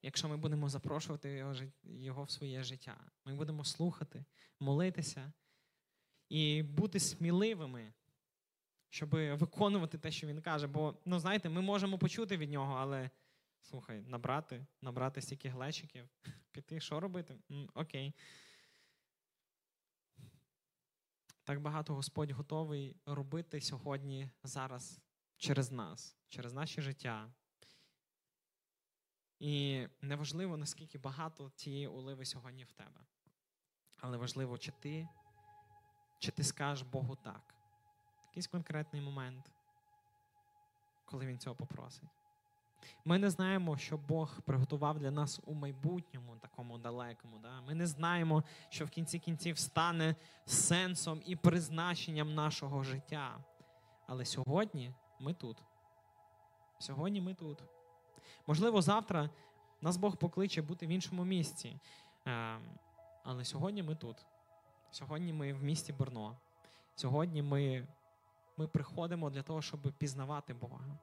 якщо 0.01 0.29
ми 0.29 0.37
будемо 0.37 0.69
запрошувати 0.69 1.45
Його, 1.83 2.23
в 2.23 2.31
своє 2.31 2.63
життя, 2.63 3.11
ми 3.25 3.35
будемо 3.35 3.65
слухати, 3.65 4.25
молитися 4.59 5.33
і 6.33 6.63
бути 6.63 6.99
сміливими, 6.99 7.93
щоб 8.89 9.09
виконувати 9.09 9.97
те, 9.97 10.11
що 10.11 10.27
він 10.27 10.41
каже. 10.41 10.67
Бо, 10.67 10.95
ну, 11.05 11.19
знаєте, 11.19 11.49
ми 11.49 11.61
можемо 11.61 11.97
почути 11.97 12.37
від 12.37 12.51
нього, 12.51 12.73
але 12.73 13.09
слухай, 13.61 14.01
набрати, 14.01 14.65
набрати 14.81 15.21
стільки 15.21 15.49
глечиків, 15.49 16.09
піти, 16.51 16.79
що 16.79 16.99
робити? 16.99 17.35
М, 17.51 17.69
окей. 17.73 18.13
Так 21.43 21.61
багато 21.61 21.95
Господь 21.95 22.31
готовий 22.31 22.95
робити 23.05 23.61
сьогодні, 23.61 24.29
зараз 24.43 24.99
через 25.37 25.71
нас, 25.71 26.17
через 26.29 26.53
наше 26.53 26.81
життя. 26.81 27.33
І 29.39 29.87
неважливо, 30.01 30.57
наскільки 30.57 30.97
багато 30.97 31.49
цієї 31.55 31.87
оливи 31.87 32.25
сьогодні 32.25 32.63
в 32.63 32.71
тебе. 32.71 33.05
Але 33.97 34.17
важливо, 34.17 34.57
чи 34.57 34.71
ти 34.71 35.07
чи 36.23 36.31
ти 36.31 36.43
скажеш 36.43 36.87
Богу 36.87 37.15
так. 37.15 37.55
Якийсь 38.27 38.47
конкретний 38.47 39.01
момент, 39.01 39.51
коли 41.05 41.25
Він 41.25 41.39
цього 41.39 41.55
попросить. 41.55 42.09
Ми 43.05 43.17
не 43.17 43.29
знаємо, 43.29 43.77
що 43.77 43.97
Бог 43.97 44.41
приготував 44.41 44.99
для 44.99 45.11
нас 45.11 45.39
у 45.45 45.53
майбутньому, 45.53 46.35
такому 46.35 46.77
далекому. 46.77 47.39
Да? 47.39 47.61
Ми 47.61 47.75
не 47.75 47.87
знаємо, 47.87 48.43
що 48.69 48.85
в 48.85 48.89
кінці 48.89 49.19
кінців 49.19 49.57
стане 49.57 50.15
сенсом 50.45 51.21
і 51.25 51.35
призначенням 51.35 52.35
нашого 52.35 52.83
життя. 52.83 53.43
Але 54.07 54.25
сьогодні 54.25 54.93
ми 55.19 55.33
тут. 55.33 55.63
Сьогодні 56.79 57.21
ми 57.21 57.33
тут. 57.33 57.63
Можливо, 58.47 58.81
завтра 58.81 59.29
нас 59.81 59.97
Бог 59.97 60.17
покличе 60.17 60.61
бути 60.61 60.87
в 60.87 60.89
іншому 60.89 61.25
місці. 61.25 61.79
Ем, 62.25 62.61
але 63.23 63.45
сьогодні 63.45 63.83
ми 63.83 63.95
тут. 63.95 64.25
Сьогодні 64.93 65.33
ми 65.33 65.53
в 65.53 65.63
місті 65.63 65.93
Борно. 65.93 66.37
Сьогодні 66.95 67.41
ми 67.41 67.87
ми 68.57 68.67
приходимо 68.67 69.29
для 69.29 69.43
того, 69.43 69.61
щоб 69.61 69.81
пізнавати 69.97 70.53
Бога. 70.53 70.97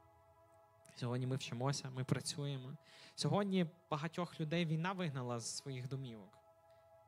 Сьогодні 0.96 1.26
ми 1.26 1.36
вчимося, 1.36 1.90
ми 1.90 2.04
працюємо. 2.04 2.72
Сьогодні 3.14 3.66
багатьох 3.90 4.40
людей 4.40 4.66
війна 4.66 4.92
вигнала 4.92 5.40
з 5.40 5.56
своїх 5.56 5.88
домівок. 5.88 6.38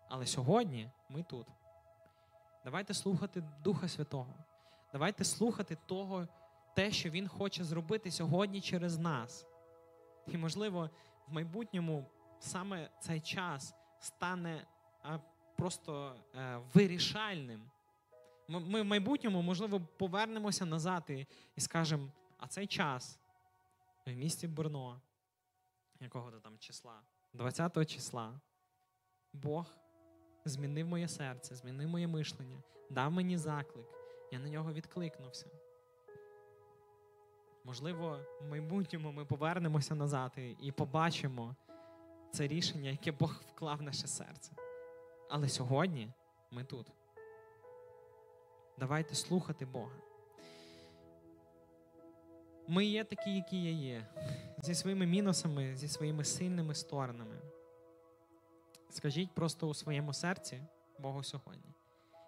Але 0.09 0.27
сьогодні 0.27 0.91
ми 1.09 1.23
тут. 1.23 1.47
Давайте 2.65 2.95
слухати 2.95 3.45
Духа 3.65 3.89
Святого. 3.89 4.35
Давайте 4.93 5.25
слухати 5.25 5.79
того, 5.87 6.29
те, 6.75 6.91
що 6.91 7.11
Він 7.11 7.29
хоче 7.29 7.65
зробити 7.65 8.11
сьогодні 8.11 8.61
через 8.61 8.99
нас. 8.99 9.47
І, 10.27 10.39
можливо, 10.39 10.91
в 11.29 11.33
майбутньому 11.33 12.07
саме 12.41 12.91
цей 13.01 13.21
час 13.21 13.75
стане 14.01 14.67
просто 15.57 16.15
е, 16.35 16.61
вирішальним. 16.75 17.63
Ми 18.49 18.83
в 18.83 18.85
майбутньому, 18.85 19.43
можливо, 19.43 19.81
повернемося 19.99 20.67
назад 20.67 21.11
і, 21.57 21.61
скажемо, 21.61 22.09
а 22.39 22.47
цей 22.47 22.67
час 22.67 23.19
в 24.07 24.13
місті 24.13 24.49
Брно, 24.49 25.01
якого 26.01 26.31
то 26.31 26.41
там 26.41 26.59
числа, 26.59 27.01
20 27.33 27.91
числа, 27.91 28.41
Бог 29.33 29.67
змінив 30.45 30.87
моє 30.87 31.09
серце, 31.09 31.55
змінив 31.55 31.89
моє 31.89 32.07
мишлення, 32.07 32.63
дав 32.91 33.13
мені 33.13 33.39
заклик, 33.39 33.87
я 34.33 34.39
на 34.39 34.49
нього 34.49 34.73
відкликнувся. 34.73 35.47
Можливо, 37.65 38.19
в 38.41 38.49
майбутньому 38.51 39.13
ми 39.13 39.25
повернемося 39.25 39.95
назад 39.95 40.33
і 40.61 40.73
побачимо 40.73 41.57
це 42.33 42.47
рішення, 42.47 42.91
яке 42.91 43.13
Бог 43.13 43.41
вклав 43.55 43.79
в 43.79 43.83
наше 43.83 44.07
серце. 44.07 44.53
Але 45.35 45.49
сьогодні 45.49 46.13
ми 46.51 46.65
тут. 46.65 46.93
Давайте 48.79 49.15
слухати 49.15 49.67
Бога. 49.67 49.97
Ми 52.69 52.85
є 52.85 53.05
такі, 53.05 53.37
які 53.37 53.63
я 53.63 53.71
є, 53.71 54.07
зі 54.59 54.75
своїми 54.75 55.07
мінусами, 55.07 55.77
зі 55.77 55.89
своїми 55.89 56.25
сильними 56.25 56.75
сторонами. 56.75 57.39
Скажіть 58.91 59.35
просто 59.35 59.69
у 59.69 59.75
своєму 59.75 60.13
серці 60.13 60.63
Богу 60.99 61.23
сьогодні. 61.23 61.75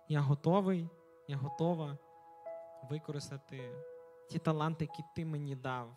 Я 0.08 0.20
готовий, 0.20 0.88
я 1.28 1.36
готова 1.36 1.98
використати 2.90 3.72
ті 4.30 4.38
таланти, 4.38 4.84
які 4.84 5.02
ти 5.16 5.24
мені 5.24 5.56
дав, 5.56 5.96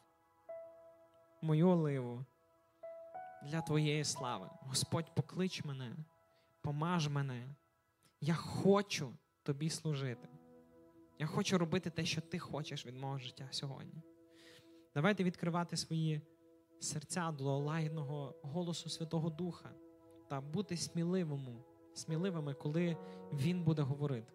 мою 1.41 1.70
оливу 1.70 2.26
для 3.43 3.62
Твоєї 3.62 4.03
слави. 4.03 4.49
Господь 4.62 5.16
поклич 5.16 5.66
мене 5.66 5.95
помаж 6.68 7.07
мене. 7.07 7.55
Я 8.22 8.34
хочу 8.34 9.13
тобі 9.43 9.70
служити. 9.70 10.28
Я 11.20 11.28
хочу 11.28 11.57
робити 11.57 11.89
те, 11.89 12.05
що 12.05 12.22
ти 12.22 12.39
хочеш 12.39 12.86
від 12.86 12.95
мого 12.95 13.18
життя 13.18 13.47
сьогодні. 13.51 14.01
Давайте 14.95 15.24
відкривати 15.24 15.78
свої 15.78 16.22
серця 16.80 17.32
до 17.32 17.57
лагідного 17.57 18.36
голосу 18.43 18.89
Святого 18.89 19.30
Духа 19.30 19.70
та 20.30 20.41
бути 20.41 20.78
сміливими, 20.78 21.63
сміливими, 21.93 22.53
коли 22.53 22.97
Він 23.34 23.63
буде 23.63 23.82
говорити. 23.82 24.34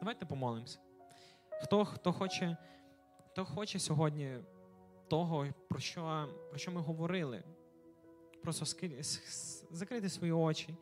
Давайте 0.00 0.26
помолимося. 0.26 0.78
Хто 1.62 1.84
хто, 1.84 2.12
хоче 2.12 2.56
хто 3.26 3.44
хоче 3.44 3.78
сьогодні 3.78 4.38
того, 5.08 5.46
про 5.68 5.80
що 5.80 6.28
про 6.50 6.58
що 6.58 6.72
ми 6.72 6.80
говорили, 6.80 7.42
просто 8.42 8.66
закрити 9.70 10.08
свої 10.08 10.32
очі. 10.32 10.74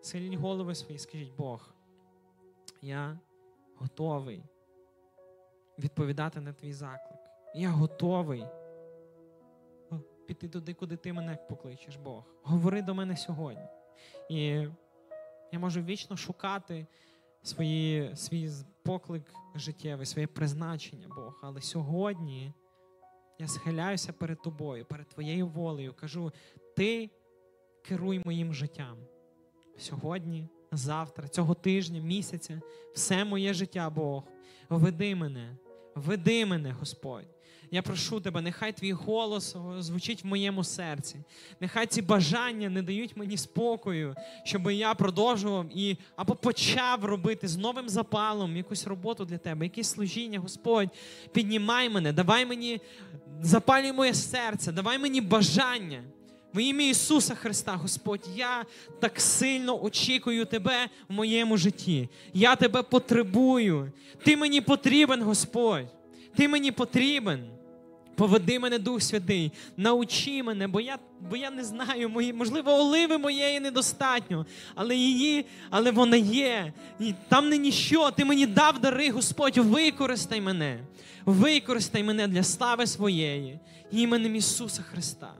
Схиліть 0.00 0.34
голови 0.34 0.74
свої, 0.74 0.98
скажіть 0.98 1.36
Бог, 1.36 1.74
я 2.82 3.18
готовий 3.76 4.42
відповідати 5.78 6.40
на 6.40 6.52
твій 6.52 6.72
заклик. 6.72 7.20
Я 7.54 7.70
готовий 7.70 8.44
піти 10.26 10.48
туди, 10.48 10.74
куди 10.74 10.96
ти 10.96 11.12
мене 11.12 11.38
покличеш, 11.48 11.96
Бог. 11.96 12.24
Говори 12.42 12.82
до 12.82 12.94
мене 12.94 13.16
сьогодні. 13.16 13.66
І 14.28 14.68
я 15.52 15.58
можу 15.58 15.82
вічно 15.82 16.16
шукати 16.16 16.86
свої, 17.42 18.16
свій 18.16 18.50
поклик 18.82 19.22
життєвий, 19.54 20.06
своє 20.06 20.26
призначення, 20.26 21.08
Бог. 21.16 21.40
Але 21.42 21.60
сьогодні 21.60 22.52
я 23.38 23.48
схиляюся 23.48 24.12
перед 24.12 24.42
тобою, 24.42 24.84
перед 24.84 25.08
твоєю 25.08 25.46
волею. 25.46 25.94
Кажу, 25.94 26.32
ти 26.76 27.10
керуй 27.88 28.22
моїм 28.24 28.54
життям. 28.54 28.96
Сьогодні, 29.78 30.48
завтра, 30.72 31.28
цього 31.28 31.54
тижня, 31.54 32.00
місяця, 32.00 32.60
все 32.94 33.24
моє 33.24 33.54
життя, 33.54 33.90
Бог. 33.90 34.22
Веди 34.68 35.14
мене, 35.14 35.56
веди 35.94 36.46
мене, 36.46 36.72
Господь. 36.72 37.28
Я 37.70 37.82
прошу 37.82 38.20
тебе, 38.20 38.40
нехай 38.40 38.72
твій 38.72 38.92
голос 38.92 39.56
звучить 39.78 40.24
в 40.24 40.26
моєму 40.26 40.64
серці. 40.64 41.16
Нехай 41.60 41.86
ці 41.86 42.02
бажання 42.02 42.68
не 42.68 42.82
дають 42.82 43.16
мені 43.16 43.36
спокою, 43.36 44.14
щоб 44.44 44.70
я 44.70 44.94
продовжував 44.94 45.66
і 45.74 45.96
або 46.16 46.34
почав 46.34 47.04
робити 47.04 47.48
з 47.48 47.56
новим 47.56 47.88
запалом 47.88 48.56
якусь 48.56 48.86
роботу 48.86 49.24
для 49.24 49.38
тебе, 49.38 49.66
якесь 49.66 49.90
служіння, 49.90 50.38
Господь. 50.38 50.88
Піднімай 51.32 51.88
мене, 51.88 52.12
давай 52.12 52.46
мені, 52.46 52.80
запалюй 53.40 53.92
моє 53.92 54.14
серце, 54.14 54.72
давай 54.72 54.98
мені 54.98 55.20
бажання. 55.20 56.04
В 56.56 56.62
ім'я 56.62 56.88
Ісуса 56.88 57.34
Христа, 57.34 57.72
Господь, 57.72 58.28
я 58.36 58.64
так 59.00 59.20
сильно 59.20 59.84
очікую 59.84 60.44
Тебе 60.44 60.88
в 61.08 61.12
моєму 61.12 61.56
житті. 61.56 62.08
Я 62.34 62.56
Тебе 62.56 62.82
потребую. 62.82 63.92
Ти 64.24 64.36
мені 64.36 64.60
потрібен, 64.60 65.22
Господь. 65.22 65.86
Ти 66.36 66.48
мені 66.48 66.72
потрібен. 66.72 67.44
Поведи 68.14 68.58
мене, 68.58 68.78
Дух 68.78 69.02
Святий, 69.02 69.52
научи 69.76 70.42
мене, 70.42 70.68
бо 70.68 70.80
я, 70.80 70.98
бо 71.30 71.36
я 71.36 71.50
не 71.50 71.64
знаю, 71.64 72.08
мої, 72.08 72.32
можливо, 72.32 72.70
оливи 72.70 73.18
моєї 73.18 73.60
недостатньо, 73.60 74.46
але 74.74 74.96
її, 74.96 75.46
але 75.70 75.90
вона 75.90 76.16
є. 76.16 76.72
І 77.00 77.14
там 77.28 77.48
не 77.48 77.58
ніщо. 77.58 78.10
Ти 78.10 78.24
мені 78.24 78.46
дав 78.46 78.78
дари, 78.78 79.10
Господь, 79.10 79.56
використай 79.58 80.40
мене. 80.40 80.80
Використай 81.24 82.02
мене 82.02 82.28
для 82.28 82.42
слави 82.42 82.86
своєї, 82.86 83.58
іменем 83.92 84.36
Ісуса 84.36 84.82
Христа. 84.82 85.32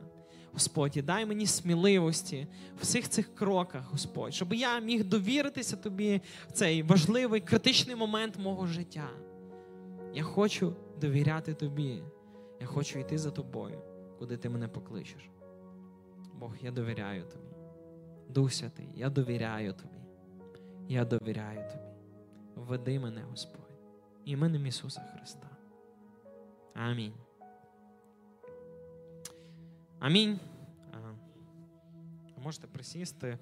Господь, 0.57 1.03
дай 1.05 1.27
мені 1.27 1.47
сміливості 1.47 2.47
в 2.79 2.83
всіх 2.83 3.09
цих 3.09 3.35
кроках, 3.35 3.91
Господь, 3.91 4.35
щоб 4.35 4.55
я 4.55 4.79
міг 4.81 5.05
довіритися 5.05 5.77
тобі 5.77 6.21
в 6.49 6.53
цей 6.53 6.83
важливий 6.83 7.41
критичний 7.41 7.97
момент 7.97 8.39
мого 8.39 8.67
життя. 8.67 9.11
Я 10.15 10.23
хочу 10.23 10.77
довіряти 11.01 11.55
тобі. 11.55 12.03
Я 12.61 12.67
хочу 12.67 12.99
йти 12.99 13.19
за 13.19 13.31
тобою, 13.31 13.83
куди 14.19 14.37
ти 14.37 14.49
мене 14.49 14.69
покличеш. 14.69 15.31
Бог, 16.35 16.53
я 16.61 16.71
довіряю 16.71 17.25
тобі. 17.25 17.55
Дух 18.29 18.53
Святий, 18.53 18.89
я 18.95 19.11
довіряю 19.11 19.73
тобі. 19.73 20.01
Я 20.89 21.05
довіряю 21.05 21.71
тобі. 21.71 21.85
Веди 22.55 22.99
мене, 22.99 23.23
Господь, 23.31 23.81
іменем 24.25 24.67
Ісуса 24.67 25.01
Христа. 25.01 25.49
Амінь. 26.75 27.15
Амінь. 29.99 30.41
Можете 32.45 32.67
присісти. 32.67 33.39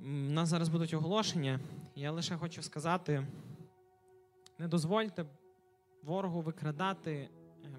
У 0.00 0.04
нас 0.04 0.48
зараз 0.48 0.68
будуть 0.68 0.94
оголошення. 0.94 1.60
Я 1.94 2.10
лише 2.10 2.36
хочу 2.36 2.62
сказати: 2.62 3.26
не 4.58 4.68
дозвольте 4.68 5.26
ворогу 6.02 6.40
викрадати, 6.40 7.12
е, 7.12 7.28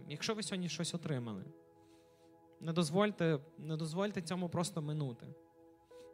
якщо 0.10 0.34
ви 0.34 0.44
сьогодні 0.44 0.70
щось 0.70 0.94
отримали. 0.94 1.44
Не 2.60 2.74
дозвольте, 2.74 3.40
не 3.58 3.78
дозвольте 3.78 4.22
цьому 4.22 4.50
просто 4.50 4.82
минути. 4.82 5.28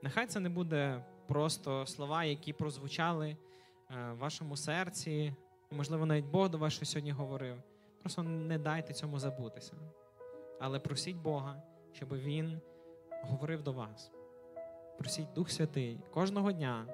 Нехай 0.03 0.27
це 0.27 0.39
не 0.39 0.49
буде 0.49 1.05
просто 1.27 1.85
слова, 1.85 2.23
які 2.23 2.53
прозвучали 2.53 3.29
е, 3.29 3.37
в 4.11 4.17
вашому 4.17 4.57
серці, 4.57 5.33
можливо, 5.71 6.05
навіть 6.05 6.25
Бог 6.25 6.49
до 6.49 6.57
вас 6.57 6.89
сьогодні 6.89 7.11
говорив. 7.11 7.70
Просто 8.01 8.23
не 8.23 8.57
дайте 8.57 8.93
цьому 8.93 9.19
забутися. 9.19 9.73
Але 10.59 10.79
просіть 10.79 11.15
Бога, 11.15 11.63
щоб 11.91 12.13
Він 12.13 12.61
говорив 13.23 13.63
до 13.63 13.71
вас. 13.71 14.11
Просіть 14.97 15.33
Дух 15.33 15.51
Святий 15.51 15.99
кожного 16.13 16.51
дня. 16.51 16.85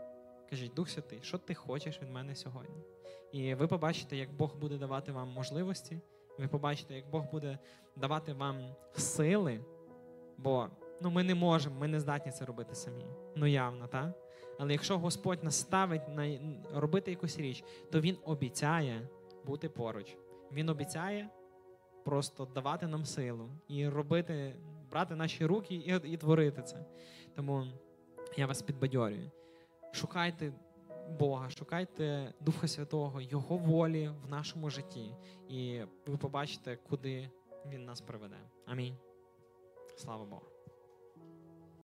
Кажіть, 0.50 0.74
Дух 0.74 0.90
Святий, 0.90 1.20
що 1.22 1.38
ти 1.38 1.54
хочеш 1.54 2.02
від 2.02 2.10
мене 2.10 2.36
сьогодні? 2.36 2.84
І 3.32 3.54
ви 3.54 3.68
побачите, 3.68 4.18
як 4.18 4.34
Бог 4.34 4.56
буде 4.56 4.78
давати 4.78 5.12
вам 5.12 5.30
можливості, 5.30 6.00
ви 6.38 6.48
побачите, 6.48 6.96
як 6.96 7.10
Бог 7.10 7.32
буде 7.32 7.58
давати 7.96 8.34
вам 8.34 8.76
сили, 8.94 9.60
бо 10.38 10.68
ну, 11.02 11.10
ми 11.10 11.24
не 11.24 11.36
можемо, 11.36 11.80
ми 11.80 11.88
не 11.88 12.00
здатні 12.00 12.32
це 12.32 12.46
робити 12.46 12.76
самі. 12.76 13.06
Ну 13.36 13.46
явно, 13.46 13.88
так? 13.88 14.12
Але 14.60 14.72
якщо 14.72 14.98
Господь 14.98 15.44
нас 15.44 15.60
ставить 15.60 16.08
на 16.10 16.40
робити 16.74 17.12
якусь 17.12 17.40
річ, 17.40 17.64
то 17.92 18.02
Він 18.02 18.18
обіцяє 18.26 19.08
бути 19.46 19.70
поруч. 19.70 20.18
Він 20.52 20.70
обіцяє 20.70 21.30
просто 22.06 22.46
давати 22.46 22.88
нам 22.88 23.06
силу 23.06 23.50
і 23.68 23.88
робити, 23.88 24.56
брати 24.92 25.16
наші 25.16 25.46
руки 25.46 25.76
і, 25.76 26.12
і 26.12 26.18
творити 26.18 26.62
це. 26.62 26.86
Тому 27.36 27.66
я 28.38 28.48
вас 28.48 28.62
підбадьорюю. 28.62 29.32
Шукайте 29.92 30.54
Бога, 31.20 31.50
шукайте 31.50 32.34
Духа 32.40 32.68
Святого, 32.68 33.22
Його 33.22 33.58
волі 33.58 34.12
в 34.26 34.30
нашому 34.30 34.70
житті, 34.70 35.16
і 35.50 35.82
ви 36.06 36.18
побачите, 36.18 36.78
куди 36.90 37.30
Він 37.66 37.86
нас 37.86 38.02
приведе. 38.02 38.38
Амінь. 38.66 38.98
Слава 39.96 40.26
Богу. 40.26 40.57